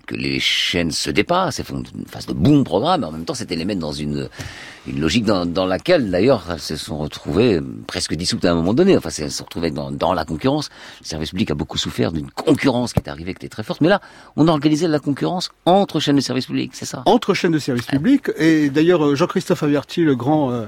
que 0.06 0.14
les 0.14 0.38
chaînes 0.38 0.92
se 0.92 1.10
dépassent, 1.10 1.58
et 1.58 1.64
fassent 2.06 2.26
de 2.28 2.32
bons 2.34 2.62
programmes, 2.62 3.00
mais 3.00 3.06
en 3.08 3.12
même 3.12 3.24
temps 3.24 3.34
c'était 3.34 3.56
les 3.56 3.64
mettre 3.64 3.80
dans 3.80 3.92
une, 3.92 4.28
une 4.90 5.00
logique 5.00 5.24
dans, 5.24 5.46
dans 5.46 5.66
laquelle 5.66 6.10
d'ailleurs 6.10 6.44
elles 6.50 6.60
se 6.60 6.76
sont 6.76 6.98
retrouvées 6.98 7.54
euh, 7.56 7.62
presque 7.86 8.14
dissoutes 8.14 8.44
à 8.44 8.52
un 8.52 8.54
moment 8.54 8.74
donné, 8.74 8.96
enfin 8.96 9.10
elles 9.18 9.30
se 9.30 9.38
sont 9.38 9.44
retrouvées 9.44 9.70
dans, 9.70 9.90
dans 9.90 10.12
la 10.12 10.24
concurrence. 10.24 10.70
Le 11.02 11.06
service 11.06 11.30
public 11.30 11.50
a 11.50 11.54
beaucoup 11.54 11.78
souffert 11.78 12.12
d'une 12.12 12.30
concurrence 12.30 12.92
qui 12.92 13.00
est 13.00 13.08
arrivée, 13.08 13.32
qui 13.34 13.38
était 13.46 13.48
très 13.48 13.62
forte, 13.62 13.80
mais 13.80 13.88
là 13.88 14.00
on 14.36 14.48
a 14.48 14.50
organisé 14.50 14.86
la 14.88 14.98
concurrence 14.98 15.50
entre 15.66 16.00
chaînes 16.00 16.16
de 16.16 16.20
service 16.20 16.46
public, 16.46 16.72
c'est 16.74 16.84
ça? 16.86 17.02
Entre 17.06 17.34
chaînes 17.34 17.52
de 17.52 17.58
service 17.58 17.86
public 17.86 18.30
et 18.36 18.70
d'ailleurs 18.70 19.04
euh, 19.04 19.14
Jean-Christophe 19.14 19.62
Averti, 19.62 20.02
le 20.02 20.16
grand 20.16 20.50
euh, 20.52 20.66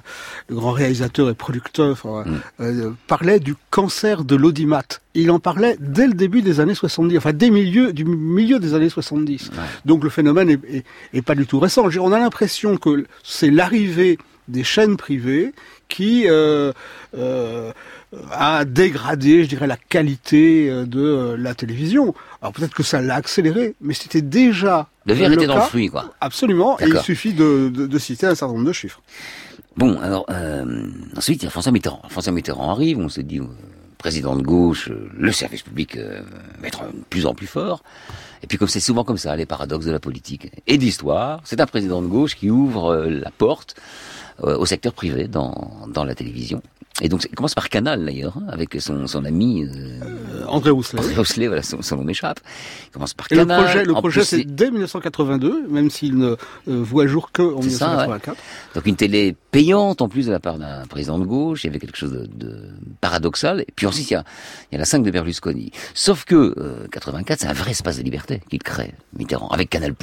le 0.48 0.56
grand 0.56 0.72
réalisateur 0.72 1.28
et 1.30 1.34
producteur, 1.34 1.90
enfin, 1.92 2.24
euh, 2.60 2.90
parlait 3.06 3.40
du 3.40 3.54
cancer 3.70 4.24
de 4.24 4.36
l'audimat. 4.36 4.82
Il 5.14 5.32
en 5.32 5.40
parlait 5.40 5.76
dès 5.80 6.06
le 6.06 6.14
début 6.14 6.40
des 6.40 6.60
années 6.60 6.74
70, 6.76 7.16
enfin 7.18 7.32
dès 7.32 7.50
milieu 7.50 7.92
du 7.92 8.04
milieu 8.04 8.60
des 8.60 8.74
années 8.74 8.88
70. 8.88 9.50
Donc 9.84 10.04
le 10.04 10.10
phénomène 10.10 10.48
est, 10.50 10.60
est- 10.72 10.84
est 11.14 11.22
pas 11.22 11.34
du 11.34 11.46
tout 11.46 11.58
récent. 11.58 11.84
On 12.00 12.12
a 12.12 12.18
l'impression 12.20 12.76
que 12.76 13.06
c'est 13.24 13.50
l'arrivée 13.50 14.09
des 14.51 14.64
chaînes 14.64 14.96
privées 14.96 15.53
qui 15.88 16.28
euh, 16.28 16.72
euh, 17.16 17.72
a 18.32 18.64
dégradé, 18.64 19.44
je 19.44 19.48
dirais, 19.48 19.66
la 19.66 19.76
qualité 19.76 20.68
euh, 20.70 20.84
de 20.86 21.01
euh, 21.01 21.36
la 21.36 21.55
télévision. 21.55 22.14
Alors 22.42 22.53
peut-être 22.53 22.74
que 22.74 22.82
ça 22.82 23.01
l'a 23.01 23.14
accéléré, 23.16 23.74
mais 23.80 23.94
c'était 23.94 24.22
déjà 24.22 24.88
Le 25.07 25.14
verre 25.14 25.32
était 25.32 25.46
dans 25.46 25.57
le 25.57 25.61
fruit, 25.62 25.88
quoi. 25.88 26.12
Absolument, 26.20 26.78
et 26.80 26.86
il 26.86 26.98
suffit 27.01 27.32
de, 27.32 27.68
de- 27.68 27.86
de 27.86 27.98
citer 27.98 28.26
un 28.26 28.34
certain 28.34 28.55
nombre 28.55 28.66
de 28.68 28.72
chiffres. 28.72 29.01
Bon, 29.76 29.98
alors, 30.01 30.26
euh, 30.30 30.86
ensuite, 31.16 31.42
il 31.42 31.44
y 31.44 31.48
a 31.48 31.51
François 31.51 31.72
Mitterrand. 31.72 32.03
François 32.09 32.32
Mitterrand 32.32 32.70
arrive, 32.72 32.98
on 32.98 33.09
s'est 33.09 33.22
dit, 33.22 33.38
euh, 33.38 33.44
président 33.98 34.34
de 34.36 34.42
gauche, 34.42 34.88
euh, 34.90 35.09
le 35.16 35.32
service 35.32 35.62
public 35.62 35.96
euh, 35.96 36.20
va 36.61 36.66
être 36.68 36.82
de 36.84 37.03
plus 37.09 37.24
en 37.26 37.34
plus 37.34 37.46
fort. 37.46 37.82
Et 38.42 38.46
puis, 38.46 38.59
comme 38.59 38.68
c'est 38.68 38.80
souvent 38.80 39.05
comme 39.05 39.18
ça, 39.18 39.36
les 39.36 39.46
paradoxes 39.46 39.84
de 39.86 39.92
la 39.92 40.01
politique 40.01 40.51
et 40.66 40.76
de 40.76 40.82
l'histoire, 40.82 41.40
c'est 41.44 41.61
un 41.61 41.66
président 41.66 42.01
de 42.03 42.09
gauche 42.09 42.34
qui 42.36 42.51
ouvre 42.51 43.05
la 43.07 43.30
porte 43.30 43.74
au 44.43 44.66
secteur 44.66 44.93
privé 44.93 45.28
dans, 45.28 45.70
dans 45.93 46.05
la 46.05 46.14
télévision. 46.14 46.62
Et 47.03 47.09
donc, 47.09 47.24
il 47.30 47.34
commence 47.34 47.55
par 47.55 47.70
Canal, 47.70 48.05
d'ailleurs, 48.05 48.36
hein, 48.36 48.45
avec 48.51 48.78
son, 48.78 49.07
son 49.07 49.24
ami... 49.24 49.64
euh, 49.64 50.45
André 50.49 50.68
Rousselet. 50.70 51.01
André 51.01 51.14
Rousselet, 51.14 51.47
voilà, 51.47 51.62
son, 51.62 51.80
son 51.80 51.97
nom 51.97 52.05
m'échappe. 52.05 52.41
Il 52.88 52.91
commence 52.91 53.14
par 53.14 53.26
Et 53.30 53.36
le 53.36 53.41
Canal. 53.41 53.64
projet, 53.64 53.84
le 53.84 53.93
projet 53.95 54.22
c'est 54.24 54.45
dès 54.45 54.70
1982, 54.70 55.66
même 55.68 55.88
s'il 55.88 56.18
ne 56.18 56.26
euh, 56.32 56.36
voit 56.66 57.07
jour 57.07 57.32
que 57.32 57.41
en 57.41 57.62
C'est 57.62 57.70
ça, 57.70 57.86
ouais. 57.86 57.93
1984. 58.18 58.36
Donc 58.74 58.86
une 58.86 58.97
télé 58.97 59.34
payante 59.51 60.03
en 60.03 60.09
plus 60.11 60.26
de 60.26 60.32
la 60.32 60.41
part 60.41 60.59
d'un 60.59 60.84
président 60.86 61.18
de 61.18 61.24
gauche, 61.24 61.64
il 61.64 61.68
y 61.68 61.70
avait 61.70 61.78
quelque 61.78 61.97
chose 61.97 62.12
de, 62.12 62.26
de 62.26 62.68
paradoxal. 63.01 63.61
Et 63.62 63.72
puis 63.74 63.86
ensuite 63.86 64.11
il 64.11 64.14
y 64.14 64.16
a, 64.16 64.24
il 64.70 64.74
y 64.74 64.76
a 64.76 64.78
la 64.80 64.84
5 64.84 65.03
de 65.03 65.11
Berlusconi. 65.11 65.72
Sauf 65.95 66.24
que 66.26 66.55
euh, 66.59 66.86
84 66.93 67.41
c'est 67.41 67.47
un 67.47 67.55
vrai 67.55 67.70
espace 67.70 67.97
de 67.97 68.03
liberté 68.03 68.43
qu'il 68.51 68.62
crée, 68.62 68.93
Mitterrand, 69.16 69.49
avec 69.49 69.70
Canal+. 69.70 69.95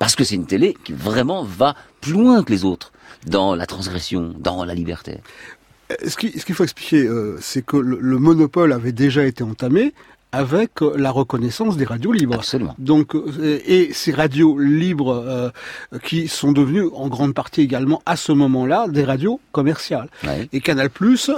Parce 0.00 0.16
que 0.16 0.24
c'est 0.24 0.34
une 0.34 0.46
télé 0.46 0.76
qui 0.84 0.92
vraiment 0.92 1.44
va 1.44 1.76
plus 2.00 2.12
loin 2.14 2.42
que 2.42 2.50
les 2.50 2.64
autres 2.64 2.90
dans 3.26 3.54
la 3.54 3.66
transgression, 3.66 4.34
dans 4.38 4.64
la 4.64 4.74
liberté. 4.74 5.18
Euh, 5.90 5.94
Ce 6.08 6.16
qui- 6.16 6.38
ce 6.38 6.44
qu'il 6.46 6.54
faut 6.54 6.64
expliquer, 6.64 7.04
euh, 7.06 7.36
c'est 7.40 7.64
que 7.64 7.76
le 7.76 8.18
monopole 8.18 8.72
avait 8.72 8.92
déjà 8.92 9.24
été 9.24 9.42
entamé 9.44 9.92
avec 10.32 10.82
euh, 10.82 10.94
la 10.96 11.10
reconnaissance 11.10 11.76
des 11.76 11.84
radios 11.84 12.12
libres. 12.12 12.34
Absolument. 12.34 12.74
Donc, 12.78 13.14
euh, 13.14 13.60
et 13.66 13.92
ces 13.92 14.12
radios 14.12 14.58
libres 14.58 15.12
euh, 15.26 15.50
qui 16.02 16.28
sont 16.28 16.52
devenues 16.52 16.88
en 16.94 17.08
grande 17.08 17.34
partie 17.34 17.60
également 17.60 18.02
à 18.06 18.16
ce 18.16 18.32
moment-là 18.32 18.88
des 18.88 19.04
radios 19.04 19.40
commerciales. 19.52 20.08
Et 20.52 20.60
Canal 20.60 20.90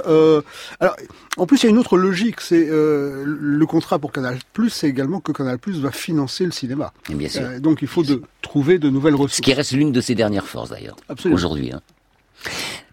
euh, 0.07 0.41
alors 0.79 0.95
en 1.37 1.45
plus 1.45 1.61
il 1.61 1.65
y 1.65 1.67
a 1.67 1.69
une 1.69 1.77
autre 1.77 1.97
logique, 1.97 2.41
c'est 2.41 2.67
euh, 2.69 3.23
le 3.25 3.65
contrat 3.65 3.99
pour 3.99 4.11
Canal 4.11 4.37
c'est 4.69 4.87
également 4.87 5.19
que 5.19 5.31
Canal 5.31 5.59
va 5.67 5.91
financer 5.91 6.45
le 6.45 6.51
cinéma. 6.51 6.93
Et 7.09 7.15
bien 7.15 7.29
sûr. 7.29 7.41
Euh, 7.43 7.59
donc 7.59 7.81
il 7.81 7.87
faut 7.87 8.03
de, 8.03 8.21
trouver 8.41 8.79
de 8.79 8.89
nouvelles 8.89 9.15
ressources. 9.15 9.37
Ce 9.37 9.41
qui 9.41 9.53
reste 9.53 9.71
l'une 9.73 9.91
de 9.91 10.01
ses 10.01 10.15
dernières 10.15 10.45
forces 10.45 10.69
d'ailleurs, 10.69 10.95
Absolument. 11.09 11.35
aujourd'hui. 11.35 11.71
hein. 11.71 11.81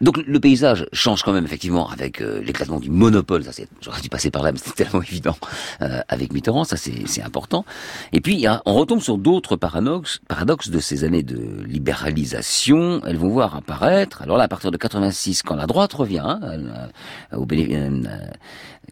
Donc 0.01 0.19
le 0.19 0.41
paysage 0.41 0.87
change 0.93 1.23
quand 1.23 1.33
même 1.33 1.45
effectivement 1.45 1.89
avec 1.89 2.21
euh, 2.21 2.43
l'éclatement 2.43 2.81
du 2.81 2.91
monopole. 2.91 3.45
Ça, 3.45 3.63
j'aurais 3.81 4.01
dû 4.01 4.09
passer 4.09 4.31
par 4.31 4.43
là, 4.43 4.53
mais 4.53 4.59
c'est 4.63 4.75
tellement 4.75 5.03
évident 5.09 5.37
euh, 5.81 6.01
avec 6.09 6.33
Mitterrand. 6.33 6.65
Ça, 6.65 6.77
c'est, 6.77 7.23
important. 7.23 7.65
Et 8.13 8.21
puis 8.21 8.47
on 8.67 8.75
retombe 8.75 9.01
sur 9.01 9.17
d'autres 9.17 9.55
paradoxes, 9.55 10.21
paradoxes 10.27 10.71
de 10.71 10.81
ces 10.81 11.05
années 11.05 11.23
de 11.23 11.63
libéralisation. 11.65 13.01
Elles 13.07 13.17
vont 13.17 13.29
voir 13.29 13.55
apparaître. 13.55 14.23
Alors 14.23 14.39
là, 14.39 14.45
à 14.45 14.49
partir 14.49 14.73
de 14.73 14.77
86, 14.77 15.43
quand 15.43 15.55
la 15.55 15.67
droite 15.67 15.93
revient 15.93 16.19
hein, 16.19 16.41
euh, 16.43 17.37
au 17.37 17.47
béné- 17.47 17.69
euh, 17.73 18.03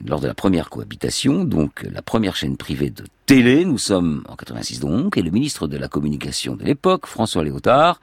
lors 0.07 0.20
de 0.20 0.28
la 0.28 0.34
première 0.34 0.70
cohabitation, 0.70 1.44
donc 1.44 1.84
la 1.90 2.03
première 2.03 2.36
chaîne 2.36 2.57
privée 2.57 2.90
de 2.90 3.05
télé, 3.26 3.64
nous 3.64 3.78
sommes 3.78 4.24
en 4.28 4.36
86 4.36 4.80
donc, 4.80 5.16
et 5.16 5.22
le 5.22 5.30
ministre 5.30 5.66
de 5.66 5.76
la 5.76 5.88
communication 5.88 6.57
de 6.57 6.64
l'époque, 6.64 7.07
François 7.07 7.42
Léotard, 7.42 8.01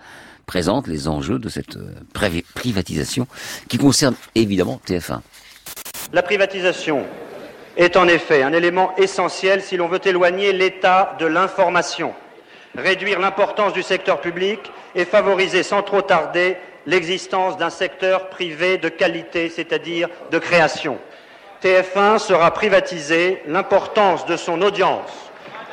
présente 0.48 0.88
les 0.88 1.08
enjeux 1.08 1.38
de 1.38 1.50
cette 1.50 1.76
euh, 1.76 1.94
privatisation 2.56 3.28
qui 3.68 3.78
concerne 3.78 4.16
évidemment 4.34 4.82
TF1. 4.88 5.20
La 6.14 6.24
privatisation 6.24 7.06
est 7.76 7.98
en 7.98 8.08
effet 8.08 8.42
un 8.42 8.54
élément 8.54 8.96
essentiel 8.96 9.62
si 9.62 9.78
l'on 9.78 9.90
veut 9.90 10.00
éloigner 10.04 10.54
l'État 10.54 11.16
de 11.20 11.26
l'information, 11.26 12.14
réduire 12.76 13.20
l'importance 13.20 13.74
du 13.74 13.84
secteur 13.84 14.22
public 14.22 14.60
et 14.96 15.06
favoriser 15.06 15.64
sans 15.64 15.84
trop 15.84 16.02
tarder 16.02 16.56
l'existence 16.88 17.58
d'un 17.58 17.70
secteur 17.70 18.30
privé 18.30 18.78
de 18.78 18.88
qualité, 18.90 19.50
c'est-à-dire 19.50 20.08
de 20.32 20.40
création. 20.40 20.98
TF1 21.62 22.20
sera 22.20 22.52
privatisé, 22.52 23.42
l'importance 23.48 24.26
de 24.26 24.38
son 24.38 24.62
audience 24.62 25.12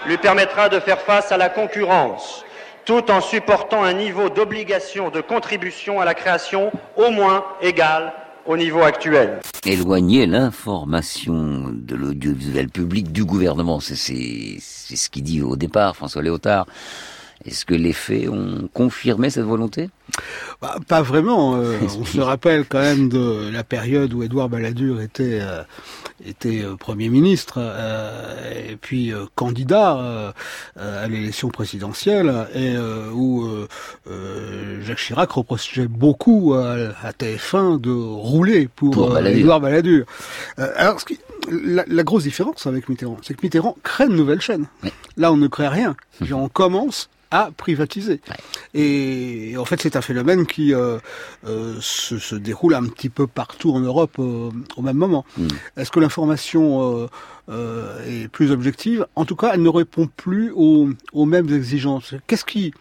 lui 0.06 0.18
permettra 0.18 0.68
de 0.68 0.80
faire 0.80 1.00
face 1.00 1.30
à 1.32 1.36
la 1.36 1.48
concurrence, 1.48 2.44
tout 2.85 3.11
en 3.11 3.20
supportant 3.20 3.82
un 3.82 3.95
niveau 3.95 4.28
d'obligation 4.28 5.11
de 5.11 5.20
contribution 5.20 6.01
à 6.01 6.05
la 6.05 6.14
création 6.14 6.70
au 6.97 7.11
moins 7.11 7.45
égal 7.62 8.12
au 8.47 8.57
niveau 8.57 8.82
actuel. 8.82 9.41
Éloigner 9.64 10.26
l'information 10.26 11.70
de 11.72 11.95
l'audiovisuel 11.95 12.68
public 12.68 13.11
du 13.11 13.24
gouvernement, 13.24 13.80
c'est, 13.80 13.95
ce 13.97 15.09
qu'il 15.09 15.22
dit 15.22 15.43
au 15.43 15.57
départ, 15.57 15.97
François 15.97 16.22
Léotard. 16.22 16.66
Est-ce 17.47 17.66
que 17.66 17.74
les 17.74 17.93
faits 17.93 18.28
ont 18.28 18.68
confirmé 18.72 19.28
cette 19.28 19.45
volonté? 19.45 19.91
Bah, 20.62 20.76
pas 20.89 21.03
vraiment. 21.03 21.57
euh, 21.57 21.78
on 22.01 22.05
se 22.05 22.20
rappelle 22.20 22.64
quand 22.66 22.80
même 22.80 23.09
de 23.09 23.51
la 23.53 23.64
période 23.64 24.14
où 24.14 24.22
Édouard 24.22 24.49
Balladur 24.49 25.01
était 25.01 25.41
euh, 25.43 25.62
était 26.26 26.62
euh, 26.62 26.76
premier 26.76 27.08
ministre 27.08 27.54
euh, 27.58 28.70
et 28.70 28.76
puis 28.76 29.12
euh, 29.12 29.24
candidat 29.34 30.32
à 30.76 31.08
l'élection 31.08 31.48
présidentielle 31.48 32.32
et 32.54 32.74
euh, 32.76 33.10
où 33.12 33.44
euh, 33.44 33.68
euh, 34.10 34.82
Jacques 34.84 34.98
Chirac 34.98 35.30
reprochait 35.32 35.86
beaucoup 35.88 36.54
à, 36.54 36.76
à 37.02 37.10
TF1 37.12 37.80
de 37.80 37.90
rouler 37.92 38.68
pour, 38.74 38.92
Pour. 38.92 39.18
Édouard 39.18 39.60
Balladur. 39.60 40.04
Alors, 40.56 41.00
ce 41.00 41.04
qui- 41.04 41.18
la, 41.50 41.84
la 41.86 42.02
grosse 42.04 42.22
différence 42.22 42.66
avec 42.66 42.88
Mitterrand, 42.88 43.18
c'est 43.22 43.34
que 43.34 43.40
Mitterrand 43.42 43.76
crée 43.82 44.04
une 44.06 44.16
nouvelle 44.16 44.40
chaîne. 44.40 44.66
Là, 45.18 45.30
on 45.32 45.36
ne 45.36 45.46
crée 45.48 45.68
rien. 45.68 45.94
Puis 46.22 46.32
on 46.32 46.48
commence 46.48 47.10
à 47.35 47.51
privatiser. 47.57 48.20
Et 48.74 49.57
en 49.59 49.64
fait, 49.64 49.80
c'est 49.82 49.97
un 49.97 50.01
phénomène 50.03 50.47
qui 50.47 50.72
euh, 50.72 50.99
euh, 51.49 51.74
se, 51.80 52.18
se 52.18 52.37
déroule 52.37 52.74
un 52.74 52.87
petit 52.87 53.09
peu 53.09 53.26
partout 53.26 53.72
en 53.72 53.80
Europe 53.80 54.16
euh, 54.20 54.51
au 54.76 54.82
même 54.82 54.97
moment. 54.97 55.24
Est-ce 55.76 55.91
que 55.91 55.99
l'information 55.99 57.09
est 57.51 58.28
plus 58.28 58.53
objective? 58.53 59.07
En 59.16 59.24
tout 59.24 59.37
cas, 59.37 59.51
elle 59.53 59.62
ne 59.62 59.68
répond 59.68 60.07
plus 60.07 60.53
aux, 60.55 60.89
aux 61.12 61.24
mêmes 61.24 61.53
exigences. 61.53 62.14
Qu'est-ce 62.28 62.45
qui, 62.45 62.72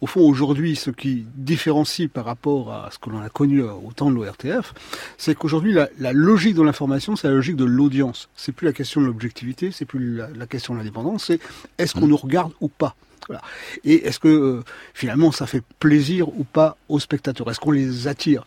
au 0.00 0.06
fond, 0.06 0.20
aujourd'hui, 0.20 0.76
ce 0.76 0.90
qui 0.90 1.26
différencie 1.34 2.08
par 2.08 2.26
rapport 2.26 2.72
à 2.72 2.90
ce 2.92 2.98
que 2.98 3.10
l'on 3.10 3.20
a 3.20 3.28
connu 3.28 3.62
au 3.62 3.90
temps 3.94 4.10
de 4.10 4.14
l'ORTF, 4.14 4.72
c'est 5.18 5.34
qu'aujourd'hui, 5.34 5.72
la, 5.72 5.88
la 5.98 6.12
logique 6.12 6.54
de 6.54 6.62
l'information, 6.62 7.16
c'est 7.16 7.26
la 7.26 7.34
logique 7.34 7.56
de 7.56 7.64
l'audience. 7.64 8.28
C'est 8.36 8.52
plus 8.52 8.66
la 8.66 8.72
question 8.72 9.00
de 9.00 9.06
l'objectivité, 9.06 9.72
c'est 9.72 9.84
plus 9.84 10.16
la, 10.16 10.28
la 10.28 10.46
question 10.46 10.74
de 10.74 10.78
l'indépendance, 10.78 11.24
c'est 11.26 11.40
est-ce 11.78 11.94
qu'on 11.94 12.06
nous 12.06 12.16
regarde 12.16 12.52
ou 12.60 12.68
pas? 12.68 12.94
Et 13.84 14.06
est-ce 14.06 14.18
que 14.18 14.28
euh, 14.28 14.64
finalement 14.94 15.32
ça 15.32 15.46
fait 15.46 15.62
plaisir 15.78 16.28
ou 16.28 16.44
pas 16.44 16.76
aux 16.88 17.00
spectateurs? 17.00 17.50
Est-ce 17.50 17.60
qu'on 17.60 17.72
les 17.72 18.08
attire? 18.08 18.44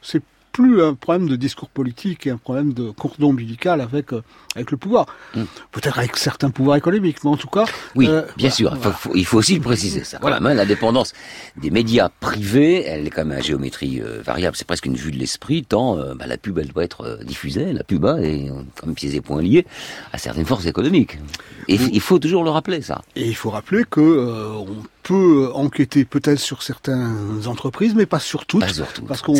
Plus 0.51 0.81
un 0.81 0.93
problème 0.93 1.29
de 1.29 1.35
discours 1.35 1.69
politique 1.69 2.27
et 2.27 2.31
un 2.31 2.37
problème 2.37 2.73
de 2.73 2.89
cordon 2.91 3.29
ombilical 3.29 3.81
avec 3.81 4.13
euh, 4.13 4.21
avec 4.55 4.71
le 4.71 4.77
pouvoir. 4.77 5.05
Mm. 5.35 5.43
Peut-être 5.71 5.99
avec 5.99 6.17
certains 6.17 6.49
pouvoirs 6.49 6.77
économiques, 6.77 7.23
mais 7.23 7.29
en 7.29 7.37
tout 7.37 7.47
cas. 7.47 7.65
Oui, 7.95 8.07
euh, 8.07 8.21
bien 8.37 8.49
voilà, 8.49 8.51
sûr. 8.51 8.73
Il 8.75 8.81
faut, 8.81 8.91
faut- 8.91 9.15
il 9.15 9.25
faut 9.25 9.37
aussi 9.37 9.55
le 9.55 9.61
préciser. 9.61 10.03
Ça, 10.03 10.17
quand 10.19 10.29
même, 10.29 10.45
hein, 10.45 10.53
l'indépendance 10.53 11.13
des 11.57 11.69
médias 11.69 12.09
privés, 12.19 12.83
elle 12.85 13.05
est 13.07 13.09
quand 13.09 13.25
même 13.25 13.37
à 13.37 13.41
géométrie 13.41 14.01
euh, 14.01 14.21
variable. 14.23 14.55
C'est 14.57 14.67
presque 14.67 14.85
une 14.85 14.95
vue 14.95 15.11
de 15.11 15.17
l'esprit, 15.17 15.63
tant 15.63 15.95
bah, 16.15 16.25
la 16.27 16.37
pub, 16.37 16.57
elle 16.57 16.67
doit 16.69 16.83
être 16.83 17.19
diffusée. 17.23 17.71
La 17.73 17.83
pub 17.83 18.05
a 18.05 18.19
est 18.21 18.49
euh, 18.49 18.53
comme 18.79 18.93
pieds 18.95 19.15
et 19.15 19.21
poings 19.21 19.41
liés 19.41 19.65
à 20.13 20.17
certaines 20.17 20.45
forces 20.45 20.65
économiques. 20.65 21.19
Et 21.67 21.75
il 21.75 22.01
faut 22.01 22.17
toujours 22.19 22.43
le 22.43 22.49
rappeler, 22.49 22.81
ça. 22.81 23.01
Et 23.15 23.27
il 23.27 23.35
faut 23.35 23.51
rappeler 23.51 23.83
que 23.89 24.01
on 24.01 24.65
peut 25.03 25.49
enquêter 25.53 26.05
peut-être 26.05 26.39
sur 26.39 26.61
certaines 26.63 27.47
entreprises, 27.47 27.95
mais 27.95 28.05
pas 28.05 28.19
sur 28.19 28.45
toutes, 28.45 28.61
parce 29.07 29.21
qu'on 29.21 29.33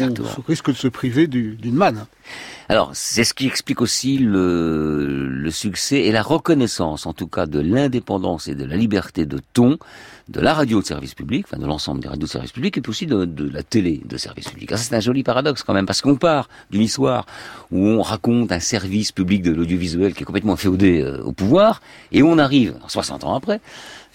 risque 0.47 0.67
de 0.71 0.75
se 0.75 0.87
priver 0.87 1.27
du- 1.27 1.55
d'une 1.55 1.75
manne. 1.75 2.05
Alors, 2.69 2.91
c'est 2.93 3.23
ce 3.23 3.33
qui 3.33 3.47
explique 3.47 3.81
aussi 3.81 4.17
le, 4.19 5.27
le 5.27 5.51
succès 5.51 6.01
et 6.01 6.11
la 6.11 6.21
reconnaissance, 6.21 7.05
en 7.05 7.13
tout 7.13 7.27
cas, 7.27 7.45
de 7.45 7.59
l'indépendance 7.59 8.47
et 8.47 8.55
de 8.55 8.65
la 8.65 8.75
liberté 8.77 9.25
de 9.25 9.39
ton 9.53 9.77
de 10.27 10.39
la 10.41 10.53
radio 10.53 10.79
de 10.79 10.85
service 10.85 11.15
public, 11.15 11.47
enfin 11.49 11.59
de 11.59 11.65
l'ensemble 11.65 12.01
des 12.01 12.07
radios 12.07 12.27
de 12.27 12.31
service 12.31 12.51
public, 12.51 12.77
et 12.77 12.81
puis 12.81 12.91
aussi 12.91 13.07
de, 13.07 13.25
de 13.25 13.49
la 13.49 13.63
télé 13.63 13.99
de 14.05 14.15
service 14.15 14.47
public. 14.49 14.71
C'est 14.77 14.93
un 14.95 14.99
joli 14.99 15.23
paradoxe 15.23 15.63
quand 15.63 15.73
même, 15.73 15.87
parce 15.87 16.01
qu'on 16.01 16.17
part 16.17 16.49
d'une 16.69 16.83
histoire 16.83 17.25
où 17.71 17.79
on 17.87 18.03
raconte 18.03 18.51
un 18.51 18.59
service 18.59 19.11
public 19.11 19.41
de 19.41 19.49
l'audiovisuel 19.51 20.13
qui 20.13 20.21
est 20.21 20.25
complètement 20.27 20.55
féodé 20.55 21.01
euh, 21.01 21.23
au 21.23 21.31
pouvoir, 21.31 21.81
et 22.11 22.21
on 22.21 22.37
arrive, 22.37 22.75
60 22.87 23.23
ans 23.23 23.33
après, 23.33 23.59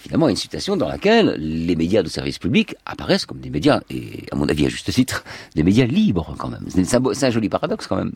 finalement 0.04 0.28
une 0.28 0.36
situation 0.36 0.76
dans 0.76 0.86
laquelle 0.86 1.34
les 1.38 1.76
médias 1.76 2.02
de 2.02 2.10
service 2.10 2.38
public 2.38 2.76
apparaissent 2.84 3.24
comme 3.24 3.38
des 3.38 3.48
médias, 3.48 3.80
et 3.88 4.24
à 4.30 4.36
mon 4.36 4.46
avis 4.50 4.66
à 4.66 4.68
juste 4.68 4.92
titre, 4.92 5.24
des 5.54 5.62
médias 5.62 5.86
libres 5.86 6.34
quand 6.38 6.48
même. 6.48 6.66
C'est 6.68 7.24
un, 7.24 7.30
joli 7.30 7.48
paradoxe 7.48 7.86
quand 7.86 7.96
même. 7.96 8.12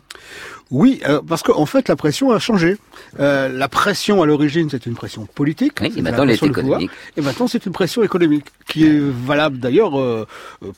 Oui, 0.70 1.00
euh, 1.08 1.22
parce 1.26 1.42
qu'en 1.42 1.64
fait, 1.64 1.88
la 1.88 1.96
pression 1.96 2.30
a 2.30 2.38
changé. 2.38 2.76
Euh, 3.20 3.48
la 3.48 3.68
pression 3.68 4.22
à 4.22 4.26
l'origine, 4.26 4.68
c'est 4.70 4.84
une 4.84 4.92
pression 4.94 5.24
politique. 5.24 5.78
Oui, 5.80 5.94
et 5.96 6.02
maintenant, 6.02 6.24
elle 6.24 6.32
est 6.32 6.42
économique. 6.42 6.90
Et 7.16 7.22
maintenant, 7.22 7.48
c'est 7.48 7.64
une 7.64 7.72
pression 7.72 8.02
économique, 8.02 8.44
qui 8.68 8.84
est 8.84 9.00
valable 9.00 9.58
d'ailleurs, 9.58 9.98
euh, 9.98 10.26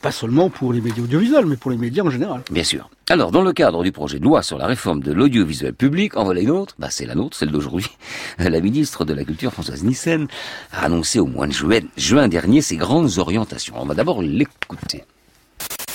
pas 0.00 0.12
seulement 0.12 0.48
pour 0.48 0.72
les 0.72 0.80
médias 0.80 1.02
audiovisuels, 1.02 1.46
mais 1.46 1.56
pour 1.56 1.72
les 1.72 1.76
médias 1.76 2.04
en 2.04 2.10
général. 2.10 2.42
Bien 2.52 2.62
sûr. 2.62 2.88
Alors, 3.10 3.32
dans 3.32 3.42
le 3.42 3.52
cadre 3.52 3.82
du 3.82 3.90
projet 3.90 4.20
de 4.20 4.24
loi 4.24 4.40
sur 4.40 4.56
la 4.56 4.68
réforme 4.68 5.02
de 5.02 5.10
l'audiovisuel 5.10 5.74
public, 5.74 6.16
en 6.16 6.22
voilà 6.22 6.42
une 6.42 6.50
autre, 6.50 6.76
bah, 6.78 6.90
c'est 6.90 7.06
la 7.06 7.16
nôtre, 7.16 7.36
celle 7.36 7.50
d'aujourd'hui. 7.50 7.90
La 8.38 8.60
ministre 8.60 9.04
de 9.04 9.12
la 9.12 9.24
Culture, 9.24 9.52
Françoise 9.52 9.82
Nissen, 9.82 10.28
a 10.70 10.84
annoncé 10.84 11.18
au 11.18 11.26
mois 11.26 11.48
de 11.48 11.52
juin, 11.52 11.80
juin 11.96 12.28
dernier 12.28 12.62
ses 12.62 12.76
grandes 12.76 13.18
orientations. 13.18 13.74
On 13.76 13.84
va 13.84 13.94
d'abord 13.94 14.22
l'écouter. 14.22 15.02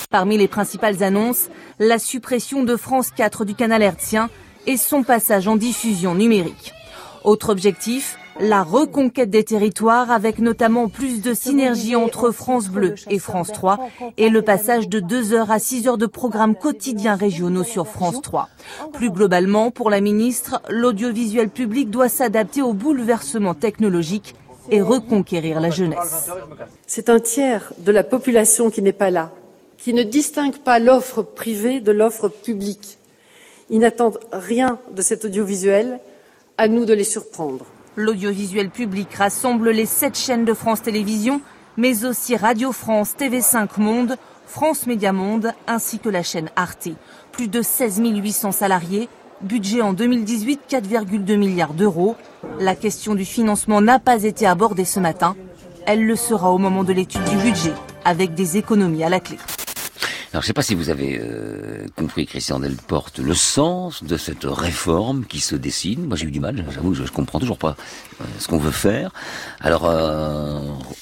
Parmi 0.09 0.37
les 0.37 0.49
principales 0.49 1.03
annonces, 1.03 1.47
la 1.79 1.99
suppression 1.99 2.63
de 2.63 2.75
France 2.75 3.11
4 3.15 3.45
du 3.45 3.55
canal 3.55 3.81
hertzien 3.81 4.29
et 4.67 4.75
son 4.75 5.03
passage 5.03 5.47
en 5.47 5.55
diffusion 5.55 6.15
numérique. 6.15 6.73
Autre 7.23 7.47
objectif, 7.47 8.17
la 8.39 8.63
reconquête 8.63 9.29
des 9.29 9.43
territoires 9.43 10.11
avec 10.11 10.39
notamment 10.39 10.89
plus 10.89 11.21
de 11.21 11.33
synergie 11.33 11.95
entre 11.95 12.31
France 12.31 12.67
Bleu 12.67 12.95
et 13.09 13.19
France 13.19 13.51
3 13.51 13.79
et 14.17 14.29
le 14.29 14.41
passage 14.41 14.89
de 14.89 14.99
2 14.99 15.33
heures 15.33 15.51
à 15.51 15.59
6 15.59 15.87
heures 15.87 15.97
de 15.97 16.05
programmes 16.05 16.55
quotidiens 16.55 17.15
régionaux 17.15 17.63
sur 17.63 17.87
France 17.87 18.21
3. 18.21 18.49
Plus 18.93 19.09
globalement, 19.09 19.71
pour 19.71 19.89
la 19.89 20.01
ministre, 20.01 20.61
l'audiovisuel 20.69 21.49
public 21.49 21.89
doit 21.89 22.09
s'adapter 22.09 22.61
aux 22.61 22.73
bouleversements 22.73 23.53
technologiques 23.53 24.35
et 24.69 24.81
reconquérir 24.81 25.59
la 25.59 25.69
jeunesse. 25.69 26.29
C'est 26.87 27.09
un 27.09 27.19
tiers 27.19 27.71
de 27.77 27.91
la 27.91 28.03
population 28.03 28.69
qui 28.69 28.81
n'est 28.81 28.93
pas 28.93 29.11
là, 29.11 29.31
qui 29.77 29.93
ne 29.93 30.03
distingue 30.03 30.57
pas 30.57 30.79
l'offre 30.79 31.21
privée 31.21 31.79
de 31.79 31.91
l'offre 31.91 32.29
publique. 32.29 32.97
Ils 33.69 33.79
n'attendent 33.79 34.19
rien 34.31 34.79
de 34.91 35.01
cet 35.01 35.25
audiovisuel, 35.25 35.99
à 36.57 36.67
nous 36.67 36.85
de 36.85 36.93
les 36.93 37.03
surprendre. 37.03 37.65
L'audiovisuel 37.97 38.69
public 38.69 39.13
rassemble 39.13 39.69
les 39.69 39.85
sept 39.85 40.17
chaînes 40.17 40.43
de 40.43 40.53
France 40.53 40.81
Télévisions, 40.81 41.39
mais 41.77 42.03
aussi 42.03 42.35
Radio 42.35 42.73
France, 42.73 43.15
TV5 43.17 43.69
Monde, 43.77 44.17
France 44.47 44.85
Média 44.85 45.13
Monde, 45.13 45.53
ainsi 45.65 45.99
que 45.99 46.09
la 46.09 46.21
chaîne 46.21 46.49
Arte. 46.57 46.89
Plus 47.31 47.47
de 47.47 47.61
16 47.61 48.01
800 48.03 48.51
salariés, 48.51 49.07
budget 49.41 49.81
en 49.81 49.93
2018 49.93 50.61
4,2 50.69 51.37
milliards 51.37 51.73
d'euros. 51.73 52.17
La 52.59 52.75
question 52.75 53.15
du 53.15 53.23
financement 53.23 53.79
n'a 53.79 53.99
pas 53.99 54.23
été 54.23 54.45
abordée 54.45 54.85
ce 54.85 54.99
matin. 54.99 55.37
Elle 55.85 56.05
le 56.05 56.17
sera 56.17 56.51
au 56.51 56.57
moment 56.57 56.83
de 56.83 56.91
l'étude 56.91 57.23
du 57.23 57.37
budget, 57.37 57.73
avec 58.03 58.33
des 58.33 58.57
économies 58.57 59.05
à 59.05 59.09
la 59.09 59.21
clé. 59.21 59.37
Alors, 60.35 60.41
je 60.41 60.47
ne 60.47 60.49
sais 60.49 60.53
pas 60.53 60.63
si 60.63 60.75
vous 60.75 60.89
avez 60.89 61.17
euh, 61.23 61.85
compris, 61.95 62.25
Christian 62.25 62.59
Delporte, 62.59 63.19
le 63.19 63.33
sens 63.33 64.03
de 64.03 64.17
cette 64.17 64.43
réforme 64.43 65.23
qui 65.23 65.39
se 65.39 65.55
dessine. 65.55 66.07
Moi, 66.07 66.17
j'ai 66.17 66.25
eu 66.25 66.31
du 66.31 66.41
mal, 66.41 66.65
j'avoue, 66.73 66.93
je, 66.93 67.05
je 67.05 67.11
comprends 67.13 67.39
toujours 67.39 67.57
pas 67.57 67.77
euh, 68.19 68.25
ce 68.37 68.49
qu'on 68.49 68.57
veut 68.57 68.71
faire. 68.71 69.11
Alors, 69.61 69.85
euh, 69.85 70.59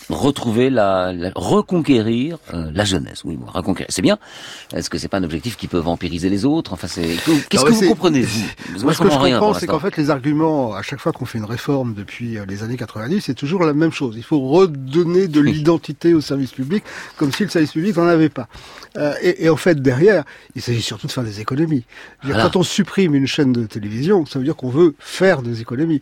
retrouver 0.09 0.69
la, 0.69 1.13
la- 1.13 1.31
reconquérir 1.33 2.37
euh, 2.53 2.69
la 2.75 2.85
jeunesse. 2.85 3.23
Oui, 3.23 3.35
bon, 3.37 3.47
reconquérir, 3.47 3.87
c'est 3.89 4.03
bien. 4.03 4.19
Est-ce 4.71 4.91
que 4.91 4.99
c'est 4.99 5.07
pas 5.07 5.17
un 5.17 5.23
objectif 5.23 5.57
qui 5.57 5.67
peut 5.67 5.79
vampiriser 5.79 6.29
les 6.29 6.45
autres? 6.45 6.71
Enfin, 6.73 6.85
c'est 6.87 7.15
qu'est-ce 7.49 7.65
que 7.65 7.71
vous 7.71 7.87
comprenez? 7.89 8.21
vous 8.21 8.39
Parce 8.73 8.83
Moi, 8.83 8.93
ce 8.93 8.99
que 8.99 9.03
je 9.05 9.09
comprends 9.09 9.23
rien 9.23 9.39
comprends, 9.39 9.59
c'est 9.59 9.65
qu'en 9.65 9.79
fait, 9.79 9.97
les 9.97 10.11
arguments, 10.11 10.75
à 10.75 10.83
chaque 10.83 10.99
fois 10.99 11.11
qu'on 11.11 11.25
fait 11.25 11.39
une 11.39 11.45
réforme 11.45 11.95
depuis 11.95 12.37
euh, 12.37 12.45
les 12.47 12.61
années 12.61 12.77
90, 12.77 13.21
c'est 13.21 13.33
toujours 13.33 13.63
la 13.63 13.73
même 13.73 13.91
chose. 13.91 14.13
Il 14.15 14.23
faut 14.23 14.41
redonner 14.47 15.27
de 15.27 15.41
l'identité 15.41 16.13
au 16.13 16.21
service 16.21 16.51
public, 16.51 16.83
comme 17.17 17.31
si 17.31 17.41
le 17.41 17.49
service 17.49 17.71
public 17.71 17.97
n'en 17.97 18.05
avait 18.05 18.29
pas. 18.29 18.47
Et, 19.23 19.45
et 19.45 19.49
en 19.49 19.55
fait, 19.55 19.81
derrière, 19.81 20.23
il 20.55 20.61
s'agit 20.61 20.81
surtout 20.81 21.07
de 21.07 21.11
faire 21.11 21.23
des 21.23 21.39
économies. 21.39 21.85
Dire, 22.23 22.33
Voilà. 22.33 22.43
Quand 22.43 22.57
on 22.57 22.63
supprime 22.63 23.15
une 23.15 23.27
chaîne 23.27 23.53
de 23.53 23.65
télévision, 23.65 24.25
ça 24.25 24.37
veut 24.39 24.45
dire 24.45 24.55
qu'on 24.55 24.69
veut 24.69 24.95
faire 24.99 25.41
des 25.41 25.61
économies. 25.61 26.01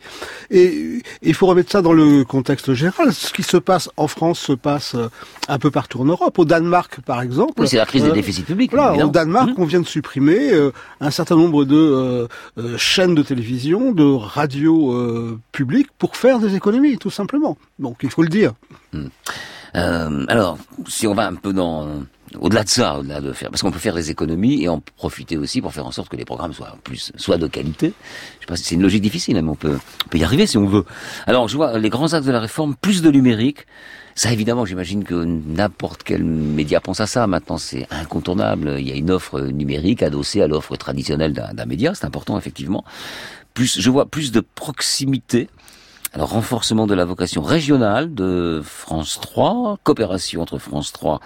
Et 0.49 1.01
il 1.22 1.34
faut 1.34 1.45
remettre 1.45 1.72
ça 1.72 1.82
dans 1.82 1.93
le 1.93 2.24
contexte 2.24 2.74
général. 2.74 3.13
Ce 3.13 3.32
qui 3.32 3.43
se 3.43 3.57
passe 3.57 3.89
en 3.97 4.07
France 4.07 4.39
se 4.39 4.53
passe 4.53 4.95
euh, 4.95 5.09
un 5.47 5.59
peu 5.59 5.72
partout 5.72 6.01
en 6.01 6.05
Europe. 6.05 6.38
Au 6.39 6.45
Danemark, 6.45 7.01
par 7.01 7.22
exemple. 7.22 7.53
Oui, 7.57 7.67
c'est 7.67 7.78
la 7.78 7.86
crise 7.86 8.03
des 8.03 8.09
euh, 8.09 8.13
déficits 8.13 8.43
publics. 8.43 8.72
Voilà, 8.72 8.89
évidemment. 8.89 9.09
au 9.09 9.13
Danemark, 9.13 9.49
on 9.57 9.65
vient 9.65 9.82
de 9.82 9.88
supprimer 9.88 10.51
euh, 10.51 10.72
un 10.99 11.11
certain 11.11 11.36
nombre 11.36 11.65
de 11.65 12.28
euh, 12.57 12.78
chaînes 12.78 13.15
de 13.15 13.22
télévision, 13.22 13.91
de 13.91 14.03
radios 14.03 15.39
publiques 15.51 15.89
pour 15.97 16.17
faire 16.17 16.39
des 16.39 16.55
économies, 16.55 16.97
tout 16.97 17.11
simplement. 17.11 17.57
Donc 17.80 17.97
il 18.03 18.09
faut 18.09 18.24
le 18.24 18.30
dire. 18.30 18.53
Euh, 19.76 20.26
alors, 20.28 20.57
si 20.88 21.07
on 21.07 21.13
va 21.13 21.28
un 21.28 21.36
peu 21.36 21.53
dans 21.53 21.88
au-delà 22.39 22.63
de 22.63 22.69
ça, 22.69 22.99
au-delà 22.99 23.21
de 23.21 23.34
faire, 23.34 23.49
parce 23.49 23.61
qu'on 23.61 23.71
peut 23.71 23.79
faire 23.79 23.95
des 23.95 24.09
économies 24.11 24.63
et 24.63 24.69
en 24.69 24.82
profiter 24.97 25.38
aussi 25.38 25.61
pour 25.61 25.73
faire 25.73 25.86
en 25.86 25.91
sorte 25.91 26.09
que 26.09 26.15
les 26.15 26.25
programmes 26.25 26.53
soient 26.53 26.77
plus, 26.84 27.11
soient 27.15 27.38
de 27.38 27.47
qualité. 27.47 27.93
Je 28.39 28.41
sais 28.41 28.45
pas 28.47 28.55
c'est 28.55 28.75
une 28.75 28.82
logique 28.82 29.01
difficile, 29.01 29.38
hein, 29.38 29.41
mais 29.41 29.49
on 29.49 29.55
peut, 29.55 29.77
on 30.05 30.09
peut 30.09 30.17
y 30.17 30.23
arriver 30.23 30.47
si 30.47 30.57
on 30.57 30.65
veut. 30.65 30.86
Alors, 31.27 31.47
je 31.47 31.55
vois 31.55 31.77
les 31.77 31.89
grands 31.89 32.13
axes 32.13 32.25
de 32.25 32.32
la 32.32 32.39
réforme, 32.39 32.75
plus 32.75 33.01
de 33.01 33.11
numérique. 33.11 33.65
Ça, 34.15 34.32
évidemment, 34.32 34.65
j'imagine 34.65 35.03
que 35.03 35.15
n'importe 35.23 36.03
quel 36.03 36.23
média 36.23 36.82
pense 36.82 36.99
à 36.99 37.07
ça. 37.07 37.27
Maintenant, 37.27 37.57
c'est 37.57 37.88
incontournable. 37.91 38.75
Il 38.77 38.88
y 38.88 38.91
a 38.91 38.95
une 38.95 39.09
offre 39.09 39.39
numérique 39.39 40.03
adossée 40.03 40.41
à 40.41 40.47
l'offre 40.47 40.75
traditionnelle 40.75 41.34
d'un 41.34 41.53
d'un 41.53 41.65
média. 41.65 41.95
C'est 41.95 42.05
important, 42.05 42.38
effectivement. 42.38 42.84
Plus, 43.53 43.79
je 43.79 43.89
vois 43.89 44.05
plus 44.05 44.32
de 44.32 44.41
proximité. 44.41 45.49
Alors, 46.14 46.32
renforcement 46.32 46.88
de 46.88 46.93
la 46.93 47.05
vocation 47.05 47.41
régionale 47.41 48.14
de 48.14 48.62
France 48.66 49.20
3, 49.22 49.78
coopération 49.82 50.41
entre 50.41 50.57
France 50.57 50.91
3 50.91 51.22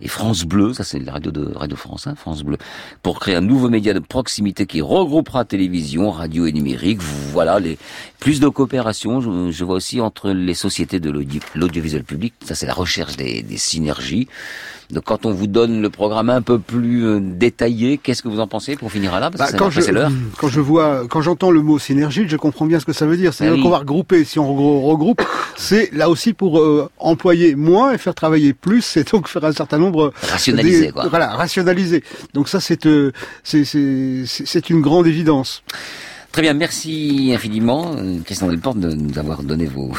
et 0.00 0.08
France 0.08 0.44
Bleu, 0.44 0.72
ça 0.72 0.82
c'est 0.82 0.98
la 0.98 1.12
radio 1.12 1.30
de 1.30 1.52
Radio 1.54 1.76
France, 1.76 2.06
hein, 2.06 2.14
France 2.14 2.42
Bleu, 2.42 2.56
pour 3.02 3.20
créer 3.20 3.34
un 3.34 3.42
nouveau 3.42 3.68
média 3.68 3.92
de 3.92 3.98
proximité 3.98 4.64
qui 4.64 4.80
regroupera 4.80 5.44
télévision, 5.44 6.10
radio 6.10 6.46
et 6.46 6.52
numérique. 6.52 7.02
Voilà, 7.02 7.60
les 7.60 7.76
plus 8.18 8.40
de 8.40 8.48
coopération. 8.48 9.20
Je, 9.20 9.50
je 9.50 9.62
vois 9.64 9.74
aussi 9.76 10.00
entre 10.00 10.30
les 10.30 10.54
sociétés 10.54 11.00
de 11.00 11.10
l'audi- 11.10 11.40
l'audiovisuel 11.54 12.04
public. 12.04 12.32
Ça 12.42 12.54
c'est 12.54 12.66
la 12.66 12.72
recherche 12.74 13.16
des, 13.16 13.42
des 13.42 13.58
synergies. 13.58 14.26
Donc, 14.92 15.04
quand 15.04 15.24
on 15.26 15.32
vous 15.32 15.46
donne 15.46 15.80
le 15.82 15.90
programme 15.90 16.30
un 16.30 16.42
peu 16.42 16.58
plus 16.58 17.04
euh, 17.06 17.20
détaillé, 17.20 17.98
qu'est-ce 17.98 18.22
que 18.22 18.28
vous 18.28 18.40
en 18.40 18.46
pensez 18.46 18.76
pour 18.76 18.90
finir 18.90 19.14
à 19.14 19.20
là? 19.20 19.30
Parce 19.30 19.38
Bah, 19.38 19.46
que 19.46 19.52
ça- 19.52 19.58
quand, 19.58 19.70
je, 19.70 19.80
c'est 19.80 19.92
quand 20.38 20.48
je 20.48 20.60
vois, 20.60 21.06
quand 21.08 21.20
j'entends 21.22 21.50
le 21.50 21.62
mot 21.62 21.78
synergie, 21.78 22.24
je 22.28 22.36
comprends 22.36 22.66
bien 22.66 22.80
ce 22.80 22.84
que 22.84 22.92
ça 22.92 23.06
veut 23.06 23.16
dire. 23.16 23.32
C'est-à-dire 23.32 23.54
Ah 23.54 23.56
oui. 23.58 23.62
qu'on 23.62 23.70
va 23.70 23.78
regrouper. 23.78 24.24
Si 24.24 24.38
on 24.38 24.82
regroupe, 24.86 25.22
c'est 25.56 25.90
là 25.92 26.10
aussi 26.10 26.32
pour 26.32 26.58
euh, 26.58 26.88
employer 26.98 27.54
moins 27.54 27.92
et 27.92 27.98
faire 27.98 28.14
travailler 28.14 28.52
plus, 28.52 28.96
et 28.96 29.04
donc 29.04 29.28
faire 29.28 29.44
un 29.44 29.52
certain 29.52 29.78
nombre 29.78 30.12
Rationaliser, 30.22 30.86
des- 30.86 30.92
quoi. 30.92 31.08
Voilà, 31.08 31.28
rationaliser. 31.36 32.02
Donc 32.34 32.48
ça, 32.48 32.60
c'est 32.60 32.86
euh, 32.86 33.12
c'est 33.44 33.64
c'est 33.64 34.24
c'est- 34.26 34.46
c'est 34.46 34.70
une 34.70 34.80
grande 34.80 35.06
évidence. 35.06 35.62
Très 36.32 36.42
bien, 36.42 36.54
merci 36.54 37.32
infiniment, 37.34 37.96
Christian 38.24 38.46
Delporte, 38.46 38.78
de 38.78 38.92
nous 38.92 39.18
avoir 39.18 39.42
donné 39.42 39.66
vos, 39.66 39.92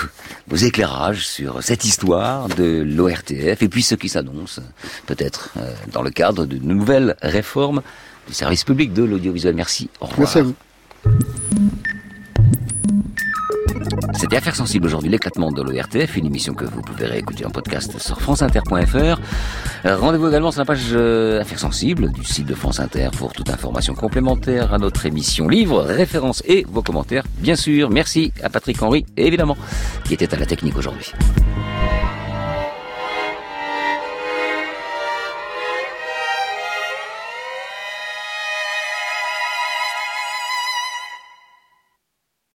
vos 0.47 0.55
éclairages 0.55 1.27
sur 1.27 1.61
cette 1.61 1.84
histoire 1.84 2.47
de 2.47 2.84
l'ORTF 2.88 3.61
et 3.61 3.67
puis 3.67 3.84
ce 3.84 3.95
qui 3.95 4.07
s'annonce, 4.07 4.61
peut-être, 5.07 5.49
euh, 5.57 5.73
dans 5.91 6.01
le 6.01 6.09
cadre 6.09 6.45
de 6.45 6.57
nouvelles 6.57 7.17
réformes 7.21 7.82
du 8.27 8.34
service 8.34 8.63
public 8.63 8.93
de 8.93 9.03
l'audiovisuel. 9.03 9.55
Merci, 9.55 9.89
au 9.99 10.05
revoir. 10.05 10.19
Merci 10.19 10.38
à 10.39 10.43
vous. 10.43 11.51
C'était 14.22 14.38
Affaires 14.38 14.55
sensibles 14.55 14.86
aujourd'hui, 14.86 15.09
l'éclatement 15.09 15.51
de 15.51 15.63
l'ORTF, 15.63 16.15
une 16.15 16.28
émission 16.28 16.53
que 16.53 16.63
vous 16.63 16.84
pouvez 16.84 17.07
réécouter 17.07 17.43
en 17.43 17.49
podcast 17.49 17.97
sur 17.97 18.22
franceinter.fr. 18.22 19.19
Rendez-vous 19.84 20.28
également 20.28 20.51
sur 20.51 20.61
la 20.61 20.65
page 20.65 20.89
euh, 20.91 21.41
Affaires 21.41 21.57
sensibles 21.57 22.11
du 22.11 22.24
site 22.24 22.45
de 22.45 22.53
France 22.53 22.80
Inter 22.80 23.09
pour 23.17 23.34
toute 23.34 23.49
information 23.49 23.95
complémentaire 23.95 24.76
à 24.76 24.78
notre 24.78 25.07
émission 25.07 25.47
livre, 25.47 25.82
références 25.82 26.43
et 26.45 26.67
vos 26.69 26.84
commentaires, 26.84 27.24
bien 27.39 27.55
sûr. 27.55 27.89
Merci 27.89 28.32
à 28.43 28.51
Patrick 28.51 28.80
Henry, 28.84 29.07
évidemment, 29.17 29.57
qui 30.03 30.13
était 30.13 30.32
à 30.36 30.38
la 30.38 30.45
technique 30.45 30.78
aujourd'hui. 30.78 31.13